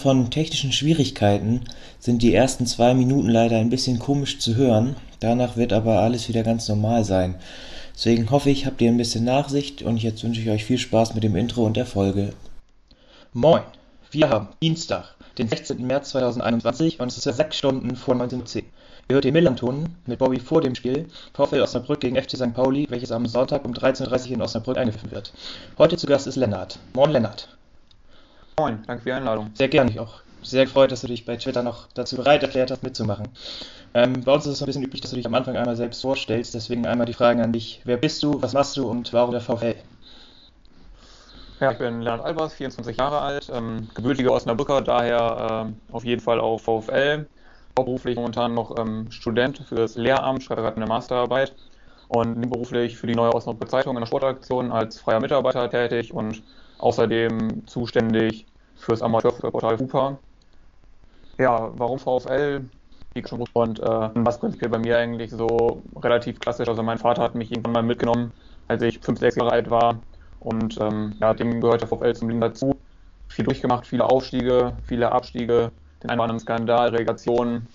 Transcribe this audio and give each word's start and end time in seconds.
von 0.00 0.30
technischen 0.30 0.72
Schwierigkeiten 0.72 1.62
sind 1.98 2.22
die 2.22 2.34
ersten 2.34 2.66
zwei 2.66 2.94
Minuten 2.94 3.28
leider 3.28 3.58
ein 3.58 3.68
bisschen 3.68 3.98
komisch 3.98 4.38
zu 4.38 4.56
hören, 4.56 4.96
danach 5.20 5.56
wird 5.56 5.72
aber 5.74 6.00
alles 6.00 6.28
wieder 6.28 6.42
ganz 6.42 6.66
normal 6.68 7.04
sein. 7.04 7.34
Deswegen 7.94 8.30
hoffe 8.30 8.48
ich, 8.48 8.64
habt 8.64 8.80
ihr 8.80 8.90
ein 8.90 8.96
bisschen 8.96 9.24
Nachsicht 9.24 9.82
und 9.82 10.02
jetzt 10.02 10.24
wünsche 10.24 10.40
ich 10.40 10.48
euch 10.48 10.64
viel 10.64 10.78
Spaß 10.78 11.14
mit 11.14 11.22
dem 11.22 11.36
Intro 11.36 11.66
und 11.66 11.76
der 11.76 11.84
Folge. 11.84 12.32
Moin! 13.34 13.62
Wir 14.10 14.30
haben 14.30 14.48
Dienstag, 14.62 15.14
den 15.36 15.48
16. 15.48 15.86
März 15.86 16.10
2021 16.10 16.98
und 16.98 17.08
es 17.08 17.18
ist 17.18 17.26
ja 17.26 17.32
sechs 17.32 17.58
Stunden 17.58 17.94
vor 17.94 18.14
19.10 18.14 18.56
Uhr. 18.56 18.62
Ihr 19.08 19.14
hört 19.14 19.24
den 19.24 19.34
Millanton 19.34 19.96
mit 20.06 20.18
Bobby 20.18 20.40
vor 20.40 20.62
dem 20.62 20.74
Spiel 20.74 21.08
VfL 21.34 21.60
Osnabrück 21.60 22.00
gegen 22.00 22.16
FC 22.16 22.36
St. 22.36 22.54
Pauli, 22.54 22.86
welches 22.88 23.12
am 23.12 23.26
Sonntag 23.26 23.64
um 23.66 23.72
13.30 23.72 24.28
Uhr 24.28 24.32
in 24.32 24.42
Osnabrück 24.42 24.78
eingepfiffen 24.78 25.10
wird. 25.10 25.32
Heute 25.76 25.96
zu 25.96 26.06
Gast 26.06 26.26
ist 26.26 26.36
Lennart. 26.36 26.78
Moin 26.94 27.10
Lennart. 27.10 27.48
Moin, 28.60 28.82
danke 28.86 29.02
für 29.02 29.08
die 29.08 29.14
Einladung. 29.14 29.50
Sehr 29.54 29.68
gerne, 29.68 29.90
ich 29.90 29.98
auch 29.98 30.20
sehr 30.42 30.66
gefreut, 30.66 30.92
dass 30.92 31.00
du 31.00 31.06
dich 31.06 31.24
bei 31.24 31.38
Twitter 31.38 31.62
noch 31.62 31.88
dazu 31.94 32.16
bereit 32.16 32.42
erklärt 32.42 32.70
hast, 32.70 32.82
mitzumachen. 32.82 33.28
Ähm, 33.94 34.22
bei 34.22 34.34
uns 34.34 34.44
ist 34.44 34.52
es 34.52 34.62
ein 34.62 34.66
bisschen 34.66 34.82
üblich, 34.82 35.00
dass 35.00 35.12
du 35.12 35.16
dich 35.16 35.24
am 35.24 35.32
Anfang 35.32 35.56
einmal 35.56 35.76
selbst 35.76 36.02
vorstellst, 36.02 36.52
deswegen 36.52 36.86
einmal 36.86 37.06
die 37.06 37.14
Fragen 37.14 37.40
an 37.40 37.54
dich. 37.54 37.80
Wer 37.84 37.96
bist 37.96 38.22
du, 38.22 38.42
was 38.42 38.52
machst 38.52 38.76
du 38.76 38.86
und 38.86 39.14
warum 39.14 39.30
der 39.30 39.40
VfL? 39.40 39.76
Ja, 41.58 41.72
ich 41.72 41.78
bin 41.78 42.02
Lennart 42.02 42.22
Albers, 42.22 42.52
24 42.52 42.98
Jahre 42.98 43.20
alt, 43.20 43.50
ähm, 43.50 43.88
gebürtiger 43.94 44.32
Osnabrücker, 44.32 44.82
daher 44.82 45.72
äh, 45.90 45.94
auf 45.94 46.04
jeden 46.04 46.20
Fall 46.20 46.38
auch 46.38 46.58
VfL. 46.58 47.26
Hauptberuflich 47.78 48.16
momentan 48.16 48.52
noch 48.52 48.76
ähm, 48.78 49.10
Student 49.10 49.62
für 49.66 49.76
das 49.76 49.96
Lehramt, 49.96 50.42
schreibe 50.42 50.60
gerade 50.60 50.76
eine 50.76 50.86
Masterarbeit 50.86 51.54
und 52.08 52.36
nebenberuflich 52.36 52.98
für 52.98 53.06
die 53.06 53.14
neue 53.14 53.32
Osnabrücker 53.32 53.70
Zeitung 53.70 53.96
in 53.96 54.02
der 54.02 54.06
Sportaktion 54.06 54.70
als 54.70 55.00
freier 55.00 55.20
Mitarbeiter 55.20 55.70
tätig 55.70 56.12
und 56.12 56.42
außerdem 56.82 57.66
zuständig 57.66 58.46
fürs 58.76 59.02
Amateurfußballportal 59.02 59.78
Hupa. 59.78 60.18
Ja, 61.38 61.70
warum 61.76 61.98
VfL? 61.98 62.64
Und 63.54 63.80
äh, 63.80 64.10
was 64.14 64.38
prinzipiell 64.38 64.70
bei 64.70 64.78
mir 64.78 64.96
eigentlich 64.98 65.30
so 65.30 65.82
relativ 65.96 66.38
klassisch. 66.38 66.68
Also 66.68 66.82
mein 66.82 66.98
Vater 66.98 67.22
hat 67.22 67.34
mich 67.34 67.50
irgendwann 67.50 67.72
mal 67.72 67.82
mitgenommen, 67.82 68.32
als 68.68 68.82
ich 68.82 69.00
fünf, 69.00 69.18
sechs 69.18 69.36
Jahre 69.36 69.50
alt 69.50 69.70
war. 69.70 69.96
Und 70.38 70.80
ähm, 70.80 71.14
ja, 71.20 71.34
dem 71.34 71.60
gehört 71.60 71.82
der 71.82 71.88
VfL 71.88 72.14
zum 72.14 72.28
Leben 72.28 72.40
dazu. 72.40 72.76
Viel 73.28 73.44
durchgemacht, 73.44 73.86
viele 73.86 74.04
Aufstiege, 74.04 74.76
viele 74.84 75.12
Abstiege, 75.12 75.72
den 76.02 76.10
einen 76.10 76.20
oder 76.20 76.38
Skandal, 76.38 76.90
Relegationen. 76.90 77.66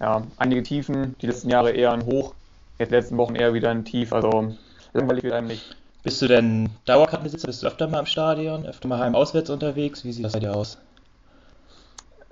Ja, 0.00 0.22
einige 0.36 0.62
Tiefen, 0.62 1.16
die 1.20 1.26
letzten 1.26 1.50
Jahre 1.50 1.72
eher 1.72 1.92
ein 1.92 2.04
Hoch, 2.04 2.34
jetzt 2.78 2.90
letzten 2.90 3.16
Wochen 3.16 3.34
eher 3.34 3.54
wieder 3.54 3.70
ein 3.70 3.84
Tief. 3.84 4.12
Also 4.12 4.54
langweilig 4.92 5.24
wird 5.24 5.34
einem 5.34 5.48
nicht. 5.48 5.76
Bist 6.02 6.20
du 6.20 6.26
denn 6.26 6.70
Dauerkartenbesitzer? 6.84 7.46
Bist 7.46 7.62
du 7.62 7.66
öfter 7.66 7.86
mal 7.86 8.00
im 8.00 8.06
Stadion, 8.06 8.66
öfter 8.66 8.88
mal 8.88 8.98
heim 8.98 9.14
auswärts 9.14 9.50
unterwegs? 9.50 10.04
Wie 10.04 10.12
sieht 10.12 10.24
das 10.24 10.32
bei 10.32 10.40
dir 10.40 10.54
aus? 10.54 10.78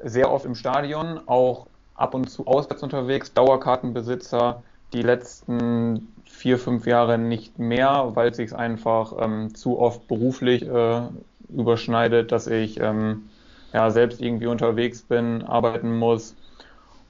Sehr 0.02 0.32
oft 0.32 0.44
im 0.44 0.54
Stadion, 0.54 1.20
auch 1.26 1.66
ab 1.94 2.14
und 2.14 2.28
zu 2.28 2.46
auswärts 2.46 2.82
unterwegs. 2.82 3.32
Dauerkartenbesitzer 3.32 4.62
die 4.92 5.02
letzten 5.02 6.12
vier, 6.24 6.58
fünf 6.58 6.86
Jahre 6.86 7.18
nicht 7.18 7.58
mehr, 7.58 8.10
weil 8.14 8.30
es 8.30 8.38
sich 8.38 8.54
einfach 8.54 9.12
ähm, 9.20 9.54
zu 9.54 9.78
oft 9.78 10.08
beruflich 10.08 10.62
äh, 10.66 11.02
überschneidet, 11.48 12.32
dass 12.32 12.46
ich 12.48 12.80
ähm, 12.80 13.28
ja, 13.72 13.90
selbst 13.90 14.20
irgendwie 14.20 14.46
unterwegs 14.46 15.02
bin, 15.02 15.42
arbeiten 15.42 15.96
muss 15.96 16.34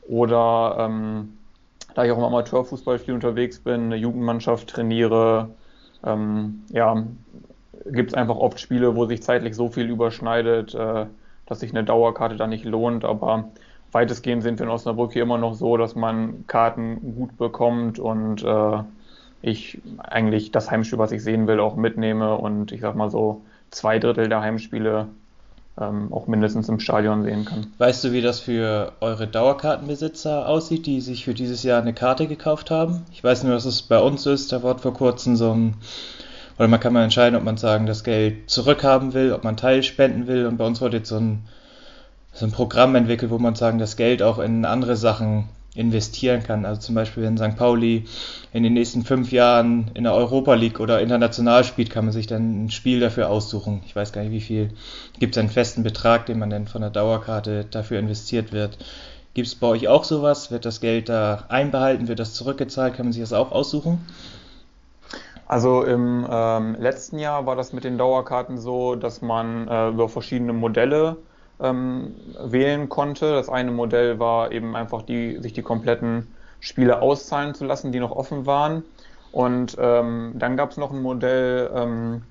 oder 0.08 0.76
ähm, 0.78 1.38
da 1.94 2.04
ich 2.04 2.10
auch 2.10 2.18
im 2.18 2.24
Amateurfußball 2.24 2.98
viel 2.98 3.14
unterwegs 3.14 3.60
bin, 3.60 3.84
eine 3.84 3.96
Jugendmannschaft 3.96 4.68
trainiere, 4.68 5.50
ähm, 6.04 6.62
ja, 6.70 7.04
gibt 7.86 8.10
es 8.10 8.14
einfach 8.14 8.36
oft 8.36 8.60
Spiele, 8.60 8.96
wo 8.96 9.06
sich 9.06 9.22
zeitlich 9.22 9.54
so 9.54 9.68
viel 9.68 9.88
überschneidet, 9.88 10.74
äh, 10.74 11.06
dass 11.46 11.60
sich 11.60 11.70
eine 11.70 11.84
Dauerkarte 11.84 12.36
da 12.36 12.46
nicht 12.46 12.64
lohnt. 12.64 13.04
Aber 13.04 13.50
weitestgehend 13.92 14.42
sind 14.42 14.58
wir 14.58 14.66
in 14.66 14.72
Osnabrück 14.72 15.12
hier 15.12 15.22
immer 15.22 15.38
noch 15.38 15.54
so, 15.54 15.76
dass 15.76 15.94
man 15.94 16.46
Karten 16.46 17.14
gut 17.16 17.36
bekommt 17.36 17.98
und 17.98 18.44
äh, 18.44 18.82
ich 19.42 19.80
eigentlich 19.98 20.52
das 20.52 20.70
Heimspiel, 20.70 20.98
was 20.98 21.12
ich 21.12 21.22
sehen 21.22 21.46
will, 21.46 21.60
auch 21.60 21.76
mitnehme 21.76 22.36
und 22.36 22.72
ich 22.72 22.80
sag 22.82 22.94
mal 22.94 23.10
so 23.10 23.42
zwei 23.70 23.98
Drittel 23.98 24.28
der 24.28 24.42
Heimspiele 24.42 25.08
ähm, 25.80 26.12
auch 26.12 26.26
mindestens 26.26 26.68
im 26.68 26.80
Stadion 26.80 27.22
sehen 27.22 27.44
kann. 27.44 27.66
Weißt 27.78 28.04
du, 28.04 28.12
wie 28.12 28.20
das 28.20 28.40
für 28.40 28.92
eure 29.00 29.26
Dauerkartenbesitzer 29.26 30.48
aussieht, 30.48 30.86
die 30.86 31.00
sich 31.00 31.24
für 31.24 31.34
dieses 31.34 31.62
Jahr 31.62 31.80
eine 31.80 31.94
Karte 31.94 32.26
gekauft 32.26 32.70
haben? 32.70 33.02
Ich 33.12 33.24
weiß 33.24 33.44
nur, 33.44 33.54
dass 33.54 33.64
es 33.64 33.82
bei 33.82 33.98
uns 33.98 34.26
ist. 34.26 34.52
Da 34.52 34.62
war 34.62 34.78
vor 34.78 34.94
kurzem 34.94 35.36
so 35.36 35.52
ein, 35.52 35.74
oder 36.58 36.68
man 36.68 36.80
kann 36.80 36.92
mal 36.92 37.04
entscheiden, 37.04 37.36
ob 37.36 37.44
man 37.44 37.56
sagen, 37.56 37.86
das 37.86 38.04
Geld 38.04 38.50
zurückhaben 38.50 39.14
will, 39.14 39.32
ob 39.32 39.44
man 39.44 39.56
Teil 39.56 39.82
spenden 39.82 40.26
will. 40.26 40.46
Und 40.46 40.56
bei 40.56 40.66
uns 40.66 40.80
wurde 40.80 40.98
jetzt 40.98 41.08
so 41.08 41.16
ein, 41.16 41.42
so 42.32 42.46
ein 42.46 42.52
Programm 42.52 42.94
entwickelt, 42.94 43.30
wo 43.30 43.38
man 43.38 43.54
sagen, 43.54 43.78
das 43.78 43.96
Geld 43.96 44.22
auch 44.22 44.38
in 44.38 44.64
andere 44.64 44.96
Sachen 44.96 45.48
investieren 45.74 46.42
kann. 46.42 46.64
Also 46.64 46.80
zum 46.80 46.94
Beispiel, 46.94 47.22
wenn 47.22 47.38
St. 47.38 47.56
Pauli 47.56 48.04
in 48.52 48.62
den 48.62 48.72
nächsten 48.72 49.04
fünf 49.04 49.30
Jahren 49.30 49.90
in 49.94 50.04
der 50.04 50.14
Europa 50.14 50.54
League 50.54 50.80
oder 50.80 51.00
international 51.00 51.64
spielt, 51.64 51.90
kann 51.90 52.04
man 52.04 52.12
sich 52.12 52.26
dann 52.26 52.64
ein 52.64 52.70
Spiel 52.70 53.00
dafür 53.00 53.30
aussuchen. 53.30 53.82
Ich 53.86 53.94
weiß 53.94 54.12
gar 54.12 54.22
nicht, 54.22 54.32
wie 54.32 54.40
viel. 54.40 54.70
Gibt 55.18 55.36
es 55.36 55.38
einen 55.40 55.50
festen 55.50 55.82
Betrag, 55.82 56.26
den 56.26 56.38
man 56.38 56.50
dann 56.50 56.66
von 56.66 56.80
der 56.80 56.90
Dauerkarte 56.90 57.64
dafür 57.70 57.98
investiert 57.98 58.52
wird? 58.52 58.78
Gibt 59.32 59.46
es 59.46 59.54
bei 59.54 59.68
euch 59.68 59.86
auch 59.86 60.02
sowas? 60.02 60.50
Wird 60.50 60.64
das 60.64 60.80
Geld 60.80 61.08
da 61.08 61.44
einbehalten? 61.48 62.08
Wird 62.08 62.18
das 62.18 62.34
zurückgezahlt? 62.34 62.94
Kann 62.94 63.06
man 63.06 63.12
sich 63.12 63.22
das 63.22 63.32
auch 63.32 63.52
aussuchen? 63.52 64.04
Also 65.46 65.82
im 65.82 66.26
ähm, 66.30 66.76
letzten 66.78 67.18
Jahr 67.18 67.46
war 67.46 67.56
das 67.56 67.72
mit 67.72 67.84
den 67.84 67.98
Dauerkarten 67.98 68.58
so, 68.58 68.94
dass 68.94 69.22
man 69.22 69.66
äh, 69.68 69.88
über 69.88 70.08
verschiedene 70.08 70.52
Modelle 70.52 71.16
ähm, 71.62 72.14
wählen 72.42 72.88
konnte. 72.88 73.32
Das 73.32 73.48
eine 73.48 73.70
Modell 73.70 74.18
war 74.18 74.52
eben 74.52 74.76
einfach 74.76 75.02
die, 75.02 75.38
sich 75.38 75.52
die 75.52 75.62
kompletten 75.62 76.26
Spiele 76.60 77.00
auszahlen 77.02 77.54
zu 77.54 77.64
lassen, 77.64 77.92
die 77.92 78.00
noch 78.00 78.12
offen 78.12 78.46
waren. 78.46 78.84
Und 79.32 79.76
ähm, 79.78 80.32
dann 80.34 80.56
gab 80.56 80.70
es 80.70 80.76
noch 80.76 80.92
ein 80.92 81.02
Modell, 81.02 81.70
ähm, 81.74 82.22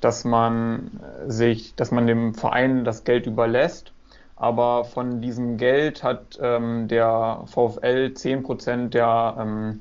dass 0.00 0.24
man 0.24 1.00
sich, 1.26 1.74
dass 1.76 1.90
man 1.90 2.06
dem 2.06 2.34
Verein 2.34 2.84
das 2.84 3.04
Geld 3.04 3.26
überlässt. 3.26 3.92
Aber 4.36 4.84
von 4.84 5.20
diesem 5.20 5.58
Geld 5.58 6.02
hat 6.02 6.38
ähm, 6.40 6.88
der 6.88 7.42
VfL 7.46 8.12
10% 8.14 8.88
der, 8.88 9.36
ähm, 9.38 9.80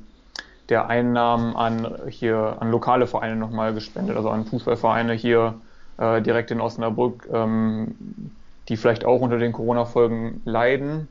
der 0.67 0.87
Einnahmen 0.89 1.55
an, 1.55 1.95
hier, 2.09 2.57
an 2.59 2.69
lokale 2.69 3.07
Vereine 3.07 3.37
nochmal 3.37 3.73
gespendet, 3.73 4.17
also 4.17 4.29
an 4.29 4.45
Fußballvereine 4.45 5.13
hier 5.13 5.55
äh, 5.97 6.21
direkt 6.21 6.51
in 6.51 6.59
Osnabrück, 6.59 7.29
ähm, 7.31 8.31
die 8.69 8.77
vielleicht 8.77 9.03
auch 9.03 9.21
unter 9.21 9.37
den 9.37 9.51
Corona-Folgen 9.51 10.41
leiden. 10.45 11.07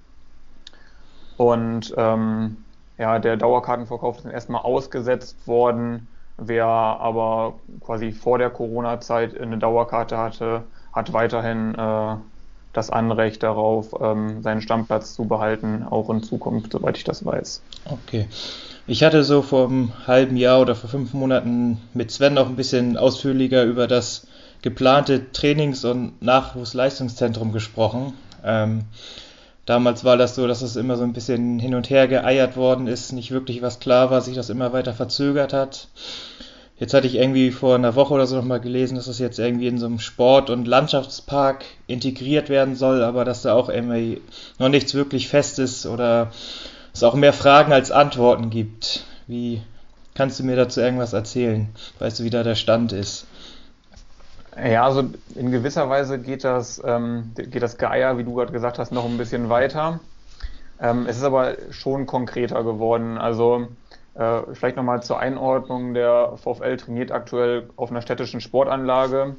Und 1.37 1.93
ähm, 1.97 2.57
ja, 2.97 3.19
der 3.19 3.37
Dauerkartenverkauf 3.37 4.19
ist 4.19 4.25
erstmal 4.27 4.63
ausgesetzt 4.63 5.47
worden. 5.47 6.09
Wer 6.37 6.67
aber 6.67 7.55
quasi 7.85 8.13
vor 8.13 8.39
der 8.39 8.51
Corona-Zeit 8.51 9.39
eine 9.39 9.59
Dauerkarte 9.59 10.17
hatte, 10.17 10.63
hat 10.93 11.13
weiterhin 11.13 11.75
äh, 11.75 12.17
das 12.73 12.91
Anrecht 12.91 13.43
darauf, 13.43 13.89
ähm, 14.01 14.43
seinen 14.43 14.61
Stammplatz 14.61 15.15
zu 15.15 15.25
behalten, 15.25 15.85
auch 15.89 16.11
in 16.11 16.23
Zukunft, 16.23 16.73
soweit 16.73 16.97
ich 16.97 17.05
das 17.05 17.25
weiß. 17.25 17.61
Okay. 17.87 18.29
Ich 18.87 19.03
hatte 19.03 19.25
so 19.25 19.43
vor 19.43 19.69
einem 19.69 19.93
halben 20.07 20.37
Jahr 20.37 20.61
oder 20.61 20.75
vor 20.75 20.89
fünf 20.89 21.13
Monaten 21.13 21.79
mit 21.93 22.11
Sven 22.11 22.35
noch 22.35 22.49
ein 22.49 22.57
bisschen 22.57 22.97
ausführlicher 22.97 23.65
über 23.65 23.87
das 23.87 24.27
geplante 24.69 25.33
Trainings- 25.33 25.87
und 25.87 26.21
Nachwuchsleistungszentrum 26.21 27.53
gesprochen. 27.53 28.13
Ähm, 28.45 28.83
damals 29.65 30.05
war 30.05 30.19
das 30.19 30.35
so, 30.35 30.47
dass 30.47 30.61
es 30.61 30.77
immer 30.77 30.99
so 30.99 31.05
ein 31.05 31.15
bisschen 31.15 31.59
hin 31.59 31.75
und 31.75 31.89
her 31.89 32.07
geeiert 32.07 32.55
worden 32.59 32.87
ist, 32.87 33.13
nicht 33.13 33.31
wirklich 33.31 33.63
was 33.63 33.81
klar 33.81 34.11
war, 34.11 34.21
sich 34.21 34.35
das 34.35 34.51
immer 34.51 34.75
weiter 34.75 34.93
verzögert 34.93 35.55
hat. 35.55 35.89
Jetzt 36.79 36.93
hatte 36.93 37.07
ich 37.07 37.15
irgendwie 37.15 37.51
vor 37.51 37.77
einer 37.77 37.95
Woche 37.95 38.13
oder 38.13 38.27
so 38.27 38.37
nochmal 38.37 38.61
gelesen, 38.61 38.97
dass 38.97 39.07
das 39.07 39.19
jetzt 39.19 39.39
irgendwie 39.39 39.69
in 39.69 39.79
so 39.79 39.87
einem 39.87 40.01
Sport- 40.01 40.51
und 40.51 40.69
Landschaftspark 40.69 41.65
integriert 41.87 42.51
werden 42.51 42.77
soll, 42.77 43.03
aber 43.03 43.25
dass 43.25 43.41
da 43.41 43.55
auch 43.55 43.71
irgendwie 43.71 44.21
noch 44.59 44.69
nichts 44.69 44.93
wirklich 44.93 45.29
fest 45.29 45.59
ist 45.59 45.87
oder 45.87 46.31
es 46.93 47.03
auch 47.03 47.15
mehr 47.15 47.33
Fragen 47.33 47.73
als 47.73 47.91
Antworten 47.91 48.51
gibt. 48.51 49.05
Wie 49.27 49.63
kannst 50.15 50.39
du 50.39 50.45
mir 50.45 50.57
dazu 50.57 50.83
irgendwas 50.83 51.15
erzählen? 51.15 51.69
Weißt 52.01 52.21
du, 52.21 52.25
wie 52.25 52.31
da 52.31 52.43
der 52.43 52.55
Stand 52.55 52.93
ist? 52.93 53.25
Ja, 54.65 54.85
also 54.85 55.05
in 55.35 55.51
gewisser 55.53 55.89
Weise 55.89 56.19
geht 56.19 56.43
das, 56.43 56.83
ähm, 56.85 57.33
geht 57.37 57.63
das 57.63 57.79
Geier, 57.79 58.19
wie 58.19 58.25
du 58.25 58.35
gerade 58.35 58.53
gesagt 58.53 58.79
hast, 58.79 58.91
noch 58.91 59.05
ein 59.05 59.17
bisschen 59.17 59.49
weiter. 59.49 60.01
Ähm, 60.81 61.07
es 61.07 61.17
ist 61.17 61.23
aber 61.23 61.57
schon 61.71 62.07
konkreter 62.07 62.65
geworden. 62.65 63.19
Also 63.19 63.69
äh, 64.15 64.41
vielleicht 64.53 64.77
nochmal 64.77 65.03
zur 65.03 65.21
Einordnung. 65.21 65.95
Der 65.95 66.37
VfL 66.37 66.77
trainiert 66.77 67.13
aktuell 67.13 67.71
auf 67.77 67.91
einer 67.91 68.03
städtischen 68.03 68.41
Sportanlage 68.41 69.37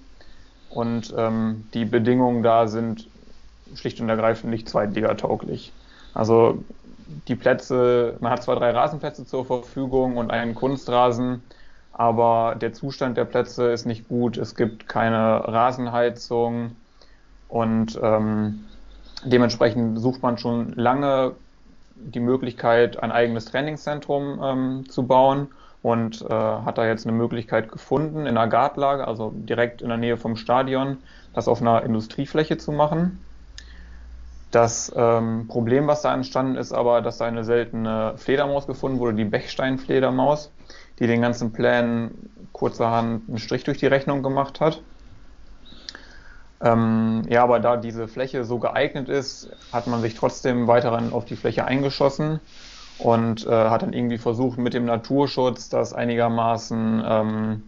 und 0.69 1.13
ähm, 1.18 1.66
die 1.74 1.86
Bedingungen 1.86 2.44
da 2.44 2.68
sind 2.68 3.10
schlicht 3.75 4.00
und 4.00 4.10
ergreifend 4.10 4.51
nicht 4.51 4.69
zweitligatauglich. 4.69 5.74
Also 6.13 6.63
die 7.27 7.36
Plätze, 7.36 8.16
man 8.19 8.31
hat 8.31 8.44
zwar 8.44 8.56
drei 8.56 8.71
Rasenplätze 8.71 9.25
zur 9.25 9.45
Verfügung 9.45 10.18
und 10.18 10.31
einen 10.31 10.56
Kunstrasen, 10.56 11.44
aber 12.00 12.56
der 12.56 12.72
Zustand 12.72 13.18
der 13.18 13.25
Plätze 13.25 13.72
ist 13.72 13.86
nicht 13.86 14.07
gut. 14.07 14.38
Es 14.38 14.56
gibt 14.56 14.88
keine 14.88 15.44
Rasenheizung 15.46 16.78
und 17.50 18.00
ähm, 18.01 18.62
dementsprechend 19.25 20.00
sucht 20.00 20.22
man 20.22 20.38
schon 20.38 20.72
lange 20.75 21.34
die 21.96 22.22
Möglichkeit, 22.22 23.04
ein 23.04 23.12
eigenes 23.12 23.46
Trainingszentrum 23.51 24.40
ähm, 24.42 24.90
zu 24.90 25.07
bauen 25.07 25.50
und 25.81 26.22
äh, 26.22 26.30
hat 26.30 26.78
da 26.78 26.88
jetzt 26.88 27.06
eine 27.06 27.18
Möglichkeit 27.18 27.69
gefunden, 27.69 28.22
in 28.22 28.38
einer 28.38 28.48
Gartlage, 28.48 29.06
also 29.06 29.34
direkt 29.36 29.81
in 29.81 29.90
der 29.90 29.98
Nähe 29.98 30.16
vom 30.16 30.38
Stadion, 30.38 31.00
das 31.34 31.50
auf 31.50 31.60
einer 31.60 31.84
Industriefläche 31.84 32.57
zu 32.57 32.72
machen. 32.72 33.19
Das 34.52 34.90
ähm, 34.95 35.50
Problem, 35.50 35.88
was 35.88 36.02
da 36.04 36.13
entstanden 36.13 36.56
ist, 36.56 36.72
aber, 36.72 37.02
dass 37.02 37.18
da 37.18 37.25
eine 37.25 37.44
seltene 37.44 38.13
Fledermaus 38.16 38.68
gefunden 38.68 39.00
wurde, 39.00 39.16
die 39.16 39.25
Bechstein-Fledermaus, 39.25 40.50
die 41.00 41.07
den 41.07 41.22
ganzen 41.22 41.51
Plänen 41.51 42.30
kurzerhand 42.51 43.28
einen 43.28 43.38
Strich 43.38 43.63
durch 43.63 43.78
die 43.78 43.88
Rechnung 43.88 44.24
gemacht 44.24 44.60
hat. 44.60 44.81
Ähm, 46.62 47.24
ja, 47.30 47.44
aber 47.44 47.60
da 47.60 47.78
diese 47.78 48.07
Fläche 48.07 48.44
so 48.44 48.60
geeignet 48.60 49.07
ist, 49.07 49.50
hat 49.72 49.88
man 49.88 50.01
sich 50.01 50.16
trotzdem 50.16 50.68
weiterhin 50.68 51.13
auf 51.13 51.24
die 51.25 51.38
Fläche 51.38 51.66
eingeschossen 51.66 52.42
und 52.98 53.48
äh, 53.48 53.50
hat 53.50 53.81
dann 53.81 53.94
irgendwie 53.94 54.18
versucht, 54.18 54.57
mit 54.57 54.74
dem 54.74 54.86
Naturschutz 54.86 55.69
das 55.69 55.94
einigermaßen 55.94 57.02
ähm, 57.06 57.63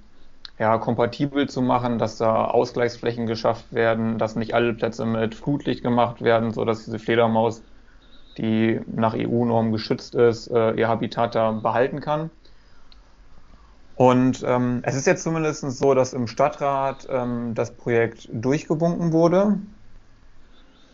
ja, 0.60 0.78
kompatibel 0.78 1.48
zu 1.48 1.62
machen, 1.62 2.00
dass 2.00 2.18
da 2.18 2.46
Ausgleichsflächen 2.46 3.28
geschafft 3.28 3.74
werden, 3.74 4.18
dass 4.18 4.36
nicht 4.36 4.54
alle 4.54 4.74
Plätze 4.74 5.06
mit 5.06 5.36
Flutlicht 5.36 5.82
gemacht 5.84 6.22
werden, 6.22 6.52
so 6.52 6.66
dass 6.66 6.84
diese 6.84 7.00
Fledermaus, 7.00 7.64
die 8.38 8.82
nach 8.94 9.16
EU-Norm 9.16 9.72
geschützt 9.72 10.16
ist, 10.16 10.48
äh, 10.52 10.74
ihr 10.74 10.90
Habitat 10.90 11.34
da 11.34 11.52
behalten 11.52 12.02
kann. 12.02 12.30
Und 14.02 14.44
ähm, 14.48 14.80
es 14.82 14.96
ist 14.96 15.06
jetzt 15.06 15.22
zumindest 15.22 15.62
so, 15.78 15.94
dass 15.94 16.14
im 16.14 16.26
Stadtrat 16.26 17.08
ähm, 17.08 17.54
das 17.54 17.70
Projekt 17.70 18.28
durchgewunken 18.34 19.14
wurde 19.14 19.60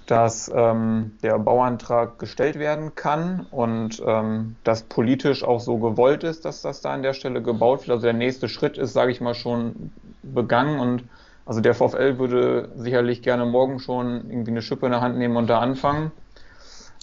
dass 0.08 0.52
ähm, 0.54 1.18
der 1.22 1.38
Bauantrag 1.38 2.18
gestellt 2.18 2.58
werden 2.60 2.96
kann 2.96 3.46
und 3.52 4.02
ähm, 4.06 4.56
dass 4.64 4.84
politisch 4.84 5.44
auch 5.44 5.60
so 5.60 5.78
gewollt 5.78 6.24
ist, 6.24 6.46
dass 6.46 6.62
das 6.62 6.80
da 6.80 6.94
an 6.94 7.02
der 7.02 7.12
Stelle 7.14 7.42
gebaut 7.42 7.82
wird. 7.82 7.92
Also 7.92 8.04
der 8.04 8.14
nächste 8.14 8.48
Schritt 8.48 8.78
ist, 8.78 8.94
sage 8.94 9.12
ich 9.12 9.20
mal, 9.20 9.36
schon 9.36 9.92
begangen 10.24 10.80
und 10.80 11.04
also 11.46 11.60
der 11.60 11.76
VfL 11.76 12.20
würde 12.20 12.70
sicherlich 12.76 13.22
gerne 13.22 13.46
morgen 13.46 13.80
schon 13.80 14.30
irgendwie 14.30 14.52
eine 14.52 14.62
Schippe 14.62 14.86
in 14.86 14.94
der 14.94 15.02
Hand 15.02 15.18
nehmen 15.18 15.36
und 15.36 15.48
da 15.48 15.60
anfangen. 15.60 16.12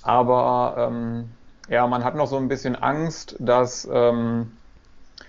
Aber 0.03 0.77
ähm, 0.79 1.29
ja, 1.69 1.87
man 1.87 2.05
hat 2.05 2.15
noch 2.15 2.27
so 2.27 2.37
ein 2.37 2.49
bisschen 2.49 2.75
Angst, 2.75 3.37
dass, 3.39 3.87
ähm, 3.91 4.51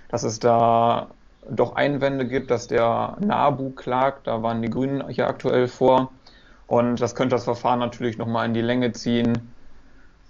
dass 0.09 0.23
es 0.23 0.39
da 0.39 1.07
doch 1.49 1.75
Einwände 1.75 2.27
gibt, 2.27 2.51
dass 2.51 2.67
der 2.67 3.17
NABU 3.19 3.71
klagt. 3.71 4.27
Da 4.27 4.41
waren 4.41 4.61
die 4.61 4.69
Grünen 4.69 5.07
hier 5.09 5.27
aktuell 5.27 5.67
vor 5.67 6.11
und 6.67 6.99
das 7.01 7.15
könnte 7.15 7.35
das 7.35 7.43
Verfahren 7.43 7.79
natürlich 7.79 8.17
nochmal 8.17 8.47
in 8.47 8.53
die 8.53 8.61
Länge 8.61 8.91
ziehen. 8.91 9.53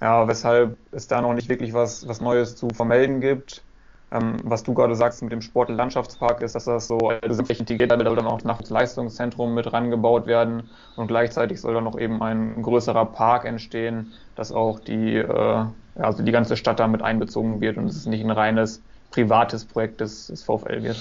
Ja, 0.01 0.27
weshalb 0.27 0.77
es 0.91 1.07
da 1.07 1.21
noch 1.21 1.33
nicht 1.33 1.47
wirklich 1.49 1.73
was, 1.73 2.07
was 2.07 2.19
Neues 2.19 2.55
zu 2.55 2.69
vermelden 2.69 3.21
gibt. 3.21 3.63
Ähm, 4.11 4.37
was 4.43 4.63
du 4.63 4.73
gerade 4.73 4.95
sagst 4.95 5.23
mit 5.23 5.31
dem 5.31 5.41
Sportlandschaftspark 5.41 6.41
ist, 6.41 6.53
dass 6.53 6.65
das 6.65 6.87
so 6.87 7.09
also 7.09 7.41
integriert 7.41 7.89
wird, 7.89 8.01
da 8.01 8.05
soll 8.05 8.15
dann 8.15 8.27
auch 8.27 8.41
das 8.41 8.69
Leistungszentrum 8.69 9.55
mit 9.55 9.71
rangebaut 9.73 10.27
werden 10.27 10.69
und 10.95 11.07
gleichzeitig 11.07 11.59
soll 11.59 11.73
dann 11.73 11.85
noch 11.85 11.97
eben 11.97 12.21
ein 12.21 12.61
größerer 12.61 13.05
Park 13.07 13.45
entstehen, 13.45 14.13
dass 14.35 14.51
auch 14.51 14.79
die, 14.79 15.15
äh, 15.15 15.65
also 15.95 16.23
die 16.23 16.31
ganze 16.31 16.55
Stadt 16.55 16.79
damit 16.79 17.01
einbezogen 17.01 17.61
wird 17.61 17.77
und 17.77 17.87
es 17.87 17.95
ist 17.95 18.05
nicht 18.05 18.23
ein 18.23 18.31
reines 18.31 18.83
privates 19.15 19.63
Projekt 19.65 20.01
des, 20.01 20.27
des 20.27 20.43
VfL 20.43 20.83
wird. 20.83 20.97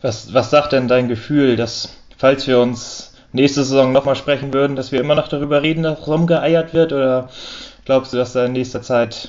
Was, 0.00 0.32
was 0.32 0.50
sagt 0.50 0.72
denn 0.72 0.88
dein 0.88 1.08
Gefühl, 1.08 1.56
dass 1.56 1.90
falls 2.16 2.46
wir 2.46 2.60
uns 2.60 3.12
nächste 3.32 3.62
Saison 3.62 3.92
nochmal 3.92 4.16
sprechen 4.16 4.54
würden, 4.54 4.74
dass 4.74 4.90
wir 4.90 5.00
immer 5.00 5.14
noch 5.14 5.28
darüber 5.28 5.62
reden, 5.62 5.82
dass 5.82 6.06
rumgeeiert 6.06 6.72
wird? 6.72 6.92
Oder 6.92 7.28
glaubst 7.84 8.12
du, 8.12 8.16
dass 8.16 8.32
da 8.32 8.46
in 8.46 8.52
nächster 8.52 8.80
Zeit 8.80 9.28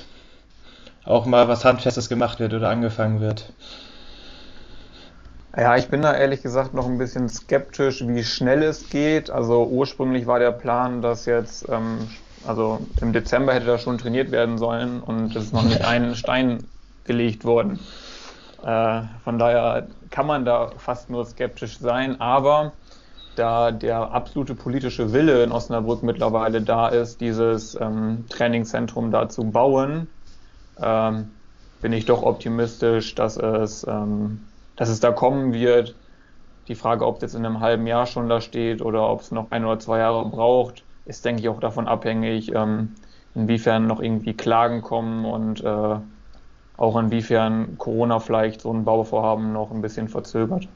auch 1.04 1.26
mal 1.26 1.48
was 1.48 1.64
Handfestes 1.64 2.08
gemacht 2.08 2.40
wird 2.40 2.54
oder 2.54 2.70
angefangen 2.70 3.20
wird? 3.20 3.52
Ja, 5.56 5.76
ich 5.76 5.88
bin 5.88 6.00
da 6.00 6.14
ehrlich 6.14 6.42
gesagt 6.42 6.74
noch 6.74 6.86
ein 6.86 6.96
bisschen 6.96 7.28
skeptisch, 7.28 8.06
wie 8.06 8.24
schnell 8.24 8.62
es 8.62 8.88
geht. 8.88 9.28
Also 9.28 9.66
ursprünglich 9.66 10.26
war 10.26 10.38
der 10.38 10.52
Plan, 10.52 11.02
dass 11.02 11.26
jetzt, 11.26 11.68
ähm, 11.68 12.08
also 12.46 12.78
im 13.00 13.12
Dezember 13.12 13.52
hätte 13.52 13.66
da 13.66 13.76
schon 13.76 13.98
trainiert 13.98 14.30
werden 14.30 14.56
sollen 14.56 15.00
und 15.00 15.34
es 15.36 15.46
ist 15.46 15.52
noch 15.52 15.64
nicht 15.64 15.84
ein 15.84 16.14
Stein 16.14 16.64
gelegt 17.04 17.44
worden. 17.44 17.80
Äh, 18.62 19.02
von 19.24 19.38
daher 19.38 19.88
kann 20.10 20.26
man 20.26 20.44
da 20.44 20.72
fast 20.76 21.10
nur 21.10 21.24
skeptisch 21.24 21.78
sein, 21.78 22.20
aber 22.20 22.72
da 23.36 23.70
der 23.70 24.12
absolute 24.12 24.54
politische 24.54 25.12
Wille 25.12 25.42
in 25.42 25.52
Osnabrück 25.52 26.02
mittlerweile 26.02 26.62
da 26.62 26.88
ist, 26.88 27.20
dieses 27.20 27.74
ähm, 27.80 28.26
Trainingszentrum 28.28 29.10
da 29.10 29.28
zu 29.28 29.50
bauen, 29.50 30.08
ähm, 30.78 31.30
bin 31.80 31.92
ich 31.92 32.04
doch 32.04 32.22
optimistisch, 32.22 33.14
dass 33.14 33.36
es, 33.36 33.86
ähm, 33.88 34.40
dass 34.76 34.88
es 34.88 35.00
da 35.00 35.12
kommen 35.12 35.52
wird. 35.52 35.96
Die 36.68 36.74
Frage, 36.74 37.06
ob 37.06 37.16
es 37.16 37.22
jetzt 37.22 37.34
in 37.34 37.46
einem 37.46 37.60
halben 37.60 37.86
Jahr 37.86 38.06
schon 38.06 38.28
da 38.28 38.40
steht 38.40 38.82
oder 38.82 39.08
ob 39.08 39.20
es 39.20 39.30
noch 39.30 39.50
ein 39.50 39.64
oder 39.64 39.78
zwei 39.78 39.98
Jahre 39.98 40.28
braucht, 40.28 40.84
ist, 41.04 41.24
denke 41.24 41.40
ich, 41.40 41.48
auch 41.48 41.60
davon 41.60 41.88
abhängig, 41.88 42.54
ähm, 42.54 42.94
inwiefern 43.34 43.86
noch 43.86 44.00
irgendwie 44.00 44.34
Klagen 44.34 44.82
kommen 44.82 45.24
und 45.24 45.62
äh, 45.64 45.96
auch 46.80 46.96
inwiefern 46.96 47.76
Corona 47.78 48.20
vielleicht 48.20 48.62
so 48.62 48.72
ein 48.72 48.84
Bauvorhaben 48.84 49.52
noch 49.52 49.70
ein 49.70 49.82
bisschen 49.82 50.08
verzögert. 50.08 50.66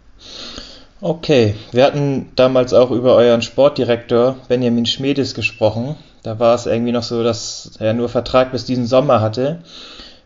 Okay, 1.01 1.55
wir 1.73 1.85
hatten 1.85 2.31
damals 2.37 2.73
auch 2.73 2.91
über 2.91 3.15
euren 3.15 3.43
Sportdirektor 3.43 4.37
Benjamin 4.49 4.87
Schmedes 4.87 5.35
gesprochen. 5.35 5.97
Da 6.23 6.39
war 6.39 6.55
es 6.55 6.67
irgendwie 6.67 6.93
noch 6.93 7.03
so, 7.03 7.23
dass 7.23 7.73
er 7.79 7.95
nur 7.95 8.09
Vertrag 8.09 8.53
bis 8.53 8.65
diesen 8.65 8.87
Sommer 8.87 9.20
hatte. 9.20 9.63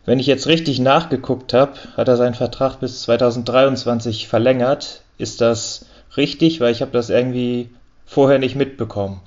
Wenn 0.05 0.19
ich 0.19 0.27
jetzt 0.27 0.47
richtig 0.47 0.79
nachgeguckt 0.79 1.53
habe, 1.53 1.73
hat 1.95 2.07
er 2.07 2.17
seinen 2.17 2.33
Vertrag 2.33 2.79
bis 2.79 3.01
2023 3.01 4.27
verlängert. 4.27 5.01
Ist 5.17 5.41
das 5.41 5.85
richtig? 6.17 6.61
Weil 6.61 6.71
ich 6.71 6.81
habe 6.81 6.91
das 6.91 7.09
irgendwie 7.09 7.69
vorher 8.05 8.39
nicht 8.39 8.55
mitbekommen. 8.55 9.21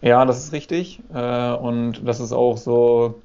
Ja, 0.00 0.24
das 0.24 0.44
ist 0.44 0.52
richtig. 0.52 1.00
Äh, 1.14 1.52
und 1.52 2.06
das 2.06 2.20
ist 2.20 2.32
auch 2.32 2.56
so 2.56 3.22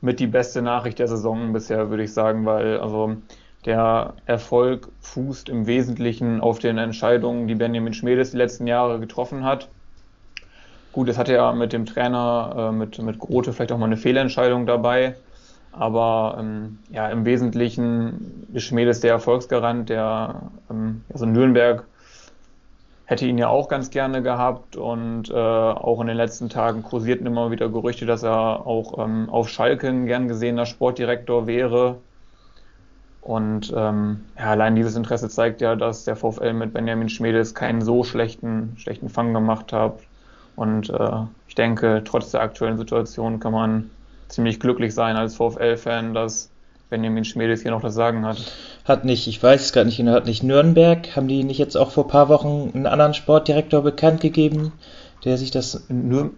mit 0.00 0.20
die 0.20 0.26
beste 0.26 0.62
Nachricht 0.62 0.98
der 0.98 1.08
Saison 1.08 1.52
bisher, 1.52 1.90
würde 1.90 2.04
ich 2.04 2.12
sagen, 2.12 2.46
weil 2.46 2.78
also 2.78 3.16
der 3.64 4.14
Erfolg 4.26 4.88
fußt 5.00 5.48
im 5.48 5.66
Wesentlichen 5.66 6.40
auf 6.40 6.58
den 6.58 6.78
Entscheidungen, 6.78 7.48
die 7.48 7.56
Benjamin 7.56 7.92
Schmedes 7.92 8.30
die 8.30 8.36
letzten 8.36 8.66
Jahre 8.66 9.00
getroffen 9.00 9.44
hat. 9.44 9.68
Gut, 10.92 11.08
es 11.08 11.18
hatte 11.18 11.34
ja 11.34 11.52
mit 11.52 11.72
dem 11.72 11.84
Trainer, 11.84 12.70
äh, 12.70 12.72
mit, 12.72 12.98
mit 12.98 13.18
Grote 13.18 13.52
vielleicht 13.52 13.72
auch 13.72 13.78
mal 13.78 13.86
eine 13.86 13.96
Fehlentscheidung 13.96 14.66
dabei. 14.66 15.16
Aber 15.72 16.38
ähm, 16.40 16.78
ja, 16.90 17.08
im 17.08 17.24
Wesentlichen 17.24 18.46
ist 18.52 18.64
Schmedes 18.64 19.00
der 19.00 19.12
Erfolgsgarant, 19.12 19.88
der 19.88 20.50
ähm, 20.70 21.02
also 21.12 21.26
Nürnberg 21.26 21.84
hätte 23.08 23.24
ihn 23.24 23.38
ja 23.38 23.48
auch 23.48 23.70
ganz 23.70 23.88
gerne 23.88 24.22
gehabt 24.22 24.76
und 24.76 25.30
äh, 25.30 25.34
auch 25.34 25.98
in 26.02 26.08
den 26.08 26.16
letzten 26.18 26.50
Tagen 26.50 26.82
kursierten 26.82 27.26
immer 27.26 27.50
wieder 27.50 27.70
Gerüchte, 27.70 28.04
dass 28.04 28.22
er 28.22 28.66
auch 28.66 29.02
ähm, 29.02 29.30
auf 29.30 29.48
Schalke 29.48 29.88
ein 29.88 30.04
gern 30.04 30.28
gesehener 30.28 30.66
Sportdirektor 30.66 31.46
wäre. 31.46 31.96
Und 33.22 33.72
ähm, 33.74 34.26
ja, 34.38 34.50
allein 34.50 34.76
dieses 34.76 34.94
Interesse 34.94 35.30
zeigt 35.30 35.62
ja, 35.62 35.74
dass 35.74 36.04
der 36.04 36.16
VfL 36.16 36.52
mit 36.52 36.74
Benjamin 36.74 37.08
Schmedes 37.08 37.54
keinen 37.54 37.80
so 37.80 38.04
schlechten, 38.04 38.74
schlechten 38.76 39.08
Fang 39.08 39.32
gemacht 39.32 39.72
hat. 39.72 40.00
Und 40.54 40.90
äh, 40.90 41.22
ich 41.46 41.54
denke, 41.54 42.02
trotz 42.04 42.30
der 42.30 42.42
aktuellen 42.42 42.76
Situation 42.76 43.40
kann 43.40 43.52
man 43.52 43.90
ziemlich 44.28 44.60
glücklich 44.60 44.94
sein 44.94 45.16
als 45.16 45.34
VfL-Fan, 45.34 46.12
dass 46.12 46.50
Benjamin 46.90 47.24
Schmedes 47.24 47.62
hier 47.62 47.70
noch 47.70 47.82
das 47.82 47.94
Sagen 47.94 48.24
hat. 48.24 48.38
Hat 48.84 49.04
nicht, 49.04 49.26
ich 49.26 49.42
weiß 49.42 49.60
es 49.60 49.72
gerade 49.72 49.86
nicht 49.86 49.98
genau, 49.98 50.12
hat 50.12 50.26
nicht 50.26 50.42
Nürnberg, 50.42 51.14
haben 51.16 51.28
die 51.28 51.44
nicht 51.44 51.58
jetzt 51.58 51.76
auch 51.76 51.90
vor 51.90 52.04
ein 52.04 52.10
paar 52.10 52.28
Wochen 52.28 52.70
einen 52.74 52.86
anderen 52.86 53.14
Sportdirektor 53.14 53.82
bekannt 53.82 54.20
gegeben, 54.20 54.72
der 55.24 55.36
sich 55.36 55.50
das. 55.50 55.84
Nür 55.88 56.30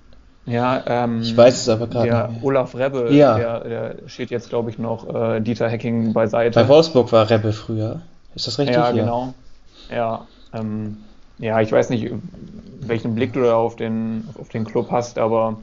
ja, 0.46 0.82
ähm, 0.86 1.20
ich 1.20 1.36
weiß 1.36 1.54
es 1.54 1.68
aber 1.68 1.86
gerade 1.86 2.08
Der 2.08 2.28
nicht 2.28 2.40
mehr. 2.40 2.44
Olaf 2.44 2.74
Rebbe, 2.74 3.12
ja. 3.12 3.36
der, 3.36 3.60
der 3.60 3.94
steht 4.06 4.30
jetzt, 4.30 4.48
glaube 4.48 4.70
ich, 4.70 4.78
noch 4.78 5.14
äh, 5.14 5.40
Dieter 5.40 5.68
Hecking 5.68 6.12
beiseite. 6.12 6.58
Bei 6.58 6.66
Wolfsburg 6.66 7.12
war 7.12 7.28
Rebbe 7.30 7.52
früher. 7.52 8.00
Ist 8.34 8.46
das 8.46 8.58
richtig? 8.58 8.76
Ja, 8.76 8.86
ja. 8.86 8.92
genau. 8.92 9.34
Ja, 9.90 10.26
ähm, 10.52 10.96
ja, 11.38 11.60
ich 11.60 11.70
weiß 11.70 11.90
nicht, 11.90 12.10
welchen 12.80 13.14
Blick 13.14 13.32
du 13.32 13.42
da 13.42 13.54
auf 13.54 13.76
den, 13.76 14.28
auf 14.38 14.48
den 14.48 14.64
Club 14.64 14.90
hast, 14.90 15.18
aber 15.18 15.58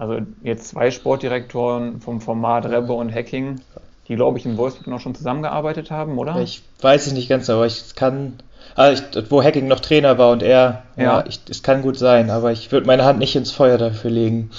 also 0.00 0.18
jetzt 0.42 0.68
zwei 0.68 0.90
Sportdirektoren 0.90 2.00
vom 2.00 2.22
Format 2.22 2.64
Rebbe 2.64 2.94
und 2.94 3.14
Hacking 3.14 3.60
die, 4.08 4.16
glaube 4.16 4.38
ich, 4.38 4.46
in 4.46 4.56
Wolfsburg 4.56 4.88
noch 4.88 4.98
schon 4.98 5.14
zusammengearbeitet 5.14 5.92
haben, 5.92 6.18
oder? 6.18 6.36
Ich 6.40 6.62
weiß 6.80 7.06
es 7.06 7.12
nicht 7.12 7.28
ganz, 7.28 7.48
aber 7.48 7.66
ich 7.66 7.94
kann. 7.94 8.34
Ah, 8.74 8.90
ich, 8.90 9.02
wo 9.30 9.42
Hacking 9.42 9.68
noch 9.68 9.80
Trainer 9.80 10.18
war 10.18 10.32
und 10.32 10.42
er, 10.42 10.82
ja, 10.96 11.22
es 11.48 11.62
kann 11.62 11.82
gut 11.82 11.96
sein, 11.96 12.30
aber 12.30 12.50
ich 12.50 12.72
würde 12.72 12.86
meine 12.86 13.04
Hand 13.04 13.18
nicht 13.18 13.36
ins 13.36 13.52
Feuer 13.52 13.78
dafür 13.78 14.10
legen. 14.10 14.50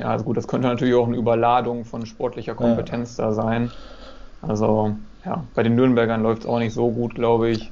Ja, 0.00 0.06
also 0.06 0.24
gut, 0.24 0.36
das 0.36 0.48
könnte 0.48 0.68
natürlich 0.68 0.94
auch 0.94 1.06
eine 1.06 1.16
Überladung 1.16 1.84
von 1.84 2.06
sportlicher 2.06 2.54
Kompetenz 2.54 3.18
ja. 3.18 3.26
da 3.26 3.32
sein. 3.32 3.70
Also, 4.40 4.96
ja, 5.24 5.44
bei 5.54 5.62
den 5.62 5.76
Nürnbergern 5.76 6.22
läuft 6.22 6.42
es 6.42 6.48
auch 6.48 6.58
nicht 6.58 6.72
so 6.72 6.90
gut, 6.90 7.14
glaube 7.14 7.50
ich. 7.50 7.70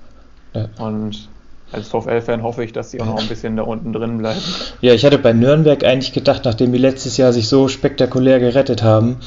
Ja. 0.52 0.69
Und 0.78 1.28
als 1.73 1.89
VfL-Fan 1.89 2.43
hoffe 2.43 2.65
ich, 2.65 2.73
dass 2.73 2.91
sie 2.91 3.00
auch 3.00 3.07
noch 3.07 3.21
ein 3.21 3.29
bisschen 3.29 3.57
da 3.57 3.62
unten 3.62 3.93
drin 3.93 4.19
bleiben. 4.19 4.41
Ja, 4.81 4.93
ich 4.93 5.05
hatte 5.05 5.19
bei 5.19 5.33
Nürnberg 5.33 5.85
eigentlich 5.85 6.12
gedacht, 6.12 6.45
nachdem 6.45 6.73
die 6.73 6.79
letztes 6.79 7.17
Jahr 7.17 7.33
sich 7.33 7.49
so 7.49 7.69
spektakulär 7.69 8.41
gerettet 8.41 8.83
haben, 8.83 9.19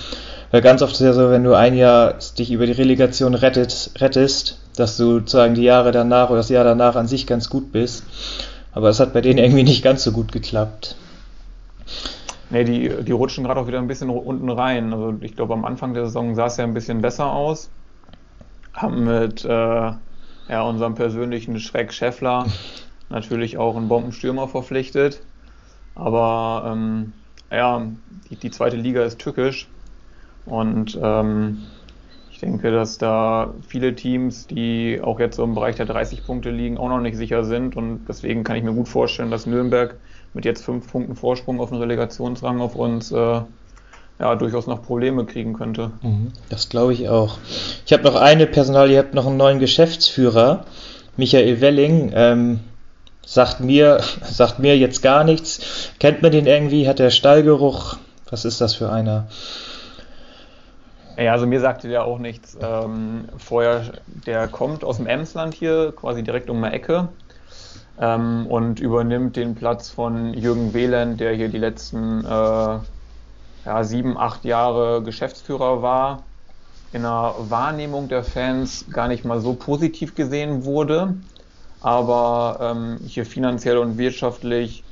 weil 0.52 0.62
ganz 0.62 0.82
oft 0.82 0.94
ist 0.94 1.02
es 1.02 1.06
ja 1.06 1.14
so, 1.14 1.32
wenn 1.32 1.44
du 1.44 1.54
ein 1.54 1.76
Jahr 1.76 2.16
dich 2.38 2.52
über 2.52 2.66
die 2.66 2.74
Relegation 2.74 3.34
rettet, 3.34 3.92
rettest, 4.00 4.60
dass 4.76 4.98
du 4.98 5.20
sozusagen 5.20 5.56
die 5.56 5.64
Jahre 5.64 5.92
danach 5.92 6.30
oder 6.30 6.38
das 6.38 6.50
Jahr 6.50 6.64
danach 6.64 6.96
an 6.96 7.08
sich 7.08 7.26
ganz 7.28 7.50
gut 7.50 7.72
bist. 7.72 8.04
Aber 8.72 8.90
es 8.90 9.00
hat 9.00 9.14
bei 9.14 9.22
denen 9.22 9.40
irgendwie 9.40 9.64
nicht 9.64 9.84
ganz 9.84 10.04
so 10.04 10.12
gut 10.12 10.32
geklappt. 10.32 10.96
Nee, 12.50 12.64
die, 12.66 12.90
die 13.04 13.12
rutschen 13.12 13.44
gerade 13.44 13.60
auch 13.60 13.68
wieder 13.68 13.80
ein 13.80 13.88
bisschen 13.88 14.10
unten 14.10 14.50
rein. 14.50 14.94
Also 14.94 15.16
ich 15.22 15.36
glaube, 15.36 15.54
am 15.54 15.66
Anfang 15.66 15.94
der 15.94 16.06
Saison 16.06 16.36
sah 16.36 16.48
es 16.48 16.58
ja 16.58 16.64
ein 16.64 16.74
bisschen 16.74 17.02
besser 17.02 17.32
aus. 17.32 17.70
Haben 18.74 19.06
mit 19.06 19.46
äh, 19.46 19.92
ja, 20.48 20.62
unserem 20.64 20.96
persönlichen 20.96 21.60
Schreck 21.60 21.94
Scheffler 21.94 22.46
natürlich 23.10 23.58
auch 23.58 23.76
einen 23.76 23.88
Bombenstürmer 23.88 24.48
verpflichtet. 24.48 25.22
Aber 25.96 26.72
ähm, 26.72 27.14
ja, 27.52 27.88
die, 28.30 28.36
die, 28.36 28.52
zweite 28.52 28.78
Liga 28.78 29.04
ist 29.04 29.20
tückisch 29.20 29.68
und 30.46 31.00
ähm, 31.02 31.60
ich 32.32 32.40
denke, 32.40 32.72
dass 32.72 32.98
da 32.98 33.54
viele 33.68 33.96
Teams, 33.96 34.48
die 34.48 35.00
auch 35.02 35.20
jetzt 35.20 35.36
so 35.36 35.44
im 35.44 35.54
Bereich 35.54 35.76
der 35.76 35.86
30 35.86 36.26
Punkte 36.26 36.50
liegen, 36.50 36.80
auch 36.80 36.90
noch 36.90 37.00
nicht 37.00 37.16
sicher 37.16 37.44
sind 37.44 37.76
und 37.76 38.06
deswegen 38.06 38.44
kann 38.44 38.56
ich 38.56 38.64
mir 38.64 38.74
gut 38.74 38.88
vorstellen, 38.88 39.30
dass 39.30 39.46
Nürnberg 39.46 40.00
mit 40.34 40.46
jetzt 40.46 40.66
fünf 40.66 40.92
Punkten 40.92 41.16
Vorsprung 41.16 41.60
auf 41.60 41.70
den 41.70 41.78
Relegationsrang 41.78 42.60
auf 42.60 42.76
uns 42.76 43.12
äh, 43.12 43.42
ja, 44.20 44.36
durchaus 44.36 44.67
noch 44.67 44.84
Probleme 44.84 45.25
kriegen 45.25 45.53
könnte. 45.53 45.91
Mhm. 46.01 46.32
Das 46.50 46.70
glaube 46.70 46.93
ich 46.93 47.10
auch. 47.10 47.38
Ich 47.86 47.93
habe 47.93 48.03
noch 48.03 48.15
eine 48.15 48.48
Personal, 48.48 48.89
ihr 48.89 49.00
habt 49.00 49.13
noch 49.13 49.27
einen 49.27 49.38
neuen 49.38 49.60
Geschäftsführer, 49.60 50.65
Michael 51.17 51.62
Welling. 51.62 52.12
Ähm, 52.13 52.60
sagt 53.25 53.60
mir, 53.60 54.01
sagt 54.24 54.60
mir 54.60 54.77
jetzt 54.77 55.01
gar 55.01 55.24
nichts. 55.24 55.91
Kennt 56.00 56.22
man 56.22 56.32
den 56.32 56.46
irgendwie? 56.46 56.88
Hat 56.88 57.00
der 57.00 57.10
Stallgeruch? 57.10 57.98
Was 58.29 58.46
ist 58.46 58.62
das 58.62 58.75
für 58.75 58.91
einer? 58.91 59.27
Ja, 61.17 61.34
also 61.34 61.46
mir 61.46 61.60
sagte 61.60 61.88
der 61.88 62.05
auch 62.05 62.17
nichts. 62.17 62.58
Ähm, 62.60 63.25
vorher, 63.38 63.84
der 64.25 64.48
kommt 64.48 64.84
aus 64.84 64.98
dem 64.98 65.05
Emsland 65.05 65.53
hier, 65.53 65.93
quasi 65.96 66.24
direkt 66.24 66.50
um 66.50 66.62
die 66.62 66.70
Ecke. 66.70 67.10
Ähm, 68.00 68.48
und 68.48 68.79
übernimmt 68.79 69.36
den 69.36 69.53
Platz 69.53 69.89
von 69.89 70.34
Jürgen 70.34 70.74
Wehland, 70.74 71.20
der 71.20 71.34
hier 71.34 71.50
die 71.50 71.60
letzten 71.60 72.25
äh, 72.25 72.79
ja, 73.65 73.84
sieben, 73.84 74.17
acht 74.17 74.46
Jahre 74.46 75.01
Geschäftsführer 75.03 75.82
war, 75.82 76.24
in 76.91 77.03
der 77.03 77.36
Wahrnehmung 77.39 78.08
der 78.08 78.24
Fans 78.24 78.86
gar 78.91 79.08
nicht 79.08 79.25
mal 79.25 79.39
so 79.39 79.53
positiv 79.53 80.15
gesehen 80.15 80.65
wurde, 80.65 81.15
aber 81.82 82.60
ähm, 82.62 83.00
hier 83.05 83.25
finanziell 83.25 83.77
und 83.77 83.98
wirtschaftlich 83.98 84.84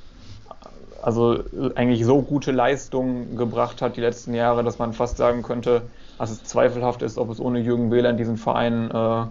also 1.02 1.44
eigentlich 1.76 2.06
so 2.06 2.22
gute 2.22 2.52
Leistungen 2.52 3.36
gebracht 3.38 3.82
hat 3.82 3.98
die 3.98 4.02
letzten 4.02 4.34
Jahre, 4.34 4.64
dass 4.64 4.80
man 4.80 4.94
fast 4.94 5.18
sagen 5.18 5.42
könnte, 5.42 5.82
dass 6.18 6.30
es 6.30 6.44
zweifelhaft 6.44 7.02
ist, 7.02 7.18
ob 7.18 7.30
es 7.30 7.40
ohne 7.40 7.60
Jürgen 7.60 7.90
Behler 7.90 8.14
diesen 8.14 8.38
Verein 8.38 8.92
äh, 8.92 9.22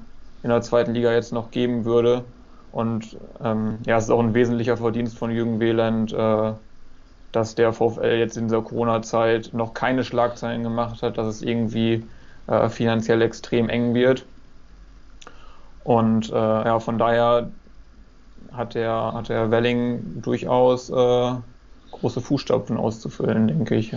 in 0.42 0.50
der 0.50 0.62
zweiten 0.62 0.94
Liga 0.94 1.12
jetzt 1.12 1.32
noch 1.32 1.50
geben 1.50 1.84
würde. 1.84 2.24
Und 2.72 3.16
ähm, 3.42 3.78
ja, 3.86 3.96
es 3.96 4.04
ist 4.04 4.10
auch 4.10 4.20
ein 4.20 4.34
wesentlicher 4.34 4.76
Verdienst 4.76 5.16
von 5.18 5.30
Jürgen 5.30 5.60
Wieland, 5.60 6.12
äh, 6.12 6.52
dass 7.32 7.54
der 7.54 7.72
VfL 7.72 8.18
jetzt 8.18 8.36
in 8.36 8.44
dieser 8.48 8.62
Corona-Zeit 8.62 9.50
noch 9.52 9.74
keine 9.74 10.04
Schlagzeilen 10.04 10.62
gemacht 10.62 11.02
hat, 11.02 11.18
dass 11.18 11.26
es 11.26 11.42
irgendwie 11.42 12.04
äh, 12.46 12.68
finanziell 12.68 13.22
extrem 13.22 13.68
eng 13.68 13.94
wird. 13.94 14.26
Und 15.84 16.30
äh, 16.30 16.34
ja, 16.34 16.78
von 16.80 16.98
daher 16.98 17.50
hat 18.52 18.74
der, 18.74 19.12
hat 19.14 19.28
der 19.28 19.50
Welling 19.50 20.22
durchaus 20.22 20.90
äh, 20.90 21.32
große 21.92 22.20
Fußstapfen 22.20 22.76
auszufüllen, 22.76 23.48
denke 23.48 23.76
ich. 23.76 23.94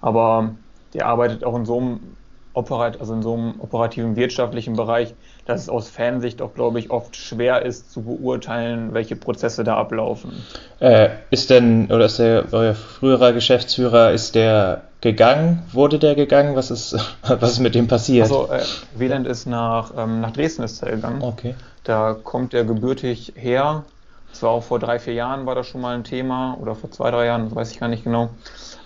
Aber 0.00 0.54
der 0.94 1.06
arbeitet 1.06 1.44
auch 1.44 1.56
in 1.56 1.66
so 1.66 1.78
einem 1.78 2.16
operat 2.52 3.00
also 3.00 3.14
in 3.14 3.22
so 3.22 3.34
einem 3.34 3.60
operativen 3.60 4.16
wirtschaftlichen 4.16 4.74
Bereich, 4.74 5.14
dass 5.50 5.62
es 5.62 5.68
aus 5.68 5.90
Fansicht 5.90 6.40
auch, 6.42 6.54
glaube 6.54 6.78
ich, 6.78 6.90
oft 6.90 7.16
schwer 7.16 7.62
ist 7.62 7.92
zu 7.92 8.02
beurteilen, 8.02 8.94
welche 8.94 9.16
Prozesse 9.16 9.64
da 9.64 9.76
ablaufen. 9.76 10.44
Äh, 10.78 11.10
ist 11.30 11.50
denn, 11.50 11.86
oder 11.86 12.04
ist 12.04 12.20
der 12.20 12.44
euer 12.52 12.74
früherer 12.74 13.32
Geschäftsführer, 13.32 14.12
ist 14.12 14.36
der 14.36 14.82
gegangen? 15.00 15.62
Wurde 15.72 15.98
der 15.98 16.14
gegangen? 16.14 16.54
Was 16.54 16.70
ist, 16.70 16.96
was 17.22 17.52
ist 17.52 17.58
mit 17.58 17.74
dem 17.74 17.88
passiert? 17.88 18.30
Also, 18.30 18.48
äh, 18.50 18.62
Wieland 18.94 19.26
ist 19.26 19.46
nach, 19.46 19.92
ähm, 19.96 20.20
nach 20.20 20.30
Dresden 20.30 20.62
ist 20.62 20.82
er 20.84 20.92
gegangen. 20.92 21.20
Okay. 21.20 21.56
Da 21.82 22.14
kommt 22.14 22.54
er 22.54 22.64
gebürtig 22.64 23.32
her. 23.34 23.84
Das 24.30 24.44
war 24.44 24.50
auch 24.50 24.62
vor 24.62 24.78
drei, 24.78 25.00
vier 25.00 25.14
Jahren 25.14 25.46
war 25.46 25.56
das 25.56 25.66
schon 25.66 25.80
mal 25.80 25.96
ein 25.96 26.04
Thema 26.04 26.56
oder 26.60 26.76
vor 26.76 26.92
zwei, 26.92 27.10
drei 27.10 27.26
Jahren, 27.26 27.46
das 27.46 27.56
weiß 27.56 27.72
ich 27.72 27.80
gar 27.80 27.88
nicht 27.88 28.04
genau. 28.04 28.30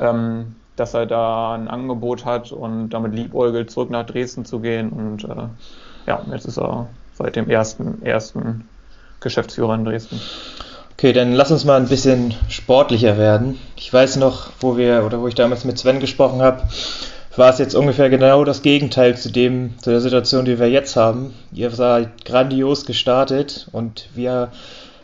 Ähm, 0.00 0.56
dass 0.76 0.94
er 0.94 1.04
da 1.04 1.54
ein 1.54 1.68
Angebot 1.68 2.24
hat 2.24 2.50
und 2.52 2.88
damit 2.88 3.14
liebäugelt, 3.14 3.70
zurück 3.70 3.90
nach 3.90 4.06
Dresden 4.06 4.46
zu 4.46 4.60
gehen. 4.60 4.88
Und 4.88 5.24
äh, 5.24 5.48
ja, 6.06 6.20
jetzt 6.32 6.46
ist 6.46 6.58
er 6.58 6.88
seit 7.14 7.36
dem 7.36 7.48
ersten, 7.48 8.02
ersten 8.02 8.68
Geschäftsführer 9.20 9.74
in 9.74 9.84
Dresden. 9.84 10.20
Okay, 10.92 11.12
dann 11.12 11.32
lass 11.32 11.50
uns 11.50 11.64
mal 11.64 11.80
ein 11.80 11.88
bisschen 11.88 12.34
sportlicher 12.48 13.18
werden. 13.18 13.58
Ich 13.76 13.92
weiß 13.92 14.16
noch, 14.16 14.50
wo 14.60 14.76
wir 14.76 15.04
oder 15.04 15.20
wo 15.20 15.28
ich 15.28 15.34
damals 15.34 15.64
mit 15.64 15.78
Sven 15.78 16.00
gesprochen 16.00 16.40
habe, 16.40 16.62
war 17.36 17.50
es 17.50 17.58
jetzt 17.58 17.74
ungefähr 17.74 18.10
genau 18.10 18.44
das 18.44 18.62
Gegenteil 18.62 19.16
zu 19.16 19.30
dem, 19.30 19.74
zu 19.80 19.90
der 19.90 20.00
Situation, 20.00 20.44
die 20.44 20.58
wir 20.58 20.70
jetzt 20.70 20.94
haben. 20.94 21.34
Ihr 21.52 21.70
seid 21.70 22.24
grandios 22.24 22.86
gestartet 22.86 23.66
und 23.72 24.08
wir 24.14 24.52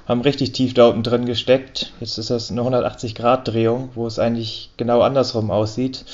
haben 0.07 0.21
richtig 0.21 0.52
tief 0.52 0.75
da 0.75 0.88
unten 0.88 1.02
drin 1.02 1.26
gesteckt. 1.26 1.92
Jetzt 2.00 2.19
ist 2.19 2.30
das 2.30 2.50
eine 2.50 2.62
180-Grad-Drehung, 2.62 3.90
wo 3.95 4.07
es 4.07 4.19
eigentlich 4.19 4.71
genau 4.76 5.00
andersrum 5.02 5.50
aussieht. 5.50 6.04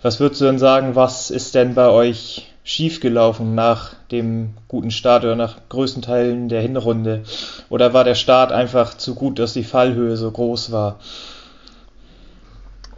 Was 0.00 0.20
würdest 0.20 0.40
du 0.40 0.46
denn 0.46 0.58
sagen, 0.58 0.94
was 0.94 1.30
ist 1.30 1.54
denn 1.54 1.74
bei 1.74 1.88
euch 1.88 2.51
schiefgelaufen 2.64 3.54
nach 3.54 3.94
dem 4.10 4.54
guten 4.68 4.90
Start 4.90 5.24
oder 5.24 5.36
nach 5.36 5.56
größten 5.68 6.02
Teilen 6.02 6.48
der 6.48 6.60
Hinrunde? 6.60 7.22
Oder 7.68 7.92
war 7.92 8.04
der 8.04 8.14
Start 8.14 8.52
einfach 8.52 8.94
zu 8.94 9.14
gut, 9.14 9.38
dass 9.38 9.52
die 9.52 9.64
Fallhöhe 9.64 10.16
so 10.16 10.30
groß 10.30 10.72
war? 10.72 10.98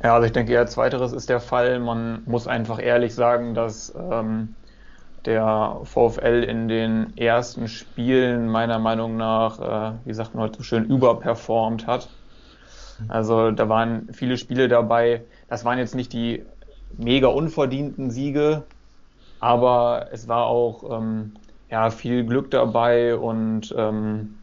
Ja, 0.02 0.14
also 0.14 0.26
ich 0.26 0.32
denke 0.32 0.52
eher 0.52 0.66
zweiteres 0.66 1.12
ist 1.12 1.30
der 1.30 1.40
Fall. 1.40 1.80
Man 1.80 2.22
muss 2.26 2.46
einfach 2.46 2.78
ehrlich 2.82 3.14
sagen, 3.14 3.54
dass 3.54 3.94
ähm, 3.94 4.54
der 5.24 5.78
VfL 5.84 6.44
in 6.46 6.68
den 6.68 7.16
ersten 7.16 7.68
Spielen 7.68 8.48
meiner 8.48 8.78
Meinung 8.78 9.16
nach, 9.16 9.60
äh, 9.60 9.94
wie 10.04 10.12
sagt 10.12 10.34
man 10.34 10.44
heute 10.44 10.58
so 10.58 10.62
schön, 10.62 10.84
überperformt 10.84 11.86
hat. 11.86 12.08
Also 13.08 13.50
da 13.50 13.68
waren 13.68 14.08
viele 14.12 14.36
Spiele 14.36 14.68
dabei. 14.68 15.24
Das 15.48 15.64
waren 15.64 15.78
jetzt 15.78 15.94
nicht 15.94 16.12
die 16.12 16.44
mega 16.96 17.28
unverdienten 17.28 18.10
Siege, 18.10 18.64
aber 19.40 20.08
es 20.12 20.28
war 20.28 20.46
auch 20.46 20.98
ähm, 20.98 21.32
ja, 21.70 21.90
viel 21.90 22.24
Glück 22.24 22.50
dabei 22.50 23.16
und 23.16 23.74
ähm, 23.76 24.36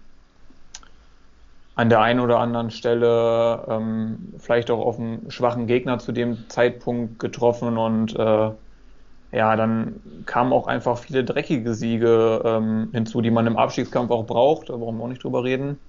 an 1.75 1.89
der 1.89 2.01
einen 2.01 2.19
oder 2.19 2.39
anderen 2.39 2.69
Stelle 2.69 3.65
ähm, 3.67 4.33
vielleicht 4.37 4.69
auch 4.69 4.85
auf 4.85 4.99
einen 4.99 5.31
schwachen 5.31 5.67
Gegner 5.67 5.99
zu 5.99 6.11
dem 6.11 6.49
Zeitpunkt 6.49 7.19
getroffen 7.19 7.77
und 7.77 8.15
äh, 8.17 8.51
ja, 9.31 9.55
dann 9.55 10.01
kamen 10.25 10.51
auch 10.51 10.67
einfach 10.67 10.97
viele 10.97 11.23
dreckige 11.23 11.73
Siege 11.73 12.41
ähm, 12.43 12.89
hinzu, 12.91 13.21
die 13.21 13.31
man 13.31 13.47
im 13.47 13.55
Abstiegskampf 13.55 14.11
auch 14.11 14.25
braucht, 14.25 14.69
da 14.69 14.75
brauchen 14.75 14.97
wir 14.97 15.05
auch 15.05 15.09
nicht 15.09 15.23
drüber 15.23 15.43
reden. 15.43 15.79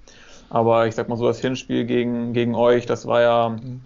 Aber 0.49 0.87
ich 0.87 0.95
sag 0.95 1.09
mal 1.09 1.17
so, 1.17 1.27
das 1.27 1.41
Hinspiel 1.41 1.83
gegen, 1.85 2.33
gegen 2.33 2.55
euch, 2.55 2.85
das 2.85 3.05
war 3.05 3.21
ja 3.21 3.49
mhm. 3.49 3.81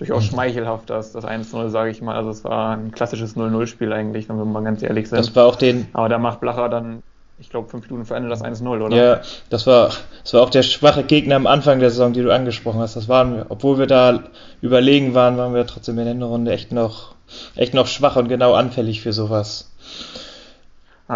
Durchaus 0.00 0.24
schmeichelhaft, 0.24 0.88
das, 0.88 1.12
das 1.12 1.26
1-0, 1.26 1.68
sage 1.68 1.90
ich 1.90 2.00
mal. 2.00 2.16
Also 2.16 2.30
es 2.30 2.42
war 2.42 2.74
ein 2.74 2.90
klassisches 2.90 3.36
0-0-Spiel 3.36 3.92
eigentlich, 3.92 4.30
wenn 4.30 4.38
wir 4.38 4.46
mal 4.46 4.64
ganz 4.64 4.82
ehrlich 4.82 5.10
sind. 5.10 5.18
Das 5.18 5.36
war 5.36 5.44
auch 5.44 5.56
den. 5.56 5.88
Aber 5.92 6.08
da 6.08 6.18
macht 6.18 6.40
Blacher 6.40 6.70
dann, 6.70 7.02
ich 7.38 7.50
glaube, 7.50 7.68
fünf 7.68 7.84
Minuten 7.88 8.06
vor 8.06 8.16
Ende 8.16 8.30
das 8.30 8.42
1-0, 8.42 8.66
oder? 8.66 8.96
Ja, 8.96 9.20
das 9.50 9.66
war, 9.66 9.90
das 10.22 10.32
war 10.32 10.40
auch 10.40 10.48
der 10.48 10.62
schwache 10.62 11.04
Gegner 11.04 11.36
am 11.36 11.46
Anfang 11.46 11.80
der 11.80 11.90
Saison, 11.90 12.14
die 12.14 12.22
du 12.22 12.34
angesprochen 12.34 12.80
hast. 12.80 12.96
Das 12.96 13.10
waren 13.10 13.36
wir, 13.36 13.46
obwohl 13.50 13.78
wir 13.78 13.86
da 13.86 14.24
überlegen 14.62 15.12
waren, 15.12 15.36
waren 15.36 15.52
wir 15.52 15.66
trotzdem 15.66 15.98
in 15.98 16.06
der 16.06 16.14
Hinrunde 16.14 16.50
echt 16.52 16.72
noch 16.72 17.14
echt 17.54 17.74
noch 17.74 17.86
schwach 17.86 18.16
und 18.16 18.28
genau 18.28 18.54
anfällig 18.54 19.02
für 19.02 19.12
sowas. 19.12 19.70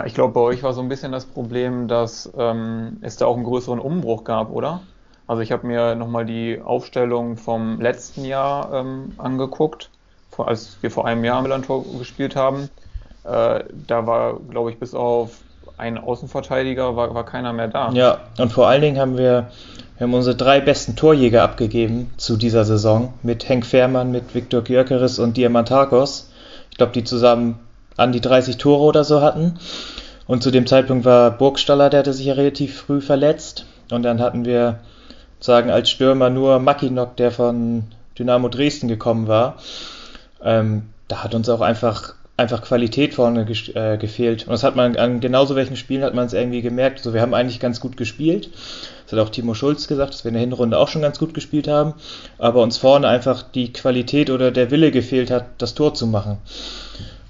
Ich 0.04 0.14
glaube, 0.14 0.34
bei 0.34 0.40
euch 0.40 0.62
war 0.62 0.72
so 0.72 0.82
ein 0.82 0.88
bisschen 0.88 1.10
das 1.10 1.24
Problem, 1.24 1.88
dass 1.88 2.30
ähm, 2.36 2.98
es 3.00 3.16
da 3.16 3.26
auch 3.26 3.36
einen 3.36 3.44
größeren 3.44 3.78
Umbruch 3.78 4.24
gab, 4.24 4.50
oder? 4.50 4.82
Also 5.26 5.42
ich 5.42 5.52
habe 5.52 5.66
mir 5.66 5.94
nochmal 5.94 6.26
die 6.26 6.60
Aufstellung 6.62 7.36
vom 7.36 7.80
letzten 7.80 8.24
Jahr 8.24 8.72
ähm, 8.72 9.12
angeguckt, 9.16 9.90
als 10.36 10.76
wir 10.82 10.90
vor 10.90 11.06
einem 11.06 11.24
Jahr 11.24 11.40
Millantor 11.40 11.84
gespielt 11.98 12.36
haben. 12.36 12.68
äh, 13.24 13.64
da 13.86 14.06
war, 14.06 14.38
glaube 14.50 14.70
ich, 14.70 14.78
bis 14.78 14.94
auf 14.94 15.40
einen 15.76 15.98
Außenverteidiger 15.98 16.94
war, 16.96 17.14
war 17.14 17.24
keiner 17.24 17.52
mehr 17.52 17.68
da. 17.68 17.90
Ja, 17.92 18.18
und 18.38 18.52
vor 18.52 18.68
allen 18.68 18.82
Dingen 18.82 18.98
haben 18.98 19.16
wir, 19.16 19.50
wir 19.96 20.06
haben 20.06 20.14
unsere 20.14 20.36
drei 20.36 20.60
besten 20.60 20.94
Torjäger 20.94 21.42
abgegeben 21.42 22.12
zu 22.16 22.36
dieser 22.36 22.64
Saison 22.64 23.14
mit 23.22 23.48
Henk 23.48 23.66
Fährmann, 23.66 24.12
mit 24.12 24.34
Viktor 24.34 24.62
Gyökeres 24.62 25.18
und 25.18 25.36
Diamantakos. 25.36 26.30
Ich 26.70 26.76
glaube, 26.76 26.92
die 26.92 27.04
zusammen 27.04 27.58
an 27.96 28.12
die 28.12 28.20
30 28.20 28.58
Tore 28.58 28.82
oder 28.82 29.04
so 29.04 29.20
hatten. 29.20 29.58
Und 30.26 30.42
zu 30.42 30.50
dem 30.50 30.66
Zeitpunkt 30.66 31.04
war 31.04 31.30
Burgstaller, 31.30 31.90
der 31.90 32.00
hatte 32.00 32.12
sich 32.12 32.26
ja 32.26 32.34
relativ 32.34 32.80
früh 32.80 33.00
verletzt. 33.00 33.66
Und 33.90 34.02
dann 34.02 34.20
hatten 34.20 34.44
wir 34.44 34.80
sagen 35.44 35.70
als 35.70 35.90
Stürmer 35.90 36.30
nur 36.30 36.58
Makinok, 36.58 37.16
der 37.16 37.30
von 37.30 37.84
Dynamo 38.18 38.48
Dresden 38.48 38.88
gekommen 38.88 39.28
war. 39.28 39.56
Ähm, 40.42 40.84
da 41.08 41.22
hat 41.22 41.34
uns 41.34 41.50
auch 41.50 41.60
einfach 41.60 42.14
einfach 42.36 42.62
Qualität 42.62 43.14
vorne 43.14 43.46
äh, 43.74 43.96
gefehlt. 43.96 44.46
Und 44.46 44.52
das 44.52 44.64
hat 44.64 44.74
man 44.74 44.96
an 44.96 45.20
genauso 45.20 45.54
welchen 45.54 45.76
Spielen 45.76 46.02
hat 46.02 46.14
man 46.14 46.26
es 46.26 46.32
irgendwie 46.32 46.62
gemerkt. 46.62 46.98
Also 46.98 47.14
wir 47.14 47.20
haben 47.20 47.34
eigentlich 47.34 47.60
ganz 47.60 47.78
gut 47.78 47.96
gespielt. 47.96 48.50
Das 49.04 49.12
hat 49.12 49.20
auch 49.20 49.30
Timo 49.30 49.54
Schulz 49.54 49.86
gesagt, 49.86 50.14
dass 50.14 50.24
wir 50.24 50.30
in 50.30 50.34
der 50.34 50.40
Hinrunde 50.40 50.78
auch 50.78 50.88
schon 50.88 51.02
ganz 51.02 51.18
gut 51.18 51.34
gespielt 51.34 51.68
haben. 51.68 51.94
Aber 52.38 52.62
uns 52.62 52.78
vorne 52.78 53.06
einfach 53.06 53.42
die 53.42 53.72
Qualität 53.72 54.30
oder 54.30 54.50
der 54.50 54.70
Wille 54.70 54.90
gefehlt 54.90 55.30
hat, 55.30 55.44
das 55.58 55.74
Tor 55.74 55.94
zu 55.94 56.06
machen. 56.06 56.38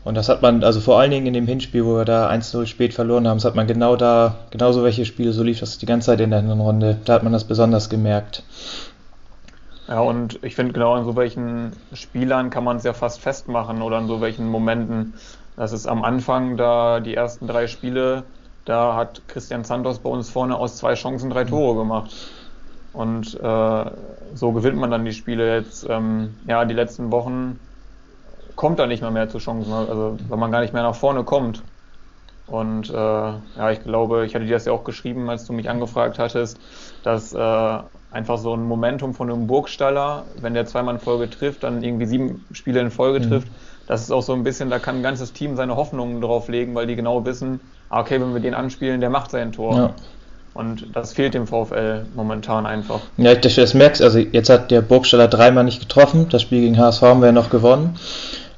Und 0.05 0.17
das 0.17 0.29
hat 0.29 0.43
man, 0.43 0.63
also 0.63 0.81
vor 0.81 1.01
allen 1.01 1.11
Dingen 1.11 1.27
in 1.27 1.33
dem 1.33 1.47
Hinspiel, 1.47 1.85
wo 1.85 1.97
wir 1.97 2.05
da 2.05 2.29
1-0 2.31 2.67
spät 2.67 2.93
verloren 2.93 3.27
haben, 3.27 3.39
das 3.39 3.47
hat 3.47 3.55
man 3.55 3.67
genau 3.67 3.97
da, 3.97 4.37
genauso 4.51 4.85
welche 4.85 5.07
Spiele, 5.07 5.33
so 5.33 5.43
lief 5.43 5.61
das 5.61 5.79
die 5.79 5.87
ganze 5.87 6.07
Zeit 6.07 6.21
in 6.21 6.31
der 6.31 6.43
Hinrunde. 6.43 6.99
Da 7.05 7.15
hat 7.15 7.23
man 7.23 7.33
das 7.33 7.45
besonders 7.45 7.89
gemerkt. 7.89 8.43
Ja, 9.89 10.01
und 10.01 10.39
ich 10.43 10.55
finde 10.55 10.73
genau 10.73 10.95
an 10.95 11.05
so 11.05 11.17
welchen 11.17 11.73
Spielern 11.95 12.51
kann 12.51 12.65
man 12.65 12.77
es 12.77 12.85
ja 12.85 12.93
fast 12.93 13.21
festmachen 13.21 13.83
oder 13.83 13.97
an 13.97 14.07
so 14.07 14.21
welchen 14.21 14.49
Momenten. 14.49 15.15
Das 15.57 15.73
ist 15.73 15.87
am 15.87 16.05
Anfang 16.05 16.57
da 16.57 17.01
die 17.01 17.15
ersten 17.15 17.47
drei 17.47 17.67
Spiele, 17.67 18.25
da 18.65 18.97
hat 18.97 19.23
Christian 19.29 19.65
Santos 19.65 19.99
bei 19.99 20.11
uns 20.11 20.31
vorne 20.31 20.57
aus 20.57 20.77
zwei 20.77 20.95
Chancen 20.95 21.31
drei 21.31 21.45
Tore 21.45 21.77
gemacht. 21.77 22.11
Und 22.93 23.39
äh, 23.41 23.85
so 24.35 24.53
gewinnt 24.53 24.77
man 24.77 24.91
dann 24.91 25.05
die 25.05 25.13
Spiele 25.13 25.57
jetzt. 25.57 25.87
Ähm, 25.89 26.35
ja, 26.47 26.65
die 26.65 26.75
letzten 26.75 27.11
Wochen 27.11 27.59
kommt 28.57 28.79
da 28.79 28.87
nicht 28.87 29.01
mehr 29.01 29.11
mehr 29.11 29.29
zu 29.29 29.39
Chancen, 29.39 29.73
also 29.73 30.17
wenn 30.29 30.39
man 30.39 30.51
gar 30.51 30.61
nicht 30.61 30.73
mehr 30.73 30.83
nach 30.83 30.95
vorne 30.95 31.25
kommt. 31.25 31.63
Und 32.47 32.91
äh, 32.91 32.93
ja, 32.93 33.71
ich 33.71 33.83
glaube, 33.83 34.27
ich 34.27 34.35
hatte 34.35 34.45
dir 34.45 34.53
das 34.53 34.67
ja 34.67 34.73
auch 34.73 34.85
geschrieben, 34.85 35.31
als 35.31 35.47
du 35.47 35.53
mich 35.53 35.71
angefragt 35.71 36.19
hattest, 36.19 36.59
dass 37.03 37.33
äh, 37.33 37.79
einfach 38.11 38.39
so 38.39 38.55
ein 38.55 38.65
Momentum 38.65 39.15
von 39.15 39.31
einem 39.31 39.47
Burgstaller, 39.47 40.25
wenn 40.41 40.53
der 40.53 40.67
zweimal 40.67 40.95
in 40.95 41.01
Folge 41.01 41.31
trifft, 41.31 41.63
dann 41.63 41.83
irgendwie 41.83 42.07
sieben 42.07 42.45
Spiele 42.53 42.81
in 42.81 42.91
Folge 42.91 43.25
mhm. 43.25 43.31
trifft, 43.31 43.49
das 43.87 44.03
ist 44.03 44.11
auch 44.11 44.23
so 44.23 44.35
ein 44.35 44.45
bisschen, 44.45 44.71
da 44.71 44.79
kann 44.79 44.97
ein 44.97 45.03
ganzes 45.03 45.33
Team 45.33 45.57
seine 45.57 45.77
Hoffnungen 45.77 46.21
drauf 46.21 46.49
legen, 46.49 46.75
weil 46.75 46.87
die 46.87 46.97
genau 46.97 47.25
wissen, 47.25 47.61
ah, 47.89 48.01
okay, 48.01 48.21
wenn 48.21 48.33
wir 48.35 48.41
den 48.41 48.55
anspielen, 48.55 49.01
der 49.01 49.11
macht 49.11 49.31
sein 49.31 49.53
Tor. 49.53 49.77
Ja. 49.77 49.95
Und 50.55 50.87
das 50.95 51.13
fehlt 51.15 51.35
dem 51.35 51.49
VfL 51.49 52.07
momentan 52.15 52.65
einfach. 52.65 53.01
Ja, 53.17 53.35
das, 53.35 53.57
das 53.57 53.75
merkst 53.75 54.01
also 54.01 54.21
jetzt 54.21 54.49
hat 54.49 54.71
der 54.71 54.83
Burgstaller 54.83 55.27
dreimal 55.27 55.65
nicht 55.65 55.81
getroffen, 55.81 56.29
das 56.29 56.43
Spiel 56.43 56.61
gegen 56.61 56.79
HSV 56.79 57.03
haben 57.03 57.21
wir 57.21 57.27
ja 57.27 57.33
noch 57.33 57.51
gewonnen 57.51 57.99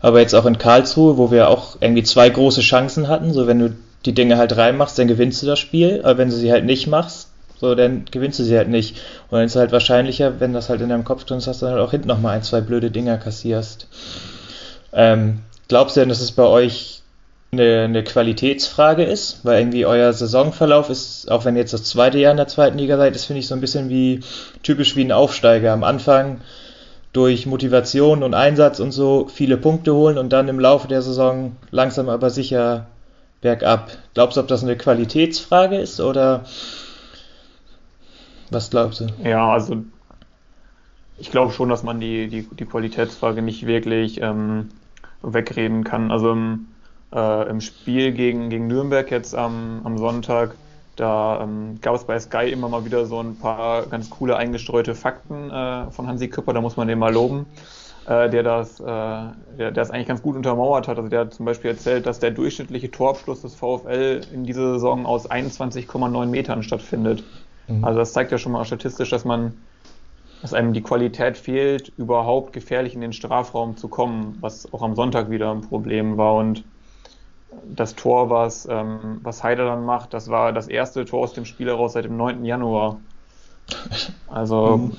aber 0.00 0.20
jetzt 0.20 0.34
auch 0.34 0.46
in 0.46 0.58
Karlsruhe, 0.58 1.16
wo 1.16 1.30
wir 1.30 1.48
auch 1.48 1.76
irgendwie 1.80 2.02
zwei 2.02 2.28
große 2.28 2.60
Chancen 2.60 3.08
hatten, 3.08 3.32
so 3.32 3.46
wenn 3.46 3.58
du 3.58 3.76
die 4.04 4.14
Dinge 4.14 4.38
halt 4.38 4.56
reinmachst, 4.56 4.98
dann 4.98 5.08
gewinnst 5.08 5.42
du 5.42 5.46
das 5.46 5.58
Spiel, 5.58 6.00
aber 6.04 6.18
wenn 6.18 6.30
du 6.30 6.36
sie 6.36 6.52
halt 6.52 6.64
nicht 6.64 6.86
machst, 6.86 7.28
so 7.58 7.74
dann 7.74 8.04
gewinnst 8.10 8.38
du 8.38 8.44
sie 8.44 8.56
halt 8.56 8.68
nicht. 8.68 8.98
Und 9.30 9.38
dann 9.38 9.46
ist 9.46 9.52
es 9.52 9.60
halt 9.60 9.72
wahrscheinlicher, 9.72 10.40
wenn 10.40 10.52
das 10.52 10.68
halt 10.68 10.80
in 10.80 10.90
deinem 10.90 11.04
Kopf 11.04 11.24
drin 11.24 11.38
ist, 11.38 11.46
dass 11.46 11.58
du 11.58 11.66
dann 11.66 11.74
halt 11.74 11.84
auch 11.84 11.90
hinten 11.90 12.08
nochmal 12.08 12.36
ein, 12.36 12.42
zwei 12.42 12.60
blöde 12.60 12.90
Dinger 12.90 13.16
kassierst. 13.16 13.88
Ähm, 14.92 15.40
glaubst 15.68 15.96
du 15.96 16.00
denn, 16.00 16.08
dass 16.08 16.20
es 16.20 16.32
bei 16.32 16.44
euch 16.44 17.02
eine, 17.52 17.84
eine, 17.84 18.04
Qualitätsfrage 18.04 19.04
ist? 19.04 19.40
Weil 19.44 19.60
irgendwie 19.60 19.86
euer 19.86 20.12
Saisonverlauf 20.12 20.90
ist, 20.90 21.30
auch 21.30 21.44
wenn 21.44 21.56
ihr 21.56 21.62
jetzt 21.62 21.72
das 21.72 21.84
zweite 21.84 22.18
Jahr 22.18 22.30
in 22.30 22.36
der 22.36 22.48
zweiten 22.48 22.78
Liga 22.78 22.96
seid, 22.96 23.16
ist, 23.16 23.24
finde 23.24 23.40
ich, 23.40 23.46
so 23.46 23.54
ein 23.54 23.60
bisschen 23.60 23.88
wie 23.88 24.20
typisch 24.62 24.94
wie 24.96 25.04
ein 25.04 25.12
Aufsteiger. 25.12 25.72
Am 25.72 25.84
Anfang 25.84 26.40
durch 27.16 27.46
Motivation 27.46 28.22
und 28.22 28.34
Einsatz 28.34 28.78
und 28.78 28.92
so 28.92 29.26
viele 29.28 29.56
Punkte 29.56 29.94
holen 29.94 30.18
und 30.18 30.32
dann 30.32 30.48
im 30.48 30.60
Laufe 30.60 30.86
der 30.86 31.00
Saison 31.00 31.56
langsam 31.70 32.10
aber 32.10 32.28
sicher 32.28 32.88
bergab. 33.40 33.90
Glaubst 34.12 34.36
du, 34.36 34.42
ob 34.42 34.48
das 34.48 34.62
eine 34.62 34.76
Qualitätsfrage 34.76 35.76
ist 35.78 35.98
oder 36.00 36.44
was 38.50 38.68
glaubst 38.68 39.00
du? 39.00 39.06
Ja, 39.24 39.50
also 39.50 39.84
ich 41.18 41.30
glaube 41.30 41.52
schon, 41.52 41.70
dass 41.70 41.82
man 41.82 42.00
die, 42.00 42.28
die, 42.28 42.42
die 42.42 42.66
Qualitätsfrage 42.66 43.40
nicht 43.40 43.66
wirklich 43.66 44.20
ähm, 44.20 44.68
wegreden 45.22 45.84
kann. 45.84 46.10
Also 46.10 46.32
im, 46.32 46.66
äh, 47.14 47.48
im 47.48 47.62
Spiel 47.62 48.12
gegen, 48.12 48.50
gegen 48.50 48.66
Nürnberg 48.66 49.10
jetzt 49.10 49.34
am, 49.34 49.80
am 49.84 49.96
Sonntag 49.96 50.54
da 50.96 51.42
ähm, 51.42 51.78
gab 51.82 51.94
es 51.94 52.04
bei 52.04 52.18
Sky 52.18 52.50
immer 52.50 52.68
mal 52.68 52.84
wieder 52.84 53.04
so 53.04 53.20
ein 53.20 53.36
paar 53.36 53.86
ganz 53.86 54.08
coole 54.08 54.36
eingestreute 54.36 54.94
Fakten 54.94 55.50
äh, 55.50 55.90
von 55.90 56.06
Hansi 56.06 56.28
Küpper, 56.28 56.54
da 56.54 56.60
muss 56.62 56.76
man 56.76 56.88
den 56.88 56.98
mal 56.98 57.12
loben, 57.12 57.44
äh, 58.06 58.30
der 58.30 58.42
das, 58.42 58.80
äh, 58.80 58.84
der, 58.84 59.34
der 59.58 59.70
das 59.72 59.90
eigentlich 59.90 60.08
ganz 60.08 60.22
gut 60.22 60.36
untermauert 60.36 60.88
hat. 60.88 60.96
Also 60.96 61.10
der 61.10 61.20
hat 61.20 61.34
zum 61.34 61.44
Beispiel 61.44 61.70
erzählt, 61.70 62.06
dass 62.06 62.18
der 62.18 62.30
durchschnittliche 62.30 62.90
Torabschluss 62.90 63.42
des 63.42 63.54
VfL 63.54 64.22
in 64.32 64.44
dieser 64.44 64.74
Saison 64.74 65.04
aus 65.04 65.30
21,9 65.30 66.26
Metern 66.26 66.62
stattfindet. 66.62 67.22
Mhm. 67.68 67.84
Also 67.84 67.98
das 67.98 68.14
zeigt 68.14 68.32
ja 68.32 68.38
schon 68.38 68.52
mal 68.52 68.64
statistisch, 68.64 69.10
dass 69.10 69.26
man, 69.26 69.52
dass 70.40 70.54
einem 70.54 70.72
die 70.72 70.82
Qualität 70.82 71.36
fehlt, 71.36 71.92
überhaupt 71.98 72.54
gefährlich 72.54 72.94
in 72.94 73.02
den 73.02 73.12
Strafraum 73.12 73.76
zu 73.76 73.88
kommen, 73.88 74.38
was 74.40 74.72
auch 74.72 74.82
am 74.82 74.94
Sonntag 74.94 75.28
wieder 75.28 75.50
ein 75.50 75.60
Problem 75.60 76.16
war 76.16 76.36
und 76.36 76.64
das 77.64 77.94
Tor, 77.94 78.30
was, 78.30 78.66
ähm, 78.70 79.20
was 79.22 79.42
Heider 79.42 79.66
dann 79.66 79.84
macht, 79.84 80.14
das 80.14 80.28
war 80.28 80.52
das 80.52 80.68
erste 80.68 81.04
Tor 81.04 81.20
aus 81.20 81.32
dem 81.32 81.44
Spiel 81.44 81.68
heraus 81.68 81.94
seit 81.94 82.04
dem 82.04 82.16
9. 82.16 82.44
Januar. 82.44 83.00
Also 84.28 84.76
mhm. 84.76 84.96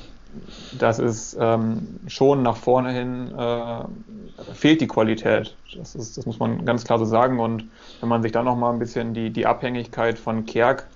das 0.77 0.99
ist 0.99 1.38
ähm, 1.39 1.99
schon 2.07 2.43
nach 2.43 2.57
vorne 2.57 2.91
hin 2.91 3.33
äh, 3.38 4.53
fehlt 4.53 4.81
die 4.81 4.88
Qualität. 4.88 5.55
Das, 5.75 5.95
ist, 5.95 6.17
das 6.17 6.25
muss 6.25 6.39
man 6.39 6.65
ganz 6.65 6.83
klar 6.83 6.99
so 6.99 7.05
sagen. 7.05 7.39
Und 7.39 7.65
wenn 8.01 8.10
man 8.10 8.21
sich 8.21 8.31
dann 8.31 8.45
nochmal 8.45 8.73
ein 8.73 8.79
bisschen 8.79 9.13
die, 9.13 9.29
die 9.29 9.45
Abhängigkeit 9.45 10.17
von 10.19 10.45
Kerk 10.45 10.88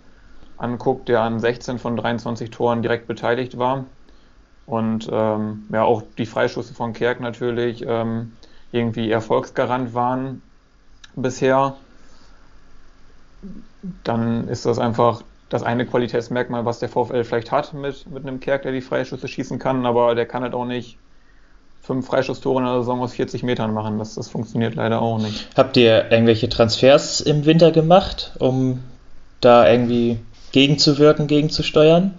anguckt, 0.58 1.10
der 1.10 1.22
an 1.22 1.40
16 1.40 1.80
von 1.80 1.98
23 1.98 2.52
Toren 2.52 2.82
direkt 2.82 3.08
beteiligt 3.08 3.58
war. 3.58 3.86
Und 4.66 5.10
ähm, 5.12 5.64
ja, 5.72 5.84
auch 5.84 6.04
die 6.18 6.26
Freischüsse 6.26 6.74
von 6.74 6.94
Kerk 6.94 7.20
natürlich 7.20 7.84
ähm, 7.88 8.34
irgendwie 8.72 9.10
Erfolgsgarant 9.10 9.94
waren 9.94 10.42
bisher, 11.15 11.76
dann 14.04 14.47
ist 14.47 14.65
das 14.65 14.80
einfach 14.80 15.24
das 15.50 15.63
eine 15.63 15.86
Qualitätsmerkmal, 15.86 16.65
was 16.65 16.80
der 16.80 16.89
VfL 16.89 17.24
vielleicht 17.24 17.52
hat 17.52 17.74
mit, 17.74 18.10
mit 18.10 18.26
einem 18.26 18.39
Kerk, 18.39 18.63
der 18.63 18.71
die 18.71 18.82
Freischüsse 18.82 19.28
schießen 19.28 19.60
kann, 19.60 19.86
aber 19.86 20.15
der 20.15 20.26
kann 20.26 20.43
halt 20.43 20.54
auch 20.54 20.65
nicht 20.65 20.97
fünf 21.82 22.08
Freischusstore 22.08 22.60
in 22.60 22.65
der 22.65 22.80
Saison 22.80 23.02
aus 23.02 23.13
40 23.13 23.43
Metern 23.43 23.74
machen. 23.74 24.00
Das, 24.00 24.15
das 24.15 24.30
funktioniert 24.30 24.76
leider 24.76 25.02
auch 25.02 25.17
nicht. 25.17 25.50
Habt 25.58 25.76
ihr 25.78 26.12
irgendwelche 26.12 26.47
Transfers 26.47 27.21
im 27.21 27.45
Winter 27.45 27.71
gemacht, 27.71 28.34
um 28.39 28.84
da 29.41 29.69
irgendwie 29.69 30.19
gegenzuwirken, 30.52 31.28
gegenzusteuern? 31.28 32.13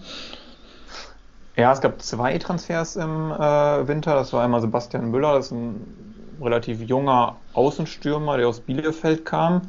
Ja, 1.57 1.73
es 1.73 1.81
gab 1.81 2.03
zwei 2.03 2.37
Transfers 2.39 2.97
im 2.97 3.31
äh, 3.31 3.89
Winter. 3.89 4.15
Das 4.15 4.33
war 4.33 4.43
einmal 4.43 4.61
Sebastian 4.61 5.11
Müller, 5.11 5.35
das 5.35 5.47
ist 5.47 5.53
ein 5.53 6.12
relativ 6.43 6.83
junger 6.83 7.37
Außenstürmer, 7.55 8.37
der 8.37 8.49
aus 8.49 8.61
Bielefeld 8.61 9.25
kam. 9.25 9.63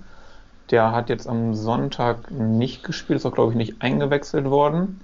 Der 0.72 0.92
hat 0.92 1.10
jetzt 1.10 1.28
am 1.28 1.54
Sonntag 1.54 2.32
nicht 2.32 2.84
gespielt, 2.84 3.18
ist 3.20 3.26
auch, 3.26 3.34
glaube 3.34 3.52
ich, 3.52 3.58
nicht 3.58 3.82
eingewechselt 3.82 4.50
worden. 4.50 5.02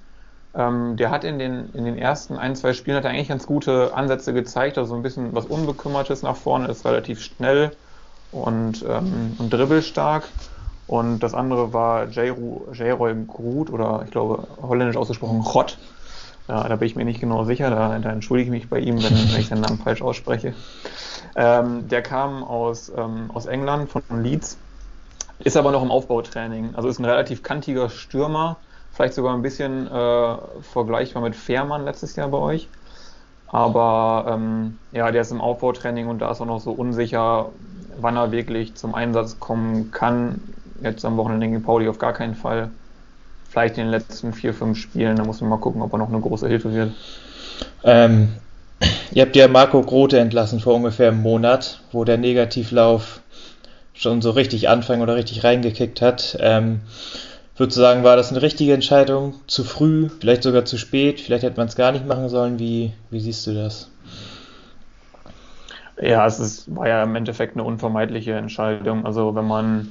Ähm, 0.55 0.97
der 0.97 1.11
hat 1.11 1.23
in 1.23 1.37
den, 1.37 1.69
in 1.73 1.85
den 1.85 1.97
ersten 1.97 2.37
ein, 2.37 2.55
zwei 2.55 2.73
Spielen 2.73 2.97
hat 2.97 3.05
er 3.05 3.11
eigentlich 3.11 3.29
ganz 3.29 3.45
gute 3.45 3.93
Ansätze 3.93 4.33
gezeigt, 4.33 4.77
also 4.77 4.95
ein 4.95 5.03
bisschen 5.03 5.35
was 5.35 5.45
Unbekümmertes 5.45 6.23
nach 6.23 6.35
vorne, 6.35 6.67
ist 6.67 6.85
relativ 6.85 7.21
schnell 7.21 7.71
und, 8.31 8.83
ähm, 8.87 9.35
und 9.37 9.53
dribbelstark. 9.53 10.27
Und 10.87 11.19
das 11.19 11.35
andere 11.35 11.71
war 11.71 12.07
J-Roy 12.07 13.15
Groot 13.27 13.69
oder 13.69 14.01
ich 14.05 14.11
glaube 14.11 14.47
holländisch 14.59 14.97
ausgesprochen 14.97 15.41
Rott. 15.41 15.77
Ja, 16.49 16.67
da 16.67 16.75
bin 16.77 16.87
ich 16.87 16.95
mir 16.95 17.05
nicht 17.05 17.19
genau 17.19 17.43
sicher, 17.43 17.69
da, 17.69 17.99
da 17.99 18.11
entschuldige 18.11 18.47
ich 18.47 18.51
mich 18.51 18.69
bei 18.69 18.79
ihm, 18.79 18.95
wenn, 19.03 19.13
wenn 19.31 19.39
ich 19.39 19.49
seinen 19.49 19.61
Namen 19.61 19.77
falsch 19.77 20.01
ausspreche. 20.01 20.55
Ähm, 21.35 21.87
der 21.87 22.01
kam 22.01 22.43
aus, 22.43 22.91
ähm, 22.95 23.29
aus 23.31 23.45
England, 23.45 23.91
von 23.91 24.01
Leeds, 24.23 24.57
ist 25.43 25.57
aber 25.57 25.71
noch 25.71 25.83
im 25.83 25.91
Aufbautraining. 25.91 26.73
Also 26.73 26.89
ist 26.89 26.97
ein 26.99 27.05
relativ 27.05 27.43
kantiger 27.43 27.89
Stürmer, 27.89 28.57
vielleicht 28.89 29.13
sogar 29.13 29.35
ein 29.35 29.43
bisschen 29.43 29.87
äh, 29.87 30.37
vergleichbar 30.61 31.21
mit 31.21 31.35
Fährmann 31.35 31.85
letztes 31.85 32.15
Jahr 32.15 32.29
bei 32.29 32.39
euch. 32.39 32.71
Aber 33.45 34.25
ähm, 34.29 34.79
ja, 34.91 35.11
der 35.11 35.21
ist 35.21 35.31
im 35.31 35.41
Aufbautraining 35.41 36.07
und 36.07 36.19
da 36.19 36.31
ist 36.31 36.41
auch 36.41 36.45
noch 36.47 36.59
so 36.61 36.71
unsicher, 36.71 37.53
wann 37.95 38.17
er 38.17 38.31
wirklich 38.31 38.75
zum 38.75 38.95
Einsatz 38.95 39.39
kommen 39.39 39.91
kann. 39.91 40.41
Jetzt 40.81 41.05
am 41.05 41.17
Wochenende 41.17 41.47
gegen 41.47 41.63
Pauli 41.63 41.87
auf 41.89 41.99
gar 41.99 42.13
keinen 42.13 42.35
Fall. 42.35 42.78
Vielleicht 43.49 43.77
in 43.77 43.85
den 43.85 43.91
letzten 43.91 44.33
vier, 44.33 44.53
fünf 44.53 44.77
Spielen, 44.77 45.15
da 45.15 45.23
muss 45.23 45.41
man 45.41 45.49
mal 45.49 45.57
gucken, 45.57 45.81
ob 45.81 45.91
er 45.93 45.97
noch 45.97 46.09
eine 46.09 46.19
große 46.19 46.47
Hilfe 46.47 46.73
wird. 46.73 46.91
Ähm, 47.83 48.29
Ihr 49.11 49.23
habt 49.23 49.35
ja 49.35 49.47
Marco 49.47 49.81
Grote 49.81 50.19
entlassen 50.19 50.59
vor 50.59 50.75
ungefähr 50.75 51.09
einem 51.09 51.21
Monat, 51.21 51.81
wo 51.91 52.03
der 52.03 52.17
Negativlauf 52.17 53.21
schon 53.93 54.21
so 54.21 54.31
richtig 54.31 54.69
anfangen 54.69 55.01
oder 55.01 55.15
richtig 55.15 55.43
reingekickt 55.43 56.01
hat. 56.01 56.37
Ähm, 56.39 56.81
würde 57.59 57.73
sagen, 57.73 58.03
war 58.03 58.15
das 58.15 58.31
eine 58.31 58.41
richtige 58.41 58.73
Entscheidung? 58.73 59.33
Zu 59.47 59.65
früh, 59.65 60.09
vielleicht 60.21 60.43
sogar 60.43 60.63
zu 60.63 60.77
spät, 60.77 61.19
vielleicht 61.19 61.43
hätte 61.43 61.57
man 61.57 61.67
es 61.67 61.75
gar 61.75 61.91
nicht 61.91 62.07
machen 62.07 62.29
sollen. 62.29 62.57
Wie, 62.57 62.93
wie 63.09 63.19
siehst 63.19 63.45
du 63.47 63.53
das? 63.53 63.89
Ja, 66.01 66.25
es 66.25 66.39
ist, 66.39 66.73
war 66.73 66.87
ja 66.87 67.03
im 67.03 67.13
Endeffekt 67.15 67.55
eine 67.55 67.65
unvermeidliche 67.65 68.33
Entscheidung. 68.33 69.05
Also 69.05 69.35
wenn 69.35 69.45
man 69.45 69.89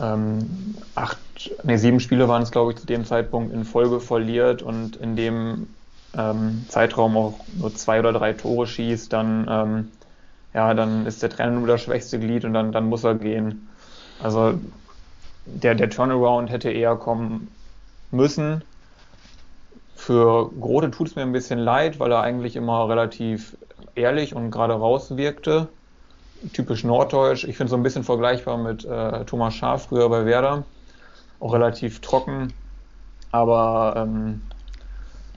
ähm, 0.00 0.76
acht, 0.94 1.18
nee, 1.62 1.76
sieben 1.76 2.00
Spiele 2.00 2.28
waren 2.28 2.42
es, 2.42 2.50
glaube 2.50 2.72
ich, 2.72 2.78
zu 2.78 2.86
dem 2.86 3.04
Zeitpunkt 3.04 3.52
in 3.52 3.64
Folge 3.64 4.00
verliert 4.00 4.62
und 4.62 4.96
in 4.96 5.16
dem 5.16 5.68
ähm, 6.16 6.64
Zeitraum 6.68 7.16
auch 7.16 7.40
nur 7.58 7.74
zwei 7.74 8.00
oder 8.00 8.12
drei 8.12 8.32
Tore 8.32 8.66
schießt, 8.66 9.12
dann, 9.12 9.46
ähm, 9.48 9.88
ja, 10.54 10.74
dann 10.74 11.06
ist 11.06 11.22
der 11.22 11.30
Trainer 11.30 11.52
nur 11.52 11.68
das 11.68 11.82
schwächste 11.82 12.18
Glied 12.18 12.44
und 12.44 12.54
dann, 12.54 12.72
dann 12.72 12.88
muss 12.88 13.04
er 13.04 13.14
gehen. 13.14 13.68
Also 14.22 14.58
der, 15.44 15.74
der 15.74 15.90
Turnaround 15.90 16.50
hätte 16.50 16.70
eher 16.70 16.96
kommen 16.96 17.48
müssen. 18.10 18.62
Für 19.94 20.50
Grote 20.60 20.90
tut 20.90 21.08
es 21.08 21.16
mir 21.16 21.22
ein 21.22 21.32
bisschen 21.32 21.58
leid, 21.58 22.00
weil 22.00 22.12
er 22.12 22.22
eigentlich 22.22 22.56
immer 22.56 22.88
relativ 22.88 23.56
ehrlich 23.94 24.34
und 24.34 24.50
gerade 24.50 24.74
raus 24.74 25.16
wirkte. 25.16 25.68
Typisch 26.52 26.84
norddeutsch. 26.84 27.44
Ich 27.44 27.56
finde 27.56 27.64
es 27.64 27.70
so 27.70 27.76
ein 27.76 27.82
bisschen 27.82 28.04
vergleichbar 28.04 28.56
mit 28.56 28.84
äh, 28.84 29.24
Thomas 29.24 29.54
Schaaf 29.54 29.86
früher 29.88 30.08
bei 30.08 30.24
Werder. 30.24 30.64
Auch 31.40 31.54
relativ 31.54 32.00
trocken. 32.00 32.52
Aber 33.30 33.94
ähm, 33.96 34.42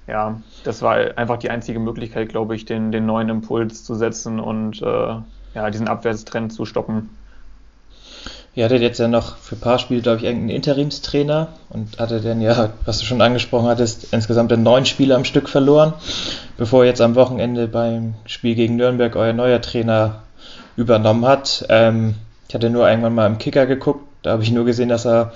ja, 0.08 0.42
das 0.64 0.82
war 0.82 1.18
einfach 1.18 1.38
die 1.38 1.50
einzige 1.50 1.80
Möglichkeit, 1.80 2.30
glaube 2.30 2.56
ich, 2.56 2.66
den, 2.66 2.92
den 2.92 3.06
neuen 3.06 3.30
Impuls 3.30 3.84
zu 3.84 3.96
setzen 3.96 4.40
und 4.40 4.82
äh, 4.82 5.16
ja, 5.54 5.70
diesen 5.70 5.88
Abwärtstrend 5.88 6.54
zu 6.54 6.66
stoppen. 6.66 7.10
Ihr 8.54 8.66
hattet 8.66 8.82
jetzt 8.82 9.00
ja 9.00 9.08
noch 9.08 9.38
für 9.38 9.56
ein 9.56 9.62
paar 9.62 9.80
Spiele, 9.80 10.02
glaube 10.02 10.18
ich, 10.18 10.24
irgendeinen 10.26 10.50
Interimstrainer 10.50 11.48
und 11.70 11.98
hatte 12.00 12.20
dann 12.20 12.42
ja, 12.42 12.72
was 12.86 13.00
du 13.00 13.06
schon 13.06 13.22
angesprochen 13.22 13.68
hattest, 13.68 14.14
insgesamt 14.14 14.52
neun 14.52 14.86
Spiele 14.86 15.16
am 15.16 15.24
Stück 15.24 15.48
verloren, 15.48 15.94
bevor 16.58 16.84
jetzt 16.84 17.00
am 17.00 17.16
Wochenende 17.16 17.70
beim 17.70 18.16
Spiel 18.26 18.56
gegen 18.56 18.76
Nürnberg 18.76 19.16
euer 19.16 19.32
neuer 19.32 19.62
Trainer 19.62 20.24
übernommen 20.76 21.26
hat. 21.26 21.66
Ähm, 21.70 22.16
ich 22.50 22.56
hatte 22.56 22.70
nur 22.70 22.90
irgendwann 22.90 23.16
mal 23.16 23.28
im 23.28 23.38
Kicker 23.38 23.66
geguckt, 23.66 24.06
da 24.22 24.32
habe 24.32 24.44
ich 24.44 24.52
nur 24.52 24.66
gesehen, 24.66 24.90
dass 24.90 25.06
er, 25.06 25.32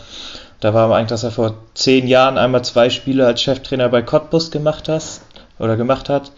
da 0.65 0.73
war 0.73 0.91
eigentlich, 0.95 1.09
dass 1.09 1.23
er 1.23 1.29
vor 1.29 1.53
zehn 1.75 2.07
Jahren 2.07 2.39
einmal 2.39 2.65
zwei 2.65 2.89
Spiele 2.89 3.27
als 3.27 3.39
Cheftrainer 3.39 3.87
bei 3.87 4.01
Cottbus 4.01 4.49
gemacht 4.49 4.89
hat 4.89 5.21
oder 5.59 5.77
gemacht 5.77 6.09
hat. 6.09 6.31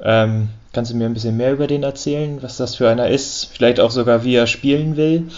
Ähm, 0.00 0.50
kannst 0.72 0.92
du 0.92 0.96
mir 0.96 1.06
ein 1.06 1.14
bisschen 1.14 1.36
mehr 1.36 1.52
über 1.52 1.66
den 1.66 1.82
erzählen, 1.82 2.40
was 2.44 2.58
das 2.58 2.76
für 2.76 2.88
einer 2.88 3.08
ist? 3.08 3.46
Vielleicht 3.46 3.80
auch 3.80 3.90
sogar, 3.90 4.22
wie 4.22 4.36
er 4.36 4.46
spielen 4.46 4.96
will? 4.96 5.32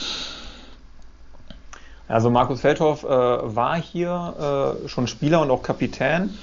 Also 2.07 2.29
Markus 2.29 2.61
Feldhoff 2.61 3.03
äh, 3.03 3.09
war 3.09 3.81
hier 3.81 4.77
äh, 4.85 4.89
schon 4.91 5.07
Spieler 5.07 5.41
und 5.41 5.51
auch 5.51 5.63
Kapitän. 5.63 6.37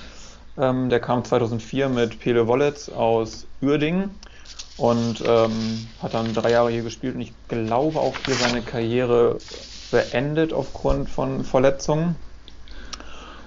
Ähm, 0.57 0.89
der 0.89 0.99
kam 0.99 1.23
2004 1.23 1.87
mit 1.89 2.19
Pele 2.19 2.47
Wollitz 2.47 2.89
aus 2.89 3.45
Uerdingen 3.61 4.09
und 4.77 5.23
ähm, 5.23 5.87
hat 6.01 6.15
dann 6.15 6.33
drei 6.33 6.49
Jahre 6.49 6.71
hier 6.71 6.81
gespielt 6.81 7.13
und 7.13 7.21
ich 7.21 7.33
glaube 7.47 7.99
auch 7.99 8.15
hier 8.25 8.33
seine 8.33 8.63
Karriere 8.63 9.37
beendet 9.95 10.51
aufgrund 10.51 11.09
von 11.09 11.45
Verletzungen 11.45 12.17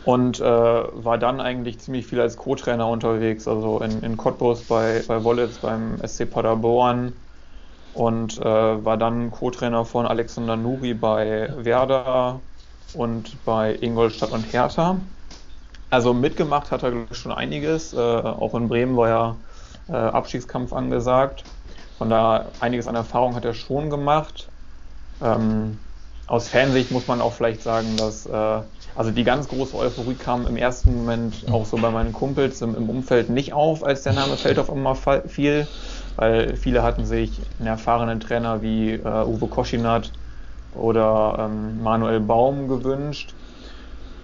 und 0.07 0.41
äh, 0.41 0.45
war 0.45 1.19
dann 1.19 1.43
eigentlich 1.43 1.79
ziemlich 1.79 2.07
viel 2.07 2.23
als 2.23 2.39
Co-Trainer 2.39 2.89
unterwegs, 2.89 3.47
also 3.47 3.81
in, 3.81 4.03
in 4.03 4.17
Cottbus 4.17 4.63
bei, 4.63 5.03
bei 5.07 5.23
Wollitz, 5.25 5.59
beim 5.59 5.99
SC 6.07 6.31
Paderborn, 6.31 7.13
und 7.93 8.39
äh, 8.39 8.45
war 8.45 8.97
dann 8.97 9.31
Co-Trainer 9.31 9.85
von 9.85 10.07
Alexander 10.07 10.57
Nuri 10.57 10.95
bei 10.95 11.53
Werder 11.59 12.41
und 12.95 13.45
bei 13.45 13.75
Ingolstadt 13.75 14.31
und 14.31 14.51
Hertha. 14.51 14.97
Also 15.91 16.15
mitgemacht 16.15 16.71
hat 16.71 16.83
er 16.83 16.93
schon 17.13 17.33
einiges. 17.33 17.93
Äh, 17.93 17.99
auch 17.99 18.55
in 18.55 18.69
Bremen 18.69 18.97
war 18.97 19.09
ja 19.09 19.37
äh, 19.89 19.93
Abstiegskampf 19.93 20.73
angesagt. 20.73 21.45
Von 21.99 22.09
da 22.09 22.47
einiges 22.61 22.87
an 22.87 22.95
Erfahrung 22.95 23.35
hat 23.35 23.45
er 23.45 23.53
schon 23.53 23.91
gemacht. 23.91 24.49
Ähm, 25.21 25.79
aus 26.29 26.49
Fansicht 26.49 26.91
muss 26.91 27.07
man 27.07 27.21
auch 27.21 27.33
vielleicht 27.33 27.63
sagen, 27.63 27.97
dass 27.97 28.27
äh, 28.27 28.63
also 28.95 29.11
die 29.11 29.25
ganz 29.25 29.49
große 29.49 29.77
Euphorie 29.77 30.17
kam 30.17 30.47
im 30.47 30.57
ersten 30.57 30.95
Moment 30.95 31.47
auch 31.51 31.65
so 31.67 31.79
bei 31.79 31.91
meinen 31.91 32.13
Kumpels 32.13 32.61
im, 32.63 32.75
im 32.75 32.89
Umfeld 32.91 33.31
nicht 33.31 33.53
auf, 33.55 33.83
als 33.83 34.03
der 34.03 34.13
Name 34.13 34.37
Feldhoff 34.37 34.69
immer 34.69 34.95
fiel 34.95 35.67
weil 36.17 36.57
viele 36.57 36.83
hatten 36.83 37.05
sich 37.07 37.47
einen 37.59 37.69
erfahrenen 37.69 38.21
Trainer 38.21 38.61
wie 38.63 38.95
äh, 38.95 39.25
Uwe 39.25 39.49
Koschinat 39.49 40.13
oder 40.71 41.37
ähm, 41.41 41.81
Manuel 41.83 42.21
Baum 42.21 42.69
gewünscht. 42.69 43.37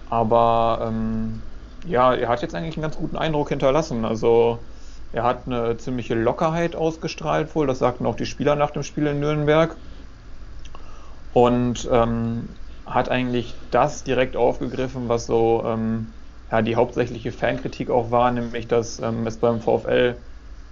Aber 0.05 0.79
ähm, 0.87 1.43
ja, 1.85 2.13
er 2.13 2.29
hat 2.29 2.41
jetzt 2.41 2.55
eigentlich 2.55 2.75
einen 2.77 2.83
ganz 2.83 2.97
guten 2.97 3.17
Eindruck 3.17 3.49
hinterlassen. 3.49 4.05
Also 4.05 4.67
er 5.11 5.23
hat 5.23 5.47
eine 5.47 5.77
ziemliche 5.77 6.15
Lockerheit 6.15 6.75
ausgestrahlt 6.75 7.55
wohl, 7.55 7.67
das 7.67 7.79
sagten 7.79 8.05
auch 8.05 8.15
die 8.15 8.25
Spieler 8.25 8.55
nach 8.55 8.71
dem 8.71 8.83
Spiel 8.83 9.07
in 9.07 9.19
Nürnberg. 9.19 9.77
Und 11.35 11.89
ähm, 11.91 12.47
hat 12.85 13.09
eigentlich 13.09 13.53
das 13.69 14.05
direkt 14.05 14.37
aufgegriffen, 14.37 15.09
was 15.09 15.25
so 15.25 15.63
ähm, 15.65 16.07
ja, 16.49 16.61
die 16.61 16.77
hauptsächliche 16.77 17.33
Fankritik 17.33 17.89
auch 17.89 18.09
war, 18.09 18.31
nämlich 18.31 18.69
dass 18.69 18.99
ähm, 18.99 19.27
es 19.27 19.37
beim 19.37 19.59
VfL 19.59 20.15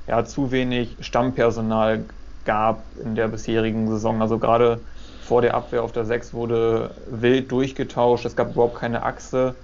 ja, 0.08 0.24
zu 0.24 0.52
wenig 0.52 0.96
Stammpersonal 1.02 2.06
gab 2.46 2.86
in 3.04 3.16
der 3.16 3.28
bisherigen 3.28 3.90
Saison. 3.90 4.22
Also 4.22 4.40
gerade 4.40 4.80
vor 5.20 5.42
der 5.42 5.54
Abwehr 5.54 5.84
auf 5.84 5.92
der 5.92 6.06
6 6.06 6.34
wurde 6.34 6.96
wild 7.08 7.52
durchgetauscht. 7.52 8.26
Es 8.26 8.38
gab 8.38 8.52
überhaupt 8.52 8.78
keine 8.78 9.04
Achse, 9.04 9.56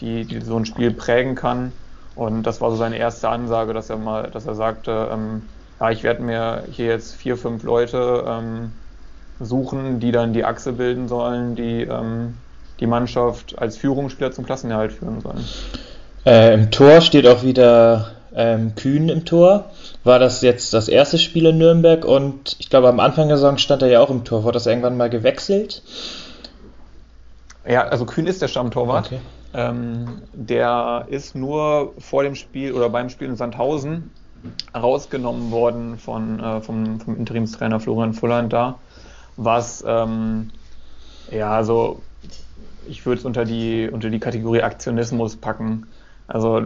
die, 0.00 0.24
die 0.24 0.40
so 0.40 0.56
ein 0.56 0.64
Spiel 0.64 0.92
prägen 0.92 1.34
kann. 1.34 1.72
Und 2.14 2.44
das 2.44 2.62
war 2.62 2.70
so 2.70 2.76
seine 2.76 2.96
erste 2.96 3.28
Ansage, 3.28 3.74
dass 3.74 3.90
er 3.90 3.98
mal, 3.98 4.30
dass 4.30 4.46
er 4.46 4.54
sagte, 4.54 5.10
ähm, 5.12 5.50
ja, 5.78 5.90
ich 5.90 6.04
werde 6.04 6.22
mir 6.22 6.64
hier 6.70 6.86
jetzt 6.86 7.16
vier, 7.16 7.36
fünf 7.36 7.64
Leute 7.64 8.24
ähm, 8.26 8.72
suchen, 9.40 10.00
die 10.00 10.12
dann 10.12 10.32
die 10.32 10.44
Achse 10.44 10.72
bilden 10.72 11.08
sollen, 11.08 11.54
die 11.54 11.82
ähm, 11.82 12.34
die 12.80 12.86
Mannschaft 12.86 13.58
als 13.58 13.76
Führungsspieler 13.76 14.32
zum 14.32 14.44
Klassenerhalt 14.44 14.92
führen 14.92 15.20
sollen. 15.20 15.44
Äh, 16.24 16.54
Im 16.54 16.70
Tor 16.70 17.00
steht 17.00 17.26
auch 17.26 17.42
wieder 17.42 18.12
ähm, 18.34 18.74
Kühn 18.74 19.08
im 19.08 19.24
Tor. 19.24 19.70
War 20.04 20.18
das 20.18 20.42
jetzt 20.42 20.74
das 20.74 20.88
erste 20.88 21.18
Spiel 21.18 21.46
in 21.46 21.58
Nürnberg 21.58 22.04
und 22.04 22.56
ich 22.58 22.70
glaube 22.70 22.88
am 22.88 23.00
Anfang 23.00 23.28
der 23.28 23.36
Saison 23.36 23.58
stand 23.58 23.82
er 23.82 23.88
ja 23.88 24.00
auch 24.00 24.10
im 24.10 24.24
Tor. 24.24 24.44
Wurde 24.44 24.54
das 24.54 24.66
irgendwann 24.66 24.96
mal 24.96 25.10
gewechselt? 25.10 25.82
Ja, 27.66 27.82
also 27.82 28.06
Kühn 28.06 28.26
ist 28.26 28.40
der 28.40 28.48
Stammtorwart. 28.48 29.06
Okay. 29.06 29.20
Ähm, 29.54 30.22
der 30.32 31.06
ist 31.08 31.34
nur 31.34 31.94
vor 31.98 32.22
dem 32.22 32.34
Spiel 32.34 32.72
oder 32.72 32.90
beim 32.90 33.08
Spiel 33.08 33.28
in 33.28 33.36
Sandhausen 33.36 34.10
rausgenommen 34.74 35.50
worden 35.50 35.98
von, 35.98 36.38
äh, 36.38 36.60
vom, 36.60 37.00
vom 37.00 37.16
Interimstrainer 37.16 37.80
Florian 37.80 38.12
Fulland 38.12 38.52
da, 38.52 38.76
was 39.38 39.82
ähm, 39.86 40.50
ja, 41.30 41.50
also 41.50 42.02
ich 42.86 43.04
würde 43.06 43.20
es 43.20 43.24
unter 43.24 43.44
die, 43.44 43.88
unter 43.90 44.10
die 44.10 44.18
Kategorie 44.18 44.62
Aktionismus 44.62 45.36
packen. 45.36 45.86
Also 46.26 46.64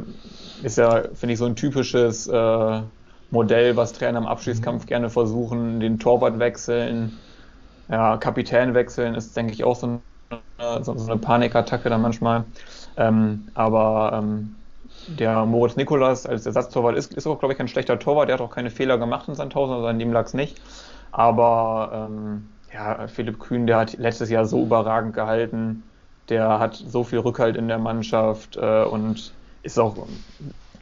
ist 0.62 0.78
ja, 0.78 1.02
finde 1.14 1.34
ich, 1.34 1.38
so 1.38 1.46
ein 1.46 1.56
typisches 1.56 2.26
äh, 2.28 2.80
Modell, 3.30 3.76
was 3.76 3.92
Trainer 3.92 4.18
im 4.18 4.26
Abschießkampf 4.26 4.84
mhm. 4.84 4.88
gerne 4.88 5.10
versuchen, 5.10 5.80
den 5.80 5.98
Torwart 5.98 6.38
wechseln, 6.38 7.18
ja, 7.88 8.16
Kapitän 8.16 8.74
wechseln, 8.74 9.14
ist, 9.14 9.36
denke 9.36 9.52
ich, 9.52 9.64
auch 9.64 9.76
so 9.76 10.00
eine, 10.58 10.84
so 10.84 10.92
eine 10.92 11.16
Panikattacke 11.16 11.88
dann 11.88 12.02
manchmal. 12.02 12.44
Ähm, 12.96 13.48
aber 13.54 14.20
ähm, 14.22 14.54
der 15.08 15.44
Moritz 15.44 15.76
Nikolas 15.76 16.26
als 16.26 16.46
Ersatztorwart 16.46 16.96
ist, 16.96 17.14
ist 17.14 17.26
auch, 17.26 17.38
glaube 17.38 17.54
ich, 17.54 17.60
ein 17.60 17.68
schlechter 17.68 17.98
Torwart. 17.98 18.28
Der 18.28 18.34
hat 18.34 18.40
auch 18.40 18.54
keine 18.54 18.70
Fehler 18.70 18.98
gemacht 18.98 19.28
in 19.28 19.34
Sandhausen, 19.34 19.74
also 19.74 19.86
an 19.86 19.98
dem 19.98 20.12
lag 20.12 20.26
es 20.26 20.34
nicht. 20.34 20.60
Aber 21.10 22.08
ähm, 22.08 22.48
ja, 22.72 23.06
Philipp 23.08 23.38
Kühn, 23.38 23.66
der 23.66 23.78
hat 23.78 23.98
letztes 23.98 24.30
Jahr 24.30 24.46
so 24.46 24.62
überragend 24.62 25.14
gehalten. 25.14 25.82
Der 26.28 26.58
hat 26.58 26.74
so 26.74 27.04
viel 27.04 27.18
Rückhalt 27.18 27.56
in 27.56 27.68
der 27.68 27.78
Mannschaft 27.78 28.56
äh, 28.56 28.84
und 28.84 29.32
ist 29.62 29.78
auch 29.78 30.06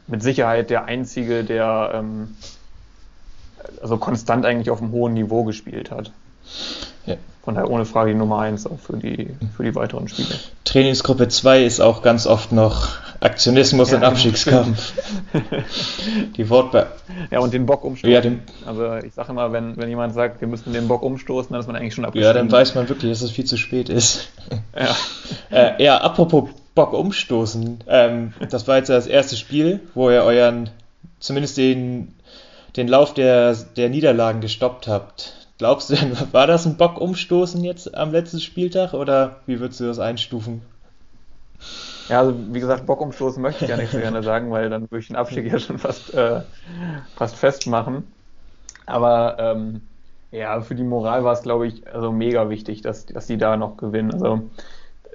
mit 0.07 0.23
Sicherheit 0.23 0.69
der 0.69 0.85
einzige, 0.85 1.43
der 1.43 1.91
ähm, 1.93 2.35
also 3.81 3.97
konstant 3.97 4.45
eigentlich 4.45 4.69
auf 4.69 4.81
einem 4.81 4.91
hohen 4.91 5.13
Niveau 5.13 5.43
gespielt 5.43 5.91
hat. 5.91 6.11
Ja. 7.05 7.15
Von 7.43 7.55
daher 7.55 7.69
ohne 7.69 7.85
Frage 7.85 8.11
die 8.11 8.17
Nummer 8.17 8.39
1 8.39 8.67
auch 8.67 8.79
für 8.79 8.97
die, 8.97 9.29
für 9.55 9.63
die 9.63 9.73
weiteren 9.73 10.07
Spiele. 10.07 10.29
Trainingsgruppe 10.63 11.27
2 11.27 11.63
ist 11.63 11.79
auch 11.79 12.03
ganz 12.03 12.27
oft 12.27 12.51
noch 12.51 12.89
Aktionismus 13.19 13.91
ja, 13.91 13.97
und 13.97 14.03
Abstiegskampf. 14.03 14.93
die 16.37 16.49
Wortbe 16.49 16.87
Ja, 17.29 17.39
und 17.39 17.53
den 17.53 17.65
Bock 17.65 17.83
umstoßen. 17.83 18.11
Ja, 18.11 18.21
den 18.21 18.41
also 18.65 18.95
ich 18.95 19.13
sage 19.13 19.31
immer, 19.31 19.51
wenn, 19.51 19.77
wenn 19.77 19.89
jemand 19.89 20.13
sagt, 20.13 20.41
wir 20.41 20.47
müssen 20.47 20.73
den 20.73 20.87
Bock 20.87 21.03
umstoßen, 21.03 21.51
dann 21.51 21.61
ist 21.61 21.67
man 21.67 21.75
eigentlich 21.75 21.93
schon 21.93 22.05
abgestiegen. 22.05 22.27
Ja, 22.27 22.33
dann 22.33 22.51
weiß 22.51 22.75
man 22.75 22.89
wirklich, 22.89 23.11
dass 23.11 23.21
es 23.21 23.31
viel 23.31 23.45
zu 23.45 23.57
spät 23.57 23.89
ist. 23.89 24.29
Ja, 24.75 24.95
äh, 25.77 25.83
ja 25.83 25.97
apropos 25.97 26.49
Bock 26.73 26.93
umstoßen. 26.93 27.83
Ähm, 27.87 28.33
das 28.49 28.67
war 28.67 28.77
jetzt 28.77 28.89
das 28.89 29.07
erste 29.07 29.35
Spiel, 29.35 29.81
wo 29.93 30.09
ihr 30.09 30.23
euren, 30.23 30.69
zumindest 31.19 31.57
den, 31.57 32.15
den 32.75 32.87
Lauf 32.87 33.13
der, 33.13 33.55
der 33.75 33.89
Niederlagen 33.89 34.41
gestoppt 34.41 34.87
habt. 34.87 35.33
Glaubst 35.61 35.91
du 35.91 35.95
denn, 35.95 36.17
war 36.31 36.47
das 36.47 36.65
ein 36.65 36.75
Bock-Umstoßen 36.75 37.63
jetzt 37.63 37.95
am 37.95 38.11
letzten 38.11 38.39
Spieltag 38.39 38.95
oder 38.95 39.41
wie 39.45 39.59
würdest 39.59 39.79
du 39.79 39.83
das 39.85 39.99
einstufen? 39.99 40.63
Ja, 42.09 42.21
also 42.21 42.33
wie 42.51 42.59
gesagt, 42.59 42.87
Bock 42.87 42.99
umstoßen 42.99 43.39
möchte 43.41 43.65
ich 43.65 43.69
ja 43.69 43.77
nicht 43.77 43.91
so 43.91 43.99
gerne 43.99 44.23
sagen, 44.23 44.49
weil 44.49 44.71
dann 44.71 44.89
würde 44.89 44.99
ich 44.99 45.07
den 45.07 45.15
Abstieg 45.15 45.45
ja 45.45 45.59
schon 45.59 45.77
fast, 45.77 46.15
äh, 46.15 46.41
fast 47.15 47.35
festmachen. 47.35 48.07
Aber 48.87 49.37
ähm, 49.37 49.81
ja, 50.31 50.61
für 50.61 50.73
die 50.73 50.83
Moral 50.83 51.23
war 51.23 51.33
es, 51.33 51.43
glaube 51.43 51.67
ich, 51.67 51.87
also 51.87 52.11
mega 52.11 52.49
wichtig, 52.49 52.81
dass, 52.81 53.05
dass 53.05 53.27
die 53.27 53.37
da 53.37 53.55
noch 53.55 53.77
gewinnen. 53.77 54.11
Also 54.11 54.49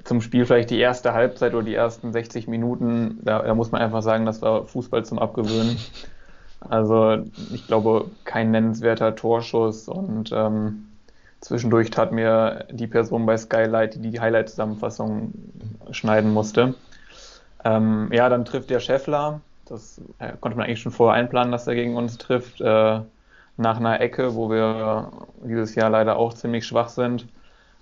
zum 0.04 0.20
Spiel 0.20 0.46
vielleicht 0.46 0.70
die 0.70 0.78
erste 0.78 1.12
Halbzeit 1.12 1.54
oder 1.54 1.64
die 1.64 1.74
ersten 1.74 2.12
60 2.12 2.46
Minuten, 2.46 3.18
da, 3.20 3.42
da 3.42 3.52
muss 3.56 3.72
man 3.72 3.82
einfach 3.82 4.02
sagen, 4.02 4.24
das 4.24 4.40
war 4.42 4.64
Fußball 4.64 5.04
zum 5.04 5.18
Abgewöhnen. 5.18 5.76
Also 6.60 7.18
ich 7.52 7.66
glaube, 7.66 8.10
kein 8.24 8.50
nennenswerter 8.50 9.14
Torschuss 9.14 9.88
und 9.88 10.32
ähm, 10.32 10.88
zwischendurch 11.40 11.90
tat 11.90 12.12
mir 12.12 12.66
die 12.70 12.86
Person 12.86 13.26
bei 13.26 13.36
Skylight, 13.36 13.96
die 13.96 14.10
die 14.10 14.20
Highlight-Zusammenfassung 14.20 15.32
schneiden 15.90 16.32
musste. 16.32 16.74
Ähm, 17.64 18.10
ja, 18.12 18.28
dann 18.28 18.44
trifft 18.44 18.70
der 18.70 18.80
Scheffler. 18.80 19.40
Das 19.66 20.00
äh, 20.18 20.32
konnte 20.40 20.56
man 20.56 20.66
eigentlich 20.66 20.80
schon 20.80 20.92
vorher 20.92 21.20
einplanen, 21.20 21.52
dass 21.52 21.66
er 21.66 21.74
gegen 21.74 21.96
uns 21.96 22.18
trifft. 22.18 22.60
Äh, 22.60 23.00
nach 23.56 23.78
einer 23.78 24.00
Ecke, 24.00 24.34
wo 24.34 24.50
wir 24.50 25.10
dieses 25.42 25.74
Jahr 25.74 25.90
leider 25.90 26.16
auch 26.16 26.34
ziemlich 26.34 26.66
schwach 26.66 26.88
sind. 26.88 27.26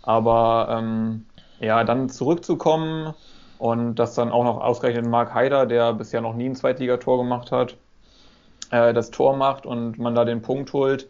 Aber 0.03 0.69
ähm, 0.71 1.27
ja, 1.61 1.85
dann 1.85 2.09
zurückzukommen 2.09 3.15
und 3.59 3.97
das 3.97 4.15
dann 4.15 4.31
auch 4.31 4.45
noch 4.45 4.61
ausgerechnet 4.61 5.07
Mark 5.07 5.35
Haider, 5.35 5.67
der 5.67 5.93
bisher 5.95 6.21
noch 6.21 6.35
nie 6.35 6.47
ein 6.47 6.55
Zweitligator 6.55 7.19
gemacht 7.19 7.53
hat, 7.53 7.77
äh, 8.75 8.93
das 8.93 9.11
Tor 9.11 9.37
macht 9.37 9.67
und 9.67 9.99
man 9.99 10.15
da 10.15 10.25
den 10.25 10.43
Punkt 10.43 10.73
holt, 10.73 11.09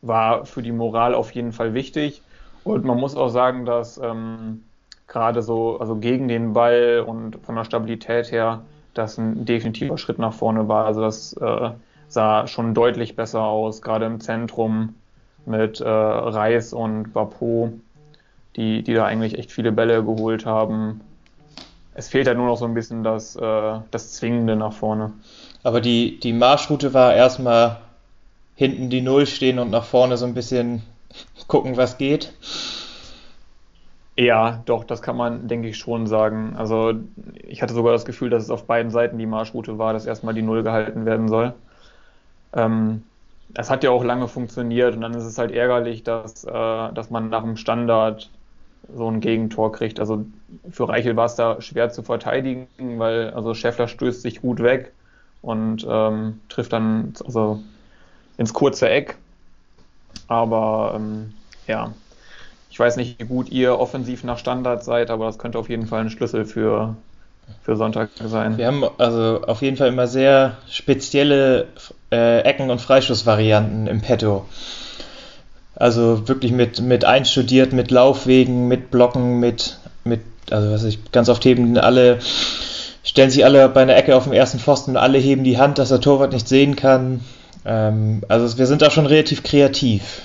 war 0.00 0.46
für 0.46 0.62
die 0.62 0.72
Moral 0.72 1.14
auf 1.14 1.30
jeden 1.32 1.52
Fall 1.52 1.74
wichtig. 1.74 2.22
Und 2.64 2.84
man 2.84 2.98
muss 2.98 3.16
auch 3.16 3.28
sagen, 3.28 3.66
dass 3.66 3.98
ähm, 3.98 4.62
gerade 5.08 5.42
so, 5.42 5.78
also 5.78 5.96
gegen 5.96 6.28
den 6.28 6.54
Ball 6.54 7.04
und 7.06 7.36
von 7.44 7.54
der 7.54 7.64
Stabilität 7.64 8.32
her, 8.32 8.62
das 8.94 9.18
ein 9.18 9.44
definitiver 9.44 9.98
Schritt 9.98 10.18
nach 10.18 10.32
vorne 10.32 10.68
war. 10.68 10.86
Also 10.86 11.00
das 11.00 11.34
äh, 11.34 11.70
sah 12.08 12.46
schon 12.46 12.74
deutlich 12.74 13.14
besser 13.16 13.42
aus, 13.42 13.82
gerade 13.82 14.06
im 14.06 14.20
Zentrum 14.20 14.94
mit 15.44 15.80
äh, 15.80 15.88
Reis 15.88 16.72
und 16.72 17.12
Bapo, 17.12 17.72
die, 18.56 18.82
die 18.82 18.94
da 18.94 19.04
eigentlich 19.04 19.38
echt 19.38 19.50
viele 19.50 19.72
Bälle 19.72 20.04
geholt 20.04 20.46
haben. 20.46 21.00
Es 21.94 22.08
fehlt 22.08 22.26
ja 22.26 22.34
nur 22.34 22.46
noch 22.46 22.56
so 22.56 22.64
ein 22.64 22.74
bisschen 22.74 23.02
das, 23.02 23.36
äh, 23.36 23.80
das 23.90 24.12
Zwingende 24.12 24.56
nach 24.56 24.72
vorne. 24.72 25.12
Aber 25.62 25.80
die, 25.80 26.18
die 26.18 26.32
Marschroute 26.32 26.92
war 26.92 27.14
erstmal 27.14 27.78
hinten 28.54 28.90
die 28.90 29.00
Null 29.00 29.26
stehen 29.26 29.58
und 29.58 29.70
nach 29.70 29.84
vorne 29.84 30.16
so 30.16 30.26
ein 30.26 30.34
bisschen 30.34 30.82
gucken, 31.48 31.76
was 31.76 31.98
geht. 31.98 32.32
Ja, 34.16 34.62
doch, 34.66 34.84
das 34.84 35.00
kann 35.00 35.16
man, 35.16 35.48
denke 35.48 35.68
ich, 35.68 35.78
schon 35.78 36.06
sagen. 36.06 36.54
Also 36.56 36.92
ich 37.46 37.62
hatte 37.62 37.74
sogar 37.74 37.92
das 37.92 38.04
Gefühl, 38.04 38.28
dass 38.28 38.42
es 38.42 38.50
auf 38.50 38.66
beiden 38.66 38.90
Seiten 38.90 39.18
die 39.18 39.26
Marschroute 39.26 39.78
war, 39.78 39.94
dass 39.94 40.04
erstmal 40.04 40.34
die 40.34 40.42
Null 40.42 40.62
gehalten 40.62 41.06
werden 41.06 41.28
soll. 41.28 41.54
Ähm, 42.52 43.04
es 43.54 43.70
hat 43.70 43.84
ja 43.84 43.90
auch 43.90 44.04
lange 44.04 44.28
funktioniert 44.28 44.94
und 44.94 45.00
dann 45.00 45.14
ist 45.14 45.24
es 45.24 45.38
halt 45.38 45.50
ärgerlich, 45.50 46.02
dass, 46.02 46.44
äh, 46.44 46.50
dass 46.50 47.10
man 47.10 47.30
nach 47.30 47.42
dem 47.42 47.56
Standard 47.56 48.30
so 48.94 49.08
ein 49.10 49.20
Gegentor 49.20 49.72
kriegt. 49.72 49.98
Also 50.00 50.26
für 50.70 50.88
Reichel 50.88 51.16
war 51.16 51.26
es 51.26 51.36
da 51.36 51.60
schwer 51.62 51.90
zu 51.90 52.02
verteidigen, 52.02 52.68
weil 52.98 53.30
also 53.30 53.54
Schäffler 53.54 53.88
stößt 53.88 54.22
sich 54.22 54.42
gut 54.42 54.62
weg 54.62 54.92
und 55.42 55.86
ähm, 55.88 56.40
trifft 56.48 56.72
dann 56.72 57.12
also 57.24 57.62
ins 58.38 58.54
kurze 58.54 58.88
Eck. 58.88 59.16
Aber 60.28 60.94
ähm, 60.96 61.34
ja, 61.66 61.92
ich 62.70 62.78
weiß 62.78 62.96
nicht, 62.96 63.20
wie 63.20 63.24
gut 63.24 63.50
ihr 63.50 63.78
offensiv 63.78 64.24
nach 64.24 64.38
Standard 64.38 64.82
seid, 64.82 65.10
aber 65.10 65.26
das 65.26 65.38
könnte 65.38 65.58
auf 65.58 65.68
jeden 65.68 65.86
Fall 65.86 66.00
ein 66.00 66.10
Schlüssel 66.10 66.46
für, 66.46 66.96
für 67.62 67.76
Sonntag 67.76 68.10
sein. 68.24 68.56
Wir 68.56 68.66
haben 68.66 68.84
also 68.98 69.42
auf 69.46 69.60
jeden 69.60 69.76
Fall 69.76 69.88
immer 69.88 70.06
sehr 70.06 70.56
spezielle 70.70 71.66
äh, 72.10 72.40
Ecken- 72.40 72.70
und 72.70 72.80
Freischussvarianten 72.80 73.86
im 73.88 74.00
Petto. 74.00 74.46
Also 75.74 76.28
wirklich 76.28 76.52
mit, 76.52 76.80
mit 76.80 77.04
einstudiert, 77.04 77.72
mit 77.72 77.90
Laufwegen, 77.90 78.68
mit 78.68 78.90
Blocken, 78.90 79.40
mit, 79.40 79.78
mit, 80.04 80.20
also 80.50 80.70
was 80.70 80.84
ich 80.84 81.10
ganz 81.12 81.28
oft 81.28 81.44
heben 81.44 81.76
alle, 81.76 82.20
stellen 83.02 83.30
sich 83.30 83.44
alle 83.44 83.68
bei 83.68 83.82
einer 83.82 83.96
Ecke 83.96 84.16
auf 84.16 84.24
dem 84.24 84.32
ersten 84.32 84.58
Pfosten 84.58 84.92
und 84.92 84.96
alle 84.96 85.18
heben 85.18 85.44
die 85.44 85.58
Hand, 85.58 85.78
dass 85.78 85.88
der 85.88 86.00
Torwart 86.00 86.32
nicht 86.32 86.48
sehen 86.48 86.76
kann. 86.76 87.20
Ähm, 87.64 88.22
also 88.28 88.58
wir 88.58 88.66
sind 88.66 88.82
da 88.82 88.90
schon 88.90 89.06
relativ 89.06 89.42
kreativ. 89.42 90.22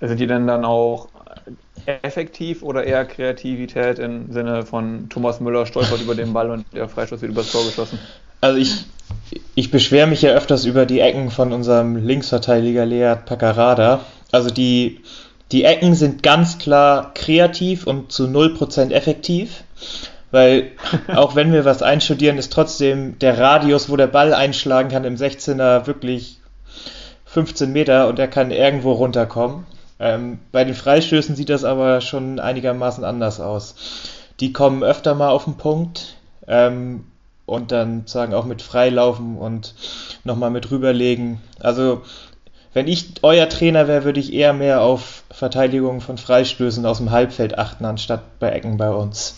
Sind 0.00 0.18
die 0.18 0.26
denn 0.26 0.46
dann 0.46 0.64
auch 0.64 1.08
effektiv 1.86 2.62
oder 2.62 2.84
eher 2.84 3.04
Kreativität 3.04 3.98
im 3.98 4.32
Sinne 4.32 4.64
von 4.64 5.08
Thomas 5.08 5.40
Müller 5.40 5.66
stolpert 5.66 6.00
über 6.00 6.14
den 6.14 6.32
Ball 6.32 6.50
und 6.50 6.64
der 6.72 6.88
Freischuss 6.88 7.22
wird 7.22 7.32
übers 7.32 7.50
Tor 7.50 7.64
geschossen? 7.64 7.98
Also 8.40 8.58
ich, 8.58 8.84
ich 9.54 9.70
beschwere 9.70 10.06
mich 10.06 10.22
ja 10.22 10.32
öfters 10.32 10.64
über 10.64 10.86
die 10.86 11.00
Ecken 11.00 11.30
von 11.30 11.52
unserem 11.52 11.96
Linksverteidiger 11.96 12.84
Lea 12.84 13.14
Paccarada. 13.24 14.00
Also 14.30 14.50
die, 14.50 15.00
die 15.52 15.64
Ecken 15.64 15.94
sind 15.94 16.22
ganz 16.22 16.58
klar 16.58 17.12
kreativ 17.14 17.86
und 17.86 18.12
zu 18.12 18.24
0% 18.24 18.90
effektiv. 18.90 19.64
Weil 20.32 20.72
auch 21.14 21.36
wenn 21.36 21.52
wir 21.52 21.64
was 21.64 21.82
einstudieren, 21.82 22.38
ist 22.38 22.52
trotzdem 22.52 23.18
der 23.20 23.38
Radius, 23.38 23.88
wo 23.88 23.96
der 23.96 24.08
Ball 24.08 24.34
einschlagen 24.34 24.88
kann 24.88 25.04
im 25.04 25.14
16er 25.14 25.86
wirklich 25.86 26.40
15 27.26 27.72
Meter 27.72 28.08
und 28.08 28.18
er 28.18 28.28
kann 28.28 28.50
irgendwo 28.50 28.92
runterkommen. 28.92 29.64
Ähm, 30.00 30.40
bei 30.50 30.64
den 30.64 30.74
Freistößen 30.74 31.36
sieht 31.36 31.48
das 31.48 31.62
aber 31.62 32.00
schon 32.00 32.40
einigermaßen 32.40 33.04
anders 33.04 33.40
aus. 33.40 33.76
Die 34.40 34.52
kommen 34.52 34.82
öfter 34.82 35.14
mal 35.14 35.30
auf 35.30 35.44
den 35.44 35.56
Punkt 35.56 36.16
ähm, 36.48 37.04
und 37.46 37.70
dann 37.70 38.02
sagen 38.06 38.34
auch 38.34 38.44
mit 38.44 38.62
Freilaufen 38.62 39.36
und 39.36 39.74
nochmal 40.24 40.50
mit 40.50 40.70
rüberlegen. 40.70 41.40
Also 41.60 42.02
wenn 42.74 42.88
ich 42.88 43.14
euer 43.22 43.48
Trainer 43.48 43.86
wäre, 43.86 44.04
würde 44.04 44.20
ich 44.20 44.32
eher 44.32 44.54
mehr 44.54 44.80
auf 44.80 45.24
Verteidigung 45.30 46.00
von 46.00 46.18
Freistößen 46.18 46.84
aus 46.86 46.98
dem 46.98 47.10
Halbfeld 47.10 47.58
achten, 47.58 47.84
anstatt 47.84 48.38
bei 48.38 48.50
Ecken 48.50 48.78
bei 48.78 48.90
uns. 48.90 49.36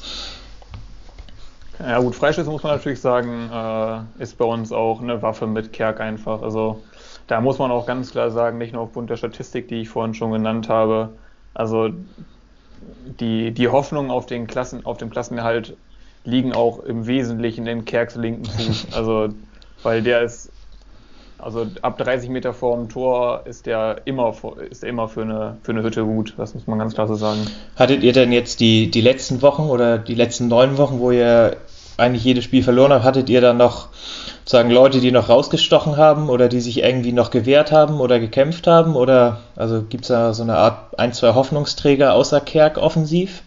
Ja 1.78 1.98
gut, 1.98 2.14
Freistöße 2.14 2.50
muss 2.50 2.62
man 2.62 2.76
natürlich 2.76 3.00
sagen, 3.00 3.50
äh, 3.52 4.22
ist 4.22 4.38
bei 4.38 4.44
uns 4.44 4.72
auch 4.72 5.00
eine 5.00 5.22
Waffe 5.22 5.46
mit 5.46 5.72
Kerk 5.72 6.00
einfach. 6.00 6.42
Also 6.42 6.82
da 7.26 7.40
muss 7.40 7.58
man 7.58 7.70
auch 7.70 7.86
ganz 7.86 8.12
klar 8.12 8.30
sagen, 8.30 8.58
nicht 8.58 8.72
nur 8.72 8.82
aufgrund 8.82 9.10
der 9.10 9.16
Statistik, 9.16 9.68
die 9.68 9.82
ich 9.82 9.88
vorhin 9.88 10.14
schon 10.14 10.30
genannt 10.30 10.68
habe, 10.68 11.10
also 11.54 11.90
die, 13.20 13.52
die 13.52 13.68
Hoffnungen 13.68 14.10
auf 14.10 14.26
den, 14.26 14.46
Klassen, 14.46 14.84
auf 14.84 14.98
den 14.98 15.10
Klassenerhalt 15.10 15.76
liegen 16.24 16.52
auch 16.52 16.80
im 16.80 17.06
Wesentlichen 17.06 17.66
in 17.66 17.84
Kerks 17.84 18.16
linken 18.16 18.46
Fuß. 18.46 18.88
Also, 18.94 19.28
weil 19.82 20.02
der 20.02 20.22
ist, 20.22 20.50
also 21.38 21.66
ab 21.82 21.98
30 21.98 22.30
Meter 22.30 22.54
vor 22.54 22.76
dem 22.76 22.88
Tor 22.88 23.42
ist 23.44 23.66
der 23.66 24.02
immer, 24.06 24.34
ist 24.70 24.82
der 24.82 24.88
immer 24.88 25.08
für, 25.08 25.22
eine, 25.22 25.58
für 25.62 25.72
eine 25.72 25.82
Hütte 25.82 26.04
gut. 26.04 26.34
Das 26.38 26.54
muss 26.54 26.66
man 26.66 26.78
ganz 26.78 26.94
klar 26.94 27.06
so 27.06 27.14
sagen. 27.14 27.40
Hattet 27.76 28.02
ihr 28.02 28.12
denn 28.12 28.32
jetzt 28.32 28.60
die, 28.60 28.90
die 28.90 29.02
letzten 29.02 29.42
Wochen 29.42 29.62
oder 29.62 29.98
die 29.98 30.14
letzten 30.14 30.48
neun 30.48 30.78
Wochen, 30.78 31.00
wo 31.00 31.10
ihr 31.10 31.56
eigentlich 31.96 32.24
jedes 32.24 32.44
Spiel 32.44 32.62
verloren 32.62 32.92
habt, 32.92 33.04
hattet 33.04 33.28
ihr 33.28 33.40
dann 33.40 33.56
noch 33.56 33.88
sagen 34.44 34.70
Leute, 34.70 35.00
die 35.00 35.10
noch 35.10 35.28
rausgestochen 35.28 35.96
haben 35.96 36.28
oder 36.28 36.48
die 36.48 36.60
sich 36.60 36.82
irgendwie 36.82 37.12
noch 37.12 37.30
gewehrt 37.30 37.72
haben 37.72 38.00
oder 38.00 38.20
gekämpft 38.20 38.66
haben? 38.66 38.96
Oder 38.96 39.40
also 39.56 39.82
gibt 39.82 40.04
es 40.04 40.08
da 40.08 40.34
so 40.34 40.42
eine 40.42 40.56
Art 40.56 40.98
ein, 40.98 41.12
zwei 41.12 41.34
Hoffnungsträger 41.34 42.14
außer 42.14 42.40
Kerk 42.40 42.78
offensiv? 42.78 43.42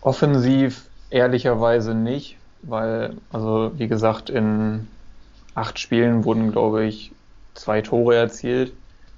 Offensiv 0.00 0.82
ehrlicherweise 1.10 1.94
nicht, 1.94 2.36
weil, 2.62 3.14
also 3.32 3.72
wie 3.76 3.88
gesagt, 3.88 4.30
in 4.30 4.88
acht 5.54 5.78
Spielen 5.78 6.24
wurden, 6.24 6.50
glaube 6.50 6.84
ich, 6.84 7.12
zwei 7.54 7.82
Tore 7.82 8.16
erzielt. 8.16 8.72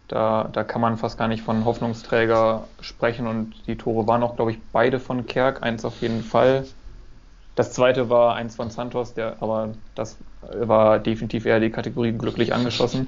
Da, 0.09 0.49
da 0.53 0.64
kann 0.64 0.81
man 0.81 0.99
fast 0.99 1.19
gar 1.19 1.29
nicht 1.29 1.43
von 1.43 1.64
Hoffnungsträger 1.64 2.64
sprechen 2.81 3.27
und 3.27 3.67
die 3.67 3.77
Tore 3.77 4.07
waren 4.07 4.23
auch, 4.23 4.37
glaube 4.37 4.51
ich, 4.51 4.59
beide 4.71 5.01
von 5.01 5.27
Kerk, 5.27 5.62
eins 5.62 5.85
auf 5.85 6.01
jeden 6.03 6.23
Fall. 6.23 6.64
Das 7.55 7.73
zweite 7.73 8.11
war 8.11 8.35
eins 8.35 8.57
von 8.57 8.71
Santos, 8.71 9.14
der, 9.14 9.37
aber 9.40 9.75
das 9.95 10.19
war 10.43 10.99
definitiv 10.99 11.47
eher 11.47 11.61
die 11.61 11.71
Kategorie 11.71 12.12
glücklich 12.12 12.53
angeschossen. 12.53 13.07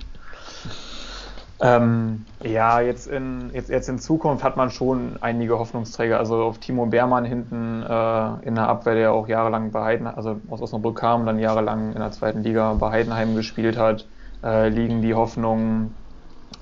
Ähm, 1.59 2.26
ja, 2.42 2.80
jetzt 2.80 3.06
in, 3.06 3.50
jetzt, 3.54 3.70
jetzt 3.70 3.88
in 3.88 3.98
Zukunft 3.98 4.44
hat 4.44 4.56
man 4.56 4.70
schon 4.70 5.16
einige 5.22 5.59
Hoffnungsträger. 5.59 6.18
Also 6.18 6.42
auf 6.42 6.59
Timo 6.59 6.87
Beermann 6.87 7.24
hinten 7.24 7.82
äh, 7.82 8.46
in 8.46 8.54
der 8.54 8.68
Abwehr, 8.68 8.94
der 8.94 9.12
auch 9.12 9.26
jahrelang 9.26 9.70
bei 9.72 9.82
Heidenheim, 9.82 10.16
also 10.16 10.40
aus 10.48 10.61
Osnabrück 10.61 10.98
kam, 10.98 11.24
dann 11.24 11.38
jahrelang 11.38 11.92
in 11.92 11.98
der 11.98 12.11
zweiten 12.11 12.42
Liga 12.42 12.74
bei 12.74 12.90
Heidenheim 12.90 13.35
gespielt 13.35 13.78
hat, 13.78 14.06
äh, 14.42 14.68
liegen 14.68 15.00
die 15.00 15.14
Hoffnungen. 15.14 15.96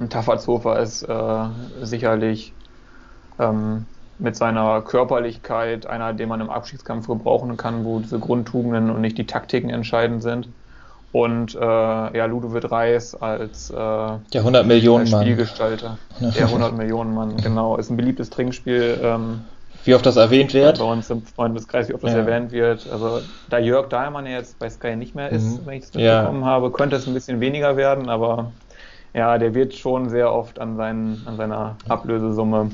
Tafazhofer 0.09 0.81
ist 0.81 1.03
äh, 1.03 1.45
sicherlich 1.83 2.53
ähm, 3.39 3.87
mit 4.19 4.37
seiner 4.37 4.81
Körperlichkeit 4.83 5.87
einer, 5.87 6.13
den 6.13 6.29
man 6.29 6.41
im 6.41 6.51
Abstiegskampf 6.51 7.07
gebrauchen 7.07 7.57
kann, 7.57 7.85
wo 7.85 7.99
diese 7.99 8.19
Grundtugenden 8.19 8.91
und 8.91 9.01
nicht 9.01 9.19
die 9.19 9.27
Taktiken 9.27 9.71
entscheidend 9.71 10.23
sind. 10.23 10.49
und 11.13 11.55
äh, 11.55 11.59
ja, 11.61 12.27
Ludovic 12.27 12.71
Reis 12.71 13.15
als 13.15 13.71
äh, 13.71 13.75
der 13.75 14.21
100 14.35 14.67
Millionen 14.67 15.09
Mann. 15.11 15.23
Spielgestalter. 15.23 15.99
Der 16.21 16.47
100 16.47 16.77
Millionen 16.77 17.15
Mann, 17.15 17.37
genau. 17.43 17.77
Ist 17.77 17.91
ein 17.91 17.97
beliebtes 17.97 18.31
Trinkspiel. 18.31 18.99
Ähm, 19.03 19.43
wie 19.85 19.95
oft 19.95 20.07
das 20.07 20.17
erwähnt 20.17 20.55
wird? 20.55 20.79
Bei 20.79 20.85
uns 20.85 21.11
im 21.11 21.23
Freundeskreis, 21.23 21.89
wie 21.89 21.95
oft 21.95 22.03
das 22.03 22.13
ja. 22.13 22.19
erwähnt 22.19 22.53
wird. 22.53 22.89
Also, 22.91 23.21
da 23.51 23.59
Jörg 23.59 23.89
Dahlmann 23.91 24.27
ja 24.27 24.33
jetzt 24.33 24.59
bei 24.59 24.69
Sky 24.71 24.97
nicht 24.97 25.15
mehr 25.15 25.31
ist, 25.31 25.61
mhm. 25.61 25.67
wenn 25.67 25.75
ich 25.75 25.85
es 25.85 25.95
mitbekommen 25.95 26.41
ja. 26.41 26.47
habe, 26.47 26.71
könnte 26.73 26.97
es 26.97 27.07
ein 27.07 27.15
bisschen 27.15 27.39
weniger 27.41 27.77
werden, 27.77 28.09
aber 28.09 28.51
ja, 29.15 29.39
der 29.39 29.55
wird 29.55 29.75
schon 29.75 30.09
sehr 30.11 30.33
oft 30.33 30.59
an, 30.59 30.77
seinen, 30.77 31.23
an 31.27 31.37
seiner 31.37 31.77
Ablösesumme 31.89 32.71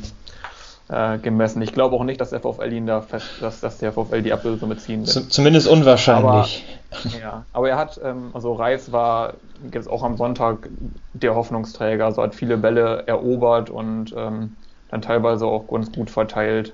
äh, 0.89 1.19
gemessen. 1.19 1.61
Ich 1.61 1.73
glaube 1.73 1.95
auch 1.95 2.03
nicht, 2.03 2.21
dass 2.21 2.31
der 2.31 2.41
VfL 2.41 2.73
ihn 2.73 2.87
da 2.87 3.03
fest, 3.03 3.27
dass, 3.41 3.61
dass 3.61 3.79
der 3.79 3.93
VfL 3.93 4.23
die 4.23 4.33
Ablösesumme 4.33 4.77
ziehen 4.79 5.07
wird. 5.07 5.33
Zumindest 5.33 5.69
unwahrscheinlich. 5.69 6.65
Aber, 6.91 7.19
ja, 7.21 7.45
aber 7.53 7.69
er 7.69 7.77
hat, 7.77 8.01
ähm, 8.03 8.31
also 8.33 8.55
Reis 8.55 8.91
war 8.91 9.35
jetzt 9.73 9.89
auch 9.89 10.03
am 10.03 10.17
Sonntag 10.17 10.69
der 11.13 11.35
Hoffnungsträger, 11.35 12.07
also 12.07 12.23
hat 12.23 12.35
viele 12.35 12.57
Bälle 12.57 13.05
erobert 13.07 13.69
und 13.69 14.15
ähm, 14.17 14.57
dann 14.91 15.03
teilweise 15.03 15.45
auch 15.47 15.69
ganz 15.69 15.93
gut 15.93 16.11
verteilt. 16.11 16.73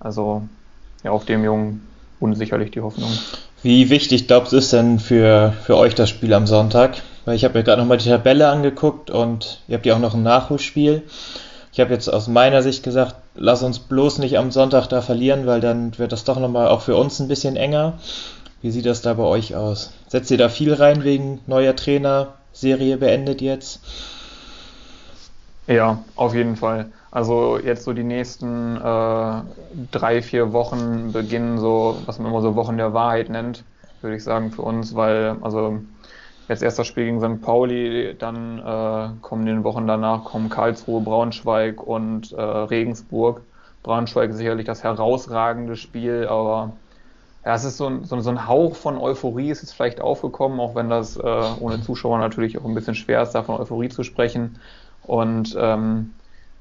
Also 0.00 0.42
ja, 1.04 1.12
auf 1.12 1.24
dem 1.24 1.44
Jungen 1.44 1.86
unsicherlich 2.18 2.72
die 2.72 2.80
Hoffnung. 2.80 3.10
Wie 3.62 3.88
wichtig 3.88 4.26
glaubst 4.26 4.52
du 4.52 4.56
ist 4.56 4.72
denn 4.72 4.98
für, 4.98 5.54
für 5.64 5.76
euch 5.76 5.94
das 5.94 6.10
Spiel 6.10 6.34
am 6.34 6.46
Sonntag? 6.46 7.00
Weil 7.24 7.36
ich 7.36 7.44
habe 7.44 7.58
mir 7.58 7.64
gerade 7.64 7.80
nochmal 7.80 7.98
die 7.98 8.08
Tabelle 8.08 8.48
angeguckt 8.48 9.10
und 9.10 9.60
ihr 9.68 9.76
habt 9.76 9.86
ja 9.86 9.94
auch 9.94 10.00
noch 10.00 10.14
ein 10.14 10.22
Nachholspiel. 10.22 11.02
Ich 11.72 11.80
habe 11.80 11.92
jetzt 11.92 12.08
aus 12.08 12.28
meiner 12.28 12.62
Sicht 12.62 12.82
gesagt, 12.82 13.16
lass 13.34 13.62
uns 13.62 13.78
bloß 13.78 14.18
nicht 14.18 14.38
am 14.38 14.50
Sonntag 14.50 14.86
da 14.88 15.02
verlieren, 15.02 15.46
weil 15.46 15.60
dann 15.60 15.98
wird 15.98 16.12
das 16.12 16.24
doch 16.24 16.38
nochmal 16.38 16.68
auch 16.68 16.82
für 16.82 16.96
uns 16.96 17.18
ein 17.18 17.28
bisschen 17.28 17.56
enger. 17.56 17.94
Wie 18.62 18.70
sieht 18.70 18.86
das 18.86 19.02
da 19.02 19.14
bei 19.14 19.24
euch 19.24 19.56
aus? 19.56 19.92
Setzt 20.08 20.30
ihr 20.30 20.38
da 20.38 20.48
viel 20.48 20.72
rein 20.72 21.04
wegen 21.04 21.40
neuer 21.46 21.74
Trainer? 21.74 22.34
Serie 22.52 22.96
beendet 22.96 23.40
jetzt? 23.40 23.80
Ja, 25.66 26.04
auf 26.14 26.34
jeden 26.34 26.56
Fall. 26.56 26.92
Also 27.10 27.58
jetzt 27.58 27.84
so 27.84 27.92
die 27.92 28.04
nächsten 28.04 28.76
äh, 28.76 29.42
drei, 29.90 30.22
vier 30.22 30.52
Wochen 30.52 31.12
beginnen 31.12 31.58
so, 31.58 31.96
was 32.06 32.18
man 32.18 32.30
immer 32.30 32.42
so 32.42 32.54
Wochen 32.54 32.76
der 32.76 32.92
Wahrheit 32.92 33.28
nennt, 33.28 33.64
würde 34.00 34.16
ich 34.16 34.24
sagen 34.24 34.52
für 34.52 34.62
uns, 34.62 34.94
weil 34.94 35.36
also 35.42 35.80
Jetzt 36.48 36.62
erst 36.62 36.78
das 36.78 36.86
Spiel 36.86 37.06
gegen 37.06 37.20
St. 37.20 37.42
Pauli, 37.42 38.14
dann 38.18 38.58
äh, 38.58 39.20
kommen 39.22 39.46
in 39.46 39.56
den 39.56 39.64
Wochen 39.64 39.86
danach 39.86 40.24
kommen 40.24 40.50
Karlsruhe, 40.50 41.00
Braunschweig 41.00 41.82
und 41.82 42.32
äh, 42.32 42.40
Regensburg. 42.40 43.40
Braunschweig 43.82 44.30
ist 44.30 44.36
sicherlich 44.36 44.66
das 44.66 44.82
herausragende 44.82 45.76
Spiel, 45.76 46.26
aber 46.28 46.72
ja, 47.44 47.54
es 47.54 47.64
ist 47.64 47.76
so 47.76 47.86
ein, 47.86 48.04
so, 48.04 48.18
so 48.20 48.30
ein 48.30 48.46
Hauch 48.46 48.74
von 48.76 48.98
Euphorie 48.98 49.50
ist 49.50 49.62
jetzt 49.62 49.72
vielleicht 49.72 50.00
aufgekommen, 50.00 50.60
auch 50.60 50.74
wenn 50.74 50.88
das 50.88 51.16
äh, 51.16 51.44
ohne 51.60 51.80
Zuschauer 51.82 52.18
natürlich 52.18 52.58
auch 52.58 52.64
ein 52.64 52.74
bisschen 52.74 52.94
schwer 52.94 53.22
ist, 53.22 53.32
da 53.32 53.42
von 53.42 53.60
Euphorie 53.60 53.90
zu 53.90 54.02
sprechen. 54.02 54.58
Und 55.02 55.54
ähm, 55.58 56.12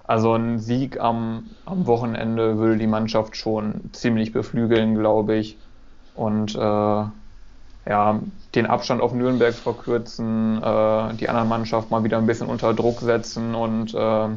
also 0.06 0.34
ein 0.34 0.60
Sieg 0.60 1.00
am, 1.00 1.46
am 1.66 1.88
Wochenende 1.88 2.58
würde 2.58 2.78
die 2.78 2.88
Mannschaft 2.88 3.38
schon 3.38 3.90
ziemlich 3.94 4.34
beflügeln, 4.34 4.96
glaube 4.96 5.36
ich. 5.36 5.58
Und 6.16 6.56
äh, 6.56 7.04
ja, 7.86 8.20
den 8.56 8.66
Abstand 8.66 9.02
auf 9.02 9.14
Nürnberg 9.14 9.54
verkürzen, 9.54 10.58
äh, 10.58 11.14
die 11.16 11.28
anderen 11.28 11.50
Mannschaft 11.50 11.92
mal 11.92 12.04
wieder 12.04 12.18
ein 12.18 12.28
bisschen 12.28 12.48
unter 12.48 12.74
Druck 12.74 13.02
setzen 13.02 13.56
und 13.56 13.94
äh, 13.94 14.28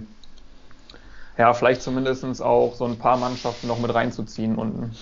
ja, 1.39 1.53
vielleicht 1.53 1.83
zumindest 1.83 2.43
auch 2.43 2.75
so 2.75 2.87
ein 2.87 2.99
paar 2.99 3.19
Mannschaften 3.19 3.69
noch 3.69 3.79
mit 3.79 3.95
reinzuziehen 3.95 4.57
unten. 4.57 4.97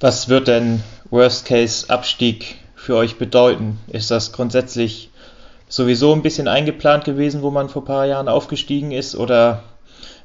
Was 0.00 0.28
wird 0.28 0.46
denn 0.46 0.82
Worst 1.10 1.46
Case 1.46 1.88
Abstieg 1.90 2.58
für 2.76 2.96
euch 2.96 3.18
bedeuten? 3.18 3.80
Ist 3.88 4.10
das 4.10 4.32
grundsätzlich 4.32 5.10
sowieso 5.68 6.12
ein 6.12 6.22
bisschen 6.22 6.48
eingeplant 6.48 7.04
gewesen, 7.04 7.42
wo 7.42 7.50
man 7.50 7.68
vor 7.68 7.82
ein 7.82 7.86
paar 7.86 8.06
Jahren 8.06 8.28
aufgestiegen 8.28 8.92
ist? 8.92 9.16
Oder 9.16 9.64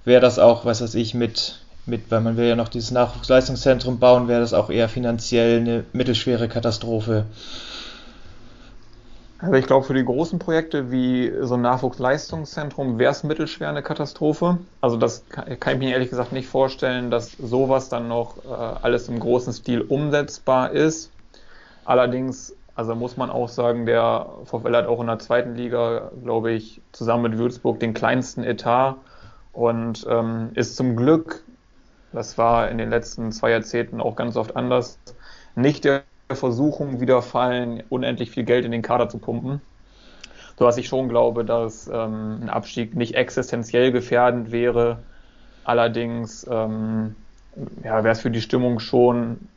wäre 0.05 0.21
das 0.21 0.39
auch, 0.39 0.65
was 0.65 0.81
weiß 0.81 0.93
ich, 0.95 1.13
mit 1.13 1.62
mit, 1.85 2.09
weil 2.09 2.21
man 2.21 2.37
will 2.37 2.45
ja 2.45 2.55
noch 2.55 2.69
dieses 2.69 2.91
Nachwuchsleistungszentrum 2.91 3.99
bauen, 3.99 4.27
wäre 4.27 4.39
das 4.39 4.53
auch 4.53 4.69
eher 4.69 4.89
finanziell 4.89 5.59
eine 5.59 5.83
mittelschwere 5.93 6.47
Katastrophe. 6.47 7.25
Also 9.43 9.55
ich 9.55 9.67
glaube, 9.67 9.85
für 9.85 9.93
die 9.93 10.05
großen 10.05 10.39
Projekte 10.39 10.89
wie 10.89 11.33
so 11.41 11.55
ein 11.55 11.61
Nachwuchsleistungszentrum 11.61 12.97
wäre 12.97 13.11
es 13.11 13.25
mittelschwer 13.25 13.67
eine 13.67 13.83
Katastrophe. 13.83 14.59
Also 14.79 14.95
das 14.95 15.25
kann, 15.27 15.51
ich 15.51 15.79
mir 15.79 15.91
ehrlich 15.91 16.09
gesagt 16.09 16.31
nicht 16.31 16.47
vorstellen, 16.47 17.11
dass 17.11 17.33
sowas 17.33 17.89
dann 17.89 18.07
noch 18.07 18.37
äh, 18.45 18.49
alles 18.49 19.09
im 19.09 19.19
großen 19.19 19.51
Stil 19.51 19.81
umsetzbar 19.81 20.71
ist. 20.71 21.11
Allerdings, 21.83 22.55
also 22.75 22.95
muss 22.95 23.17
man 23.17 23.29
auch 23.29 23.49
sagen, 23.49 23.85
der 23.85 24.27
VfL 24.45 24.77
hat 24.77 24.87
auch 24.87 25.01
in 25.01 25.07
der 25.07 25.19
zweiten 25.19 25.55
Liga, 25.55 26.11
glaube 26.23 26.53
ich, 26.53 26.81
zusammen 26.93 27.23
mit 27.23 27.37
Würzburg 27.37 27.81
den 27.81 27.93
kleinsten 27.93 28.45
Etat 28.45 28.95
und 29.51 30.07
ähm, 30.09 30.51
ist 30.53 30.77
zum 30.77 30.95
Glück 30.95 31.42
das 32.13 32.37
war 32.37 32.69
in 32.69 32.77
den 32.77 32.89
letzten 32.89 33.31
zwei 33.31 33.51
Jahrzehnten 33.51 33.99
auch 33.99 34.15
ganz 34.15 34.35
oft 34.35 34.55
anders. 34.55 34.99
Nicht 35.55 35.83
der 35.83 36.03
Versuchung 36.31 37.01
widerfallen, 37.01 37.83
unendlich 37.89 38.31
viel 38.31 38.43
Geld 38.43 38.65
in 38.65 38.71
den 38.71 38.81
Kader 38.81 39.09
zu 39.09 39.17
pumpen. 39.17 39.61
So 40.57 40.65
dass 40.65 40.77
ich 40.77 40.87
schon 40.87 41.09
glaube, 41.09 41.43
dass 41.43 41.87
ähm, 41.87 42.41
ein 42.43 42.49
Abstieg 42.49 42.95
nicht 42.95 43.15
existenziell 43.15 43.91
gefährdend 43.91 44.51
wäre. 44.51 44.99
Allerdings 45.63 46.45
ähm, 46.49 47.15
ja, 47.83 48.03
wäre 48.03 48.13
es 48.13 48.21
für 48.21 48.31
die 48.31 48.41
Stimmung 48.41 48.79
schon 48.79 49.47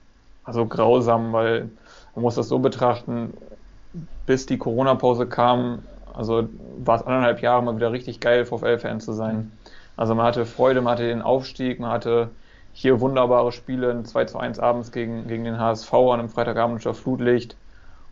also 0.45 0.65
grausam, 0.67 1.33
weil 1.33 1.69
man 2.15 2.23
muss 2.23 2.37
das 2.37 2.49
so 2.49 2.59
betrachten, 2.59 3.35
bis 4.25 4.47
die 4.47 4.59
Corona-Pause 4.59 5.27
kam, 5.27 5.81
also 6.15 6.49
war 6.79 6.97
es 6.97 7.07
anderthalb 7.07 7.43
Jahre 7.43 7.63
mal 7.63 7.77
wieder 7.77 7.93
richtig 7.93 8.21
geil, 8.21 8.47
VfL-Fan 8.47 9.01
zu 9.01 9.13
sein. 9.13 9.53
Also 9.97 10.15
man 10.15 10.27
hatte 10.27 10.47
Freude, 10.47 10.81
man 10.81 10.95
hatte 10.95 11.09
den 11.09 11.23
Aufstieg, 11.23 11.81
man 11.81 11.91
hatte 11.91 12.31
hier 12.79 13.01
wunderbare 13.01 13.53
Spiele, 13.53 13.91
ein 13.91 14.05
2 14.05 14.27
zu 14.27 14.39
1 14.39 14.59
abends 14.59 14.93
gegen, 14.93 15.27
gegen 15.29 15.45
den 15.45 15.59
HSV 15.59 15.91
an 15.95 16.21
einem 16.21 16.29
Freitagabend 16.29 16.77
unter 16.77 16.93
Flutlicht. 16.93 17.57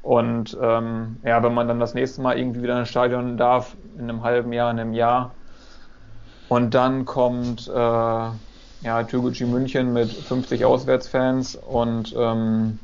Und 0.00 0.56
ähm, 0.60 1.16
ja, 1.22 1.42
wenn 1.42 1.52
man 1.52 1.68
dann 1.68 1.80
das 1.80 1.92
nächste 1.92 2.22
Mal 2.22 2.38
irgendwie 2.38 2.62
wieder 2.62 2.78
ins 2.78 2.88
Stadion 2.88 3.36
darf, 3.36 3.76
in 3.98 4.04
einem 4.04 4.22
halben 4.22 4.54
Jahr, 4.54 4.70
in 4.70 4.80
einem 4.80 4.94
Jahr, 4.94 5.34
und 6.48 6.72
dann 6.72 7.04
kommt 7.04 7.68
äh, 7.68 7.74
ja, 7.74 9.02
Türgucci 9.06 9.44
München 9.44 9.92
mit 9.92 10.10
50 10.10 10.64
Auswärtsfans 10.64 11.56
und 11.56 12.14
ähm, 12.16 12.78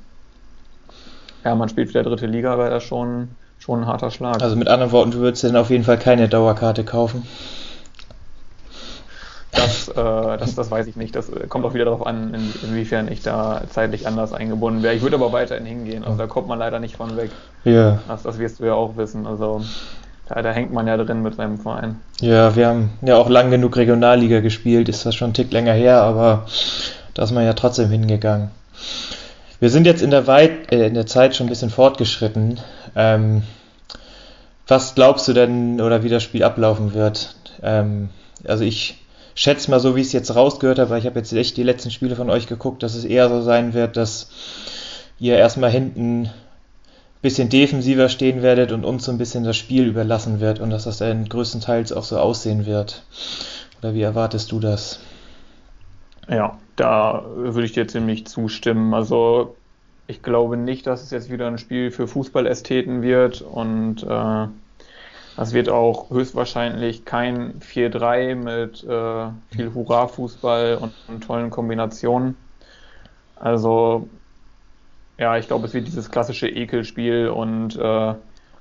ja, 1.44 1.54
man 1.54 1.70
spielt 1.70 1.88
wieder 1.88 2.02
dritte 2.02 2.26
Liga, 2.26 2.58
wäre 2.58 2.70
das 2.70 2.82
schon, 2.82 3.28
schon 3.58 3.80
ein 3.80 3.86
harter 3.86 4.10
Schlag. 4.10 4.42
Also 4.42 4.56
mit 4.56 4.68
anderen 4.68 4.92
Worten, 4.92 5.12
du 5.12 5.18
würdest 5.20 5.44
dann 5.44 5.56
auf 5.56 5.70
jeden 5.70 5.84
Fall 5.84 5.98
keine 5.98 6.28
Dauerkarte 6.28 6.84
kaufen. 6.84 7.26
Das, 9.52 9.88
äh, 9.88 9.94
das, 9.94 10.54
das 10.54 10.70
weiß 10.70 10.86
ich 10.86 10.96
nicht. 10.96 11.16
Das 11.16 11.28
äh, 11.28 11.46
kommt 11.48 11.64
auch 11.64 11.74
wieder 11.74 11.84
darauf 11.84 12.06
an, 12.06 12.34
in, 12.34 12.68
inwiefern 12.68 13.10
ich 13.10 13.22
da 13.22 13.62
zeitlich 13.68 14.06
anders 14.06 14.32
eingebunden 14.32 14.82
wäre. 14.82 14.94
Ich 14.94 15.02
würde 15.02 15.16
aber 15.16 15.32
weiterhin 15.32 15.66
hingehen. 15.66 16.04
Also 16.04 16.18
da 16.18 16.26
kommt 16.26 16.48
man 16.48 16.58
leider 16.58 16.78
nicht 16.78 16.96
von 16.96 17.16
weg. 17.16 17.30
Ja. 17.64 17.98
Das, 18.06 18.22
das 18.22 18.38
wirst 18.38 18.60
du 18.60 18.66
ja 18.66 18.74
auch 18.74 18.96
wissen. 18.96 19.26
Also 19.26 19.62
da, 20.28 20.42
da, 20.42 20.52
hängt 20.52 20.72
man 20.72 20.86
ja 20.86 20.96
drin 20.96 21.22
mit 21.22 21.34
seinem 21.34 21.58
Verein. 21.58 21.96
Ja, 22.20 22.54
wir 22.54 22.68
haben 22.68 22.90
ja 23.02 23.16
auch 23.16 23.28
lang 23.28 23.50
genug 23.50 23.76
Regionalliga 23.76 24.40
gespielt. 24.40 24.88
Ist 24.88 25.04
das 25.04 25.16
schon 25.16 25.26
einen 25.26 25.34
Tick 25.34 25.52
länger 25.52 25.72
her, 25.72 26.02
aber 26.02 26.46
da 27.14 27.24
ist 27.24 27.32
man 27.32 27.44
ja 27.44 27.54
trotzdem 27.54 27.90
hingegangen. 27.90 28.50
Wir 29.58 29.68
sind 29.68 29.84
jetzt 29.84 30.02
in 30.02 30.10
der, 30.10 30.26
Weit 30.26 30.72
äh, 30.72 30.86
in 30.86 30.94
der 30.94 31.06
Zeit 31.06 31.34
schon 31.34 31.46
ein 31.46 31.50
bisschen 31.50 31.70
fortgeschritten. 31.70 32.60
Ähm, 32.94 33.42
was 34.68 34.94
glaubst 34.94 35.26
du 35.26 35.32
denn 35.32 35.80
oder 35.80 36.04
wie 36.04 36.08
das 36.08 36.22
Spiel 36.22 36.44
ablaufen 36.44 36.94
wird? 36.94 37.34
Ähm, 37.62 38.10
also 38.44 38.62
ich 38.62 39.00
schätze 39.40 39.70
mal 39.70 39.80
so, 39.80 39.96
wie 39.96 40.02
es 40.02 40.12
jetzt 40.12 40.36
rausgehört 40.36 40.78
habe, 40.78 40.90
weil 40.90 40.98
ich 40.98 41.06
habe 41.06 41.18
jetzt 41.18 41.32
echt 41.32 41.56
die 41.56 41.62
letzten 41.62 41.90
Spiele 41.90 42.14
von 42.14 42.28
euch 42.28 42.46
geguckt, 42.46 42.82
dass 42.82 42.94
es 42.94 43.06
eher 43.06 43.30
so 43.30 43.40
sein 43.40 43.72
wird, 43.72 43.96
dass 43.96 44.30
ihr 45.18 45.38
erstmal 45.38 45.70
hinten 45.70 46.26
ein 46.26 46.32
bisschen 47.22 47.48
defensiver 47.48 48.10
stehen 48.10 48.42
werdet 48.42 48.70
und 48.70 48.84
uns 48.84 49.06
so 49.06 49.12
ein 49.12 49.16
bisschen 49.16 49.44
das 49.44 49.56
Spiel 49.56 49.86
überlassen 49.86 50.40
wird 50.40 50.60
und 50.60 50.68
dass 50.68 50.84
das 50.84 50.98
dann 50.98 51.26
größtenteils 51.26 51.92
auch 51.92 52.04
so 52.04 52.18
aussehen 52.18 52.66
wird. 52.66 53.02
Oder 53.80 53.94
wie 53.94 54.02
erwartest 54.02 54.52
du 54.52 54.60
das? 54.60 55.00
Ja, 56.28 56.58
da 56.76 57.24
würde 57.34 57.64
ich 57.64 57.72
dir 57.72 57.88
ziemlich 57.88 58.26
zustimmen. 58.26 58.92
Also 58.92 59.56
ich 60.06 60.22
glaube 60.22 60.58
nicht, 60.58 60.86
dass 60.86 61.02
es 61.02 61.10
jetzt 61.12 61.30
wieder 61.30 61.46
ein 61.46 61.56
Spiel 61.56 61.90
für 61.90 62.06
Fußballästheten 62.06 63.00
wird 63.00 63.40
und 63.40 64.02
äh, 64.02 64.48
das 65.40 65.54
wird 65.54 65.70
auch 65.70 66.10
höchstwahrscheinlich 66.10 67.06
kein 67.06 67.60
4-3 67.60 68.34
mit 68.34 68.84
äh, 68.84 69.30
viel 69.56 69.72
Hurra-Fußball 69.72 70.76
und, 70.76 70.92
und, 71.08 71.24
tollen 71.24 71.48
Kombinationen. 71.48 72.36
Also, 73.36 74.06
ja, 75.16 75.38
ich 75.38 75.46
glaube, 75.46 75.66
es 75.66 75.72
wird 75.72 75.86
dieses 75.86 76.10
klassische 76.10 76.46
Ekelspiel 76.46 77.28
und 77.30 77.74
äh, 77.74 78.14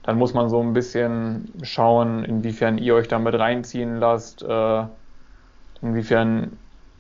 dann 0.04 0.18
muss 0.18 0.34
man 0.34 0.48
so 0.48 0.62
ein 0.62 0.72
bisschen 0.72 1.52
schauen, 1.64 2.24
inwiefern 2.24 2.78
ihr 2.78 2.96
euch 2.96 3.10
damit 3.10 3.38
reinziehen 3.38 3.98
lasst, 3.98 4.42
äh, 4.42 4.84
inwiefern 5.82 6.58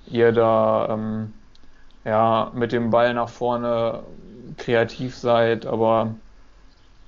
ihr 0.07 0.34
da 0.34 0.89
ähm, 0.89 1.34
ja, 2.03 2.51
mit 2.53 2.73
dem 2.73 2.89
Ball 2.89 3.13
nach 3.13 3.30
vorne 3.30 4.03
kreativ 4.57 5.15
seid, 5.15 5.65
aber 5.65 6.15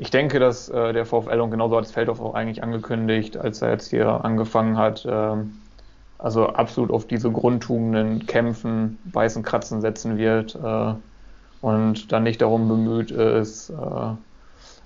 ich 0.02 0.10
denke, 0.10 0.40
dass 0.40 0.68
äh, 0.68 0.94
der 0.94 1.06
VfL 1.06 1.40
und 1.42 1.52
genauso 1.52 1.78
hat 1.78 1.86
es 1.86 1.92
Feldhoff 1.92 2.22
auch 2.22 2.34
eigentlich 2.34 2.64
angekündigt, 2.64 3.38
als 3.38 3.62
er 3.62 3.70
jetzt 3.70 3.92
hier 3.92 4.26
angefangen 4.26 4.76
hat, 4.76 5.06
äh, 5.06 5.36
also 6.18 6.48
absolut 6.48 6.90
auf 6.90 7.06
diese 7.06 7.30
Grundtugenden 7.30 8.26
kämpfen, 8.26 8.98
beißen, 9.06 9.44
kratzen 9.44 9.80
setzen 9.80 10.18
wird 10.18 10.56
äh, 10.56 10.94
und 11.62 12.12
dann 12.12 12.24
nicht 12.24 12.42
darum 12.42 12.68
bemüht 12.68 13.12
ist, 13.12 13.70
äh, 13.70 13.74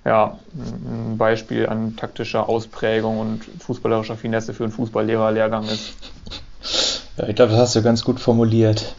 ja, 0.04 0.38
ein 0.54 1.16
Beispiel 1.16 1.66
an 1.66 1.96
taktischer 1.96 2.46
Ausprägung 2.50 3.18
und 3.18 3.40
fußballerischer 3.60 4.16
Finesse 4.16 4.52
für 4.52 4.64
einen 4.64 4.72
Fußballlehrerlehrgang 4.74 5.64
ist. 5.64 5.94
Ja, 7.16 7.26
ich 7.26 7.36
glaube, 7.36 7.52
das 7.52 7.60
hast 7.62 7.74
du 7.74 7.82
ganz 7.82 8.04
gut 8.04 8.20
formuliert. 8.20 8.94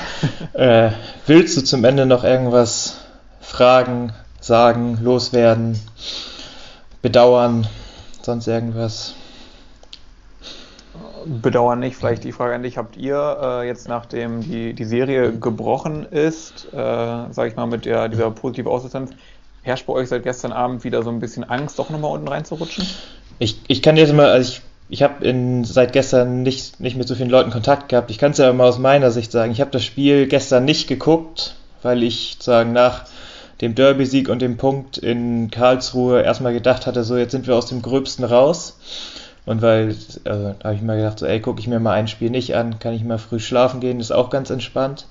äh, 0.54 0.92
willst 1.26 1.58
du 1.58 1.60
zum 1.60 1.84
Ende 1.84 2.06
noch 2.06 2.24
irgendwas 2.24 3.02
fragen, 3.42 4.14
sagen, 4.48 4.98
loswerden, 5.00 5.78
bedauern, 7.00 7.68
sonst 8.22 8.48
irgendwas? 8.48 9.14
Bedauern 11.24 11.78
nicht, 11.78 11.96
vielleicht 11.96 12.24
die 12.24 12.32
Frage 12.32 12.54
an 12.54 12.62
dich, 12.62 12.78
habt 12.78 12.96
ihr 12.96 13.38
äh, 13.40 13.66
jetzt 13.66 13.88
nachdem 13.88 14.40
die, 14.40 14.72
die 14.72 14.84
Serie 14.84 15.38
gebrochen 15.38 16.04
ist, 16.06 16.66
äh, 16.72 16.76
sage 16.76 17.48
ich 17.48 17.56
mal 17.56 17.66
mit 17.66 17.84
der, 17.84 18.08
dieser 18.08 18.30
positiven 18.30 18.72
Aussistenz, 18.72 19.10
herrscht 19.62 19.86
bei 19.86 19.92
euch 19.92 20.08
seit 20.08 20.22
gestern 20.22 20.52
Abend 20.52 20.82
wieder 20.82 21.02
so 21.02 21.10
ein 21.10 21.20
bisschen 21.20 21.44
Angst, 21.44 21.78
doch 21.78 21.90
nochmal 21.90 22.12
unten 22.12 22.28
reinzurutschen? 22.28 22.86
Ich, 23.38 23.60
ich 23.68 23.82
kann 23.82 23.96
jetzt 23.96 24.14
mal, 24.14 24.30
also 24.30 24.50
ich, 24.50 24.62
ich 24.88 25.02
habe 25.02 25.64
seit 25.64 25.92
gestern 25.92 26.42
nicht, 26.42 26.80
nicht 26.80 26.96
mit 26.96 27.06
so 27.06 27.14
vielen 27.14 27.28
Leuten 27.28 27.50
Kontakt 27.50 27.90
gehabt. 27.90 28.10
Ich 28.10 28.18
kann 28.18 28.30
es 28.30 28.38
ja 28.38 28.50
mal 28.54 28.66
aus 28.66 28.78
meiner 28.78 29.10
Sicht 29.10 29.30
sagen. 29.30 29.52
Ich 29.52 29.60
habe 29.60 29.70
das 29.70 29.84
Spiel 29.84 30.26
gestern 30.26 30.64
nicht 30.64 30.88
geguckt, 30.88 31.54
weil 31.82 32.02
ich 32.02 32.38
sagen 32.40 32.72
nach 32.72 33.04
dem 33.60 33.74
Derby-Sieg 33.74 34.28
und 34.28 34.40
dem 34.40 34.56
Punkt 34.56 34.98
in 34.98 35.50
Karlsruhe 35.50 36.22
erstmal 36.22 36.52
gedacht 36.52 36.86
hatte, 36.86 37.04
so 37.04 37.16
jetzt 37.16 37.32
sind 37.32 37.46
wir 37.46 37.56
aus 37.56 37.66
dem 37.66 37.82
Gröbsten 37.82 38.24
raus. 38.24 38.78
Und 39.46 39.62
weil, 39.62 39.96
also, 40.24 40.54
da 40.58 40.64
habe 40.64 40.74
ich 40.74 40.82
mir 40.82 40.96
gedacht, 40.96 41.18
so, 41.18 41.26
ey, 41.26 41.40
gucke 41.40 41.60
ich 41.60 41.68
mir 41.68 41.80
mal 41.80 41.94
ein 41.94 42.06
Spiel 42.06 42.28
nicht 42.28 42.54
an, 42.54 42.78
kann 42.78 42.92
ich 42.92 43.02
mal 43.02 43.18
früh 43.18 43.40
schlafen 43.40 43.80
gehen, 43.80 43.98
ist 43.98 44.12
auch 44.12 44.28
ganz 44.28 44.50
entspannt. 44.50 45.06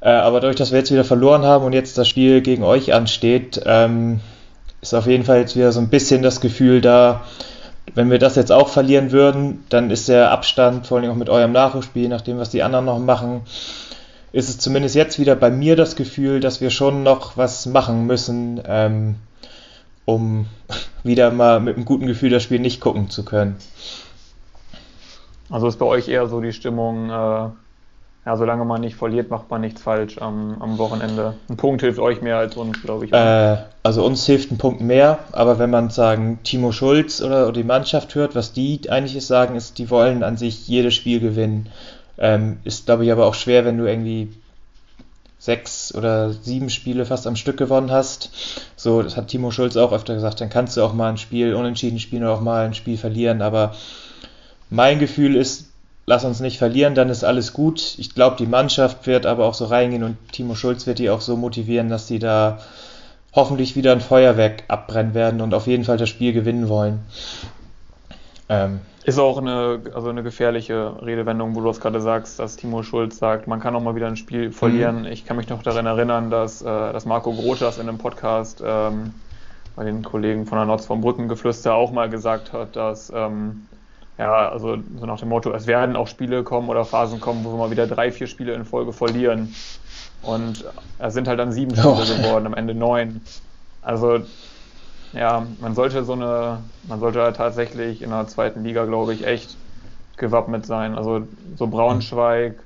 Äh, 0.00 0.10
aber 0.10 0.40
dadurch, 0.40 0.56
dass 0.56 0.72
wir 0.72 0.78
jetzt 0.78 0.90
wieder 0.90 1.04
verloren 1.04 1.44
haben 1.44 1.64
und 1.64 1.74
jetzt 1.74 1.98
das 1.98 2.08
Spiel 2.08 2.40
gegen 2.40 2.64
euch 2.64 2.94
ansteht, 2.94 3.60
ähm, 3.66 4.20
ist 4.80 4.94
auf 4.94 5.06
jeden 5.06 5.24
Fall 5.24 5.40
jetzt 5.40 5.56
wieder 5.56 5.72
so 5.72 5.80
ein 5.80 5.88
bisschen 5.88 6.22
das 6.22 6.40
Gefühl 6.40 6.80
da, 6.80 7.22
wenn 7.94 8.10
wir 8.10 8.18
das 8.18 8.34
jetzt 8.36 8.50
auch 8.50 8.68
verlieren 8.68 9.12
würden, 9.12 9.64
dann 9.68 9.90
ist 9.90 10.08
der 10.08 10.30
Abstand, 10.30 10.86
vor 10.86 10.98
allem 10.98 11.10
auch 11.10 11.16
mit 11.16 11.28
eurem 11.28 11.52
Nachholspiel, 11.52 12.08
nach 12.08 12.22
dem, 12.22 12.38
was 12.38 12.50
die 12.50 12.62
anderen 12.62 12.86
noch 12.86 12.98
machen, 12.98 13.42
ist 14.34 14.48
es 14.48 14.58
zumindest 14.58 14.96
jetzt 14.96 15.20
wieder 15.20 15.36
bei 15.36 15.50
mir 15.50 15.76
das 15.76 15.94
Gefühl, 15.94 16.40
dass 16.40 16.60
wir 16.60 16.70
schon 16.70 17.04
noch 17.04 17.36
was 17.36 17.66
machen 17.66 18.06
müssen, 18.06 18.60
ähm, 18.66 19.14
um 20.04 20.46
wieder 21.04 21.30
mal 21.30 21.60
mit 21.60 21.76
einem 21.76 21.84
guten 21.84 22.06
Gefühl 22.06 22.30
das 22.30 22.42
Spiel 22.42 22.58
nicht 22.58 22.80
gucken 22.80 23.10
zu 23.10 23.24
können. 23.24 23.56
Also 25.50 25.68
ist 25.68 25.78
bei 25.78 25.86
euch 25.86 26.08
eher 26.08 26.26
so 26.26 26.40
die 26.40 26.52
Stimmung, 26.52 27.10
äh, 27.10 27.12
ja, 27.12 28.36
solange 28.36 28.64
man 28.64 28.80
nicht 28.80 28.96
verliert, 28.96 29.30
macht 29.30 29.50
man 29.50 29.60
nichts 29.60 29.82
falsch 29.82 30.18
am, 30.18 30.56
am 30.60 30.78
Wochenende. 30.78 31.34
Ein 31.48 31.56
Punkt 31.56 31.82
hilft 31.82 32.00
euch 32.00 32.20
mehr 32.20 32.38
als 32.38 32.56
uns, 32.56 32.82
glaube 32.82 33.04
ich. 33.04 33.12
Äh, 33.12 33.58
also 33.84 34.04
uns 34.04 34.26
hilft 34.26 34.50
ein 34.50 34.58
Punkt 34.58 34.80
mehr, 34.80 35.20
aber 35.30 35.60
wenn 35.60 35.70
man 35.70 35.90
sagen, 35.90 36.40
Timo 36.42 36.72
Schulz 36.72 37.22
oder, 37.22 37.44
oder 37.44 37.52
die 37.52 37.62
Mannschaft 37.62 38.16
hört, 38.16 38.34
was 38.34 38.52
die 38.52 38.80
eigentlich 38.90 39.24
sagen, 39.24 39.54
ist, 39.54 39.78
die 39.78 39.90
wollen 39.90 40.24
an 40.24 40.36
sich 40.36 40.66
jedes 40.66 40.94
Spiel 40.94 41.20
gewinnen. 41.20 41.68
Ähm, 42.18 42.58
ist, 42.64 42.86
glaube 42.86 43.04
ich, 43.04 43.12
aber 43.12 43.26
auch 43.26 43.34
schwer, 43.34 43.64
wenn 43.64 43.78
du 43.78 43.86
irgendwie 43.86 44.32
sechs 45.44 45.94
oder 45.94 46.32
sieben 46.32 46.70
Spiele 46.70 47.04
fast 47.04 47.26
am 47.26 47.36
Stück 47.36 47.58
gewonnen 47.58 47.90
hast. 47.90 48.30
So, 48.76 49.02
das 49.02 49.16
hat 49.16 49.28
Timo 49.28 49.50
Schulz 49.50 49.76
auch 49.76 49.92
öfter 49.92 50.14
gesagt, 50.14 50.40
dann 50.40 50.48
kannst 50.48 50.76
du 50.76 50.82
auch 50.82 50.94
mal 50.94 51.10
ein 51.10 51.18
Spiel 51.18 51.54
unentschieden 51.54 51.98
spielen 51.98 52.22
oder 52.22 52.32
auch 52.32 52.40
mal 52.40 52.64
ein 52.64 52.74
Spiel 52.74 52.96
verlieren. 52.96 53.42
Aber 53.42 53.74
mein 54.70 54.98
Gefühl 54.98 55.36
ist, 55.36 55.66
lass 56.06 56.24
uns 56.24 56.40
nicht 56.40 56.58
verlieren, 56.58 56.94
dann 56.94 57.10
ist 57.10 57.24
alles 57.24 57.52
gut. 57.52 57.94
Ich 57.98 58.14
glaube, 58.14 58.36
die 58.38 58.46
Mannschaft 58.46 59.06
wird 59.06 59.26
aber 59.26 59.44
auch 59.44 59.54
so 59.54 59.66
reingehen 59.66 60.02
und 60.02 60.16
Timo 60.32 60.54
Schulz 60.54 60.86
wird 60.86 60.98
die 60.98 61.10
auch 61.10 61.20
so 61.20 61.36
motivieren, 61.36 61.90
dass 61.90 62.06
sie 62.06 62.18
da 62.18 62.60
hoffentlich 63.34 63.76
wieder 63.76 63.92
ein 63.92 64.00
Feuerwerk 64.00 64.64
abbrennen 64.68 65.12
werden 65.12 65.40
und 65.40 65.52
auf 65.52 65.66
jeden 65.66 65.84
Fall 65.84 65.98
das 65.98 66.08
Spiel 66.08 66.32
gewinnen 66.32 66.68
wollen. 66.68 67.00
Ähm, 68.48 68.80
ist 69.04 69.18
auch 69.18 69.36
eine, 69.38 69.80
also 69.94 70.08
eine 70.08 70.22
gefährliche 70.22 70.96
Redewendung, 71.02 71.54
wo 71.54 71.60
du 71.60 71.68
es 71.68 71.80
gerade 71.80 72.00
sagst, 72.00 72.38
dass 72.38 72.56
Timo 72.56 72.82
Schulz 72.82 73.18
sagt, 73.18 73.46
man 73.46 73.60
kann 73.60 73.76
auch 73.76 73.82
mal 73.82 73.94
wieder 73.94 74.06
ein 74.06 74.16
Spiel 74.16 74.50
verlieren. 74.50 75.00
Mhm. 75.00 75.06
Ich 75.06 75.26
kann 75.26 75.36
mich 75.36 75.48
noch 75.48 75.62
daran 75.62 75.84
erinnern, 75.84 76.30
dass, 76.30 76.62
äh, 76.62 76.64
dass 76.64 77.04
Marco 77.04 77.32
Grotas 77.32 77.76
in 77.76 77.88
einem 77.88 77.98
Podcast 77.98 78.62
ähm, 78.64 79.12
bei 79.76 79.84
den 79.84 80.02
Kollegen 80.02 80.46
von 80.46 80.56
der 80.56 80.66
Notz 80.66 80.86
vom 80.86 81.02
Brückengeflüster 81.02 81.74
auch 81.74 81.92
mal 81.92 82.08
gesagt 82.08 82.54
hat, 82.54 82.76
dass 82.76 83.12
ähm, 83.14 83.66
ja, 84.16 84.48
also 84.48 84.78
so 84.98 85.06
nach 85.06 85.18
dem 85.18 85.28
Motto, 85.28 85.52
es 85.52 85.66
werden 85.66 85.96
auch 85.96 86.06
Spiele 86.06 86.42
kommen 86.42 86.68
oder 86.68 86.84
Phasen 86.84 87.20
kommen, 87.20 87.44
wo 87.44 87.50
wir 87.50 87.58
mal 87.58 87.70
wieder 87.70 87.86
drei, 87.86 88.10
vier 88.10 88.26
Spiele 88.26 88.54
in 88.54 88.64
Folge 88.64 88.92
verlieren. 88.92 89.54
Und 90.22 90.64
es 90.98 91.12
sind 91.12 91.28
halt 91.28 91.40
dann 91.40 91.52
sieben 91.52 91.76
Spiele 91.76 91.88
oh. 91.90 92.22
geworden, 92.22 92.46
am 92.46 92.54
Ende 92.54 92.74
neun. 92.74 93.20
Also 93.82 94.20
ja, 95.14 95.46
man 95.60 95.74
sollte 95.74 96.04
so 96.04 96.12
eine, 96.12 96.58
man 96.88 97.00
sollte 97.00 97.22
halt 97.22 97.36
tatsächlich 97.36 98.02
in 98.02 98.10
der 98.10 98.26
zweiten 98.26 98.64
Liga, 98.64 98.84
glaube 98.84 99.14
ich, 99.14 99.26
echt 99.26 99.56
gewappnet 100.16 100.66
sein. 100.66 100.96
Also 100.96 101.26
so 101.56 101.66
Braunschweig, 101.66 102.56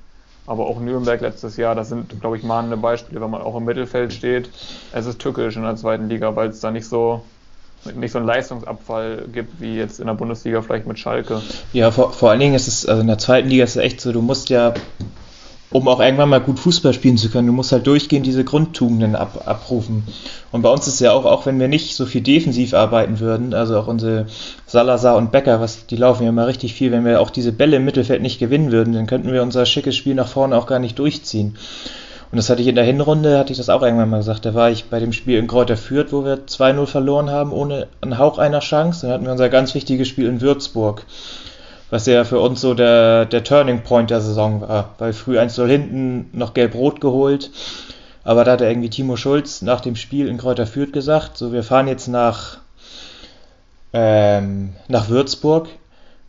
aber 0.46 0.66
auch 0.66 0.80
Nürnberg 0.80 1.20
letztes 1.20 1.56
Jahr, 1.56 1.74
das 1.74 1.88
sind, 1.88 2.20
glaube 2.20 2.36
ich, 2.36 2.42
mahnende 2.42 2.76
Beispiele, 2.76 3.20
wenn 3.20 3.30
man 3.30 3.42
auch 3.42 3.56
im 3.56 3.64
Mittelfeld 3.64 4.12
steht. 4.12 4.50
Es 4.92 5.06
ist 5.06 5.20
tückisch 5.20 5.56
in 5.56 5.62
der 5.62 5.76
zweiten 5.76 6.08
Liga, 6.08 6.34
weil 6.36 6.48
es 6.48 6.60
da 6.60 6.70
nicht 6.70 6.88
so 6.88 7.22
nicht 7.94 8.12
so 8.12 8.18
einen 8.18 8.26
Leistungsabfall 8.26 9.28
gibt 9.32 9.60
wie 9.60 9.76
jetzt 9.76 10.00
in 10.00 10.06
der 10.06 10.14
Bundesliga 10.14 10.62
vielleicht 10.62 10.86
mit 10.86 10.98
Schalke. 10.98 11.40
Ja, 11.72 11.90
vor, 11.90 12.12
vor 12.12 12.30
allen 12.30 12.40
Dingen 12.40 12.54
ist 12.54 12.66
es, 12.66 12.86
also 12.86 13.02
in 13.02 13.06
der 13.06 13.18
zweiten 13.18 13.48
Liga 13.48 13.64
ist 13.64 13.76
es 13.76 13.82
echt 13.82 14.00
so, 14.00 14.12
du 14.12 14.20
musst 14.20 14.48
ja 14.48 14.74
um 15.70 15.86
auch 15.86 16.00
irgendwann 16.00 16.30
mal 16.30 16.40
gut 16.40 16.58
Fußball 16.58 16.94
spielen 16.94 17.18
zu 17.18 17.28
können. 17.28 17.46
Du 17.46 17.52
musst 17.52 17.72
halt 17.72 17.86
durchgehend 17.86 18.26
diese 18.26 18.44
Grundtugenden 18.44 19.14
ab, 19.14 19.42
abrufen. 19.44 20.04
Und 20.50 20.62
bei 20.62 20.70
uns 20.70 20.86
ist 20.86 21.00
ja 21.00 21.12
auch, 21.12 21.26
auch 21.26 21.44
wenn 21.44 21.60
wir 21.60 21.68
nicht 21.68 21.94
so 21.94 22.06
viel 22.06 22.22
defensiv 22.22 22.72
arbeiten 22.72 23.20
würden, 23.20 23.52
also 23.52 23.78
auch 23.78 23.86
unsere 23.86 24.26
Salazar 24.66 25.16
und 25.16 25.30
Becker, 25.30 25.60
was, 25.60 25.86
die 25.86 25.96
laufen 25.96 26.22
ja 26.22 26.30
immer 26.30 26.46
richtig 26.46 26.74
viel, 26.74 26.90
wenn 26.90 27.04
wir 27.04 27.20
auch 27.20 27.30
diese 27.30 27.52
Bälle 27.52 27.76
im 27.76 27.84
Mittelfeld 27.84 28.22
nicht 28.22 28.38
gewinnen 28.38 28.72
würden, 28.72 28.94
dann 28.94 29.06
könnten 29.06 29.32
wir 29.32 29.42
unser 29.42 29.66
schickes 29.66 29.96
Spiel 29.96 30.14
nach 30.14 30.28
vorne 30.28 30.56
auch 30.56 30.66
gar 30.66 30.78
nicht 30.78 30.98
durchziehen. 30.98 31.56
Und 32.30 32.36
das 32.36 32.50
hatte 32.50 32.60
ich 32.60 32.68
in 32.68 32.74
der 32.74 32.84
Hinrunde, 32.84 33.38
hatte 33.38 33.52
ich 33.52 33.58
das 33.58 33.70
auch 33.70 33.82
irgendwann 33.82 34.10
mal 34.10 34.18
gesagt, 34.18 34.44
da 34.44 34.52
war 34.52 34.70
ich 34.70 34.86
bei 34.86 35.00
dem 35.00 35.14
Spiel 35.14 35.38
in 35.38 35.46
Kräuter 35.46 35.78
Fürth, 35.78 36.12
wo 36.12 36.24
wir 36.24 36.46
2-0 36.46 36.86
verloren 36.86 37.30
haben, 37.30 37.52
ohne 37.52 37.88
einen 38.02 38.18
Hauch 38.18 38.38
einer 38.38 38.60
Chance. 38.60 39.06
Dann 39.06 39.14
hatten 39.14 39.24
wir 39.24 39.32
unser 39.32 39.48
ganz 39.48 39.74
wichtiges 39.74 40.08
Spiel 40.08 40.26
in 40.26 40.42
Würzburg 40.42 41.04
was 41.90 42.06
ja 42.06 42.24
für 42.24 42.40
uns 42.40 42.60
so 42.60 42.74
der, 42.74 43.24
der 43.26 43.44
Turning 43.44 43.82
Point 43.82 44.10
der 44.10 44.20
Saison 44.20 44.60
war, 44.60 44.94
weil 44.98 45.12
früh 45.12 45.38
1-0 45.38 45.66
hinten 45.66 46.30
noch 46.32 46.54
gelb-rot 46.54 47.00
geholt. 47.00 47.50
Aber 48.24 48.44
da 48.44 48.52
hat 48.52 48.60
er 48.60 48.68
irgendwie 48.68 48.90
Timo 48.90 49.16
Schulz 49.16 49.62
nach 49.62 49.80
dem 49.80 49.96
Spiel 49.96 50.28
in 50.28 50.36
Kräuter 50.36 50.66
Fürth 50.66 50.92
gesagt, 50.92 51.38
so 51.38 51.52
wir 51.52 51.62
fahren 51.62 51.88
jetzt 51.88 52.08
nach, 52.08 52.58
ähm, 53.94 54.74
nach 54.88 55.08
Würzburg 55.08 55.68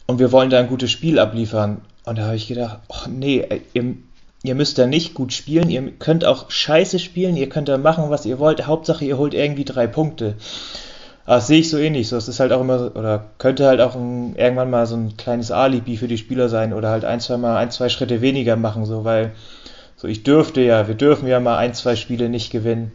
und 0.07 0.19
wir 0.19 0.31
wollen 0.31 0.49
da 0.49 0.59
ein 0.59 0.69
gutes 0.69 0.91
Spiel 0.91 1.19
abliefern. 1.19 1.81
Und 2.05 2.17
da 2.17 2.23
habe 2.23 2.35
ich 2.37 2.47
gedacht, 2.47 2.79
oh 2.87 3.09
nee, 3.09 3.45
ihr, 3.73 3.95
ihr 4.43 4.55
müsst 4.55 4.77
da 4.77 4.87
nicht 4.87 5.13
gut 5.13 5.33
spielen, 5.33 5.69
ihr 5.69 5.91
könnt 5.91 6.23
auch 6.23 6.49
scheiße 6.49 6.99
spielen, 6.99 7.35
ihr 7.35 7.49
könnt 7.49 7.67
da 7.67 7.77
machen, 7.77 8.09
was 8.09 8.25
ihr 8.25 8.39
wollt, 8.39 8.65
Hauptsache 8.65 9.03
ihr 9.03 9.17
holt 9.17 9.33
irgendwie 9.33 9.65
drei 9.65 9.85
Punkte. 9.85 10.35
Das 11.29 11.45
sehe 11.45 11.59
ich 11.59 11.69
so 11.69 11.77
ähnlich. 11.77 12.07
So, 12.07 12.17
es 12.17 12.27
ist 12.27 12.39
halt 12.39 12.51
auch 12.51 12.61
immer, 12.61 12.95
oder 12.95 13.25
könnte 13.37 13.67
halt 13.67 13.81
auch 13.81 13.93
ein, 13.93 14.35
irgendwann 14.35 14.71
mal 14.71 14.87
so 14.87 14.95
ein 14.95 15.15
kleines 15.15 15.51
Alibi 15.51 15.95
für 15.95 16.07
die 16.07 16.17
Spieler 16.17 16.49
sein 16.49 16.73
oder 16.73 16.89
halt 16.89 17.05
ein, 17.05 17.19
zwei 17.19 17.37
Mal 17.37 17.55
ein, 17.55 17.69
zwei 17.69 17.87
Schritte 17.87 18.21
weniger 18.21 18.55
machen, 18.55 18.83
so, 18.85 19.03
weil 19.03 19.33
so 19.95 20.07
ich 20.07 20.23
dürfte 20.23 20.61
ja, 20.61 20.87
wir 20.87 20.95
dürfen 20.95 21.27
ja 21.27 21.39
mal 21.39 21.57
ein, 21.57 21.75
zwei 21.75 21.95
Spiele 21.95 22.29
nicht 22.29 22.51
gewinnen. 22.51 22.93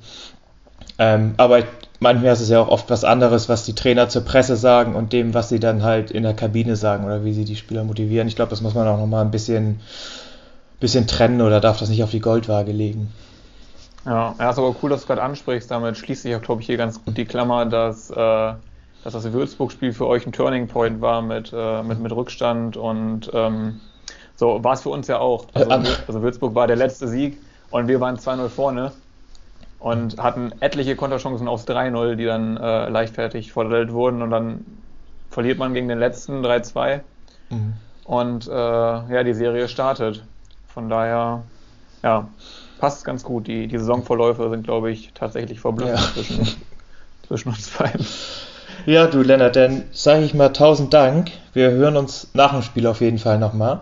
Ähm, 0.98 1.34
aber 1.36 1.62
manchmal 2.00 2.32
ist 2.32 2.40
es 2.40 2.48
ja 2.48 2.60
auch 2.60 2.66
oft 2.66 2.90
was 2.90 3.04
anderes, 3.04 3.48
was 3.48 3.66
die 3.66 3.76
Trainer 3.76 4.08
zur 4.08 4.24
Presse 4.24 4.56
sagen 4.56 4.96
und 4.96 5.12
dem, 5.12 5.32
was 5.32 5.48
sie 5.48 5.60
dann 5.60 5.84
halt 5.84 6.10
in 6.10 6.24
der 6.24 6.34
Kabine 6.34 6.74
sagen 6.74 7.04
oder 7.04 7.24
wie 7.24 7.34
sie 7.34 7.44
die 7.44 7.54
Spieler 7.54 7.84
motivieren. 7.84 8.26
Ich 8.26 8.34
glaube, 8.34 8.50
das 8.50 8.62
muss 8.62 8.74
man 8.74 8.88
auch 8.88 8.98
nochmal 8.98 9.24
ein 9.24 9.30
bisschen, 9.30 9.78
bisschen 10.80 11.06
trennen 11.06 11.40
oder 11.40 11.60
darf 11.60 11.78
das 11.78 11.88
nicht 11.88 12.02
auf 12.02 12.10
die 12.10 12.18
Goldwaage 12.18 12.72
legen. 12.72 13.12
Ja, 14.04 14.34
ja, 14.38 14.50
ist 14.50 14.58
aber 14.58 14.74
cool, 14.82 14.90
dass 14.90 15.02
du 15.02 15.06
gerade 15.06 15.22
ansprichst. 15.22 15.70
Damit 15.70 15.96
schließt 15.96 16.22
sich 16.22 16.34
auch, 16.36 16.42
glaube 16.42 16.60
ich, 16.60 16.66
hier 16.66 16.76
ganz 16.76 17.02
gut 17.02 17.16
die 17.16 17.24
Klammer, 17.24 17.64
dass, 17.66 18.10
äh, 18.10 18.14
dass 18.14 19.12
das 19.12 19.32
Würzburg-Spiel 19.32 19.92
für 19.92 20.06
euch 20.06 20.26
ein 20.26 20.32
Turning 20.32 20.68
Point 20.68 21.00
war 21.00 21.22
mit, 21.22 21.52
äh, 21.54 21.82
mit, 21.82 22.00
mit 22.00 22.12
Rückstand 22.12 22.76
und 22.76 23.30
ähm, 23.32 23.80
so 24.36 24.62
war 24.62 24.74
es 24.74 24.82
für 24.82 24.90
uns 24.90 25.06
ja 25.06 25.18
auch. 25.18 25.46
Also, 25.54 25.70
also, 26.06 26.22
Würzburg 26.22 26.54
war 26.54 26.66
der 26.66 26.76
letzte 26.76 27.08
Sieg 27.08 27.38
und 27.70 27.88
wir 27.88 28.00
waren 28.00 28.16
2-0 28.16 28.48
vorne 28.48 28.92
und 29.78 30.18
hatten 30.18 30.52
etliche 30.60 30.96
Konterchancen 30.96 31.48
aufs 31.48 31.66
3-0, 31.66 32.16
die 32.16 32.24
dann 32.24 32.56
äh, 32.56 32.88
leichtfertig 32.88 33.52
verdelt 33.52 33.92
wurden 33.92 34.22
und 34.22 34.30
dann 34.30 34.64
verliert 35.30 35.58
man 35.58 35.74
gegen 35.74 35.88
den 35.88 35.98
letzten 35.98 36.44
3-2 36.44 37.00
mhm. 37.50 37.74
und 38.04 38.48
äh, 38.48 38.52
ja, 38.52 39.22
die 39.22 39.34
Serie 39.34 39.68
startet. 39.68 40.24
Von 40.68 40.88
daher, 40.88 41.42
ja, 42.02 42.28
passt 42.84 43.04
ganz 43.06 43.24
gut. 43.24 43.46
Die, 43.46 43.66
die 43.66 43.78
Saisonverläufe 43.78 44.50
sind, 44.50 44.64
glaube 44.64 44.90
ich, 44.90 45.12
tatsächlich 45.14 45.58
verblüffend 45.58 45.98
ja. 45.98 46.12
zwischen, 46.12 46.46
zwischen 47.26 47.48
uns 47.48 47.70
beiden. 47.70 48.06
Ja, 48.84 49.06
du 49.06 49.22
Lennart, 49.22 49.56
dann 49.56 49.84
sage 49.92 50.22
ich 50.24 50.34
mal 50.34 50.50
tausend 50.50 50.92
Dank. 50.92 51.30
Wir 51.54 51.70
hören 51.70 51.96
uns 51.96 52.28
nach 52.34 52.52
dem 52.52 52.60
Spiel 52.60 52.86
auf 52.86 53.00
jeden 53.00 53.18
Fall 53.18 53.38
nochmal. 53.38 53.80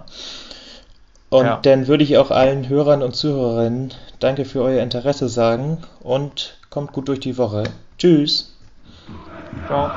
Und 1.31 1.47
ja. 1.47 1.59
dann 1.63 1.89
würde 1.89 2.05
ich 2.05 2.17
auch 2.17 2.31
allen 2.31 2.69
Hörern 2.69 3.03
und 3.03 3.17
Zuhörerinnen 3.17 3.93
danke 4.21 4.45
für 4.45 4.63
euer 4.63 4.81
Interesse 4.83 5.29
sagen 5.29 5.79
und 6.05 6.59
kommt 6.71 6.93
gut 6.93 7.09
durch 7.09 7.19
die 7.19 7.37
Woche. 7.39 7.65
Tschüss. 7.99 8.55
Ciao. 9.67 9.91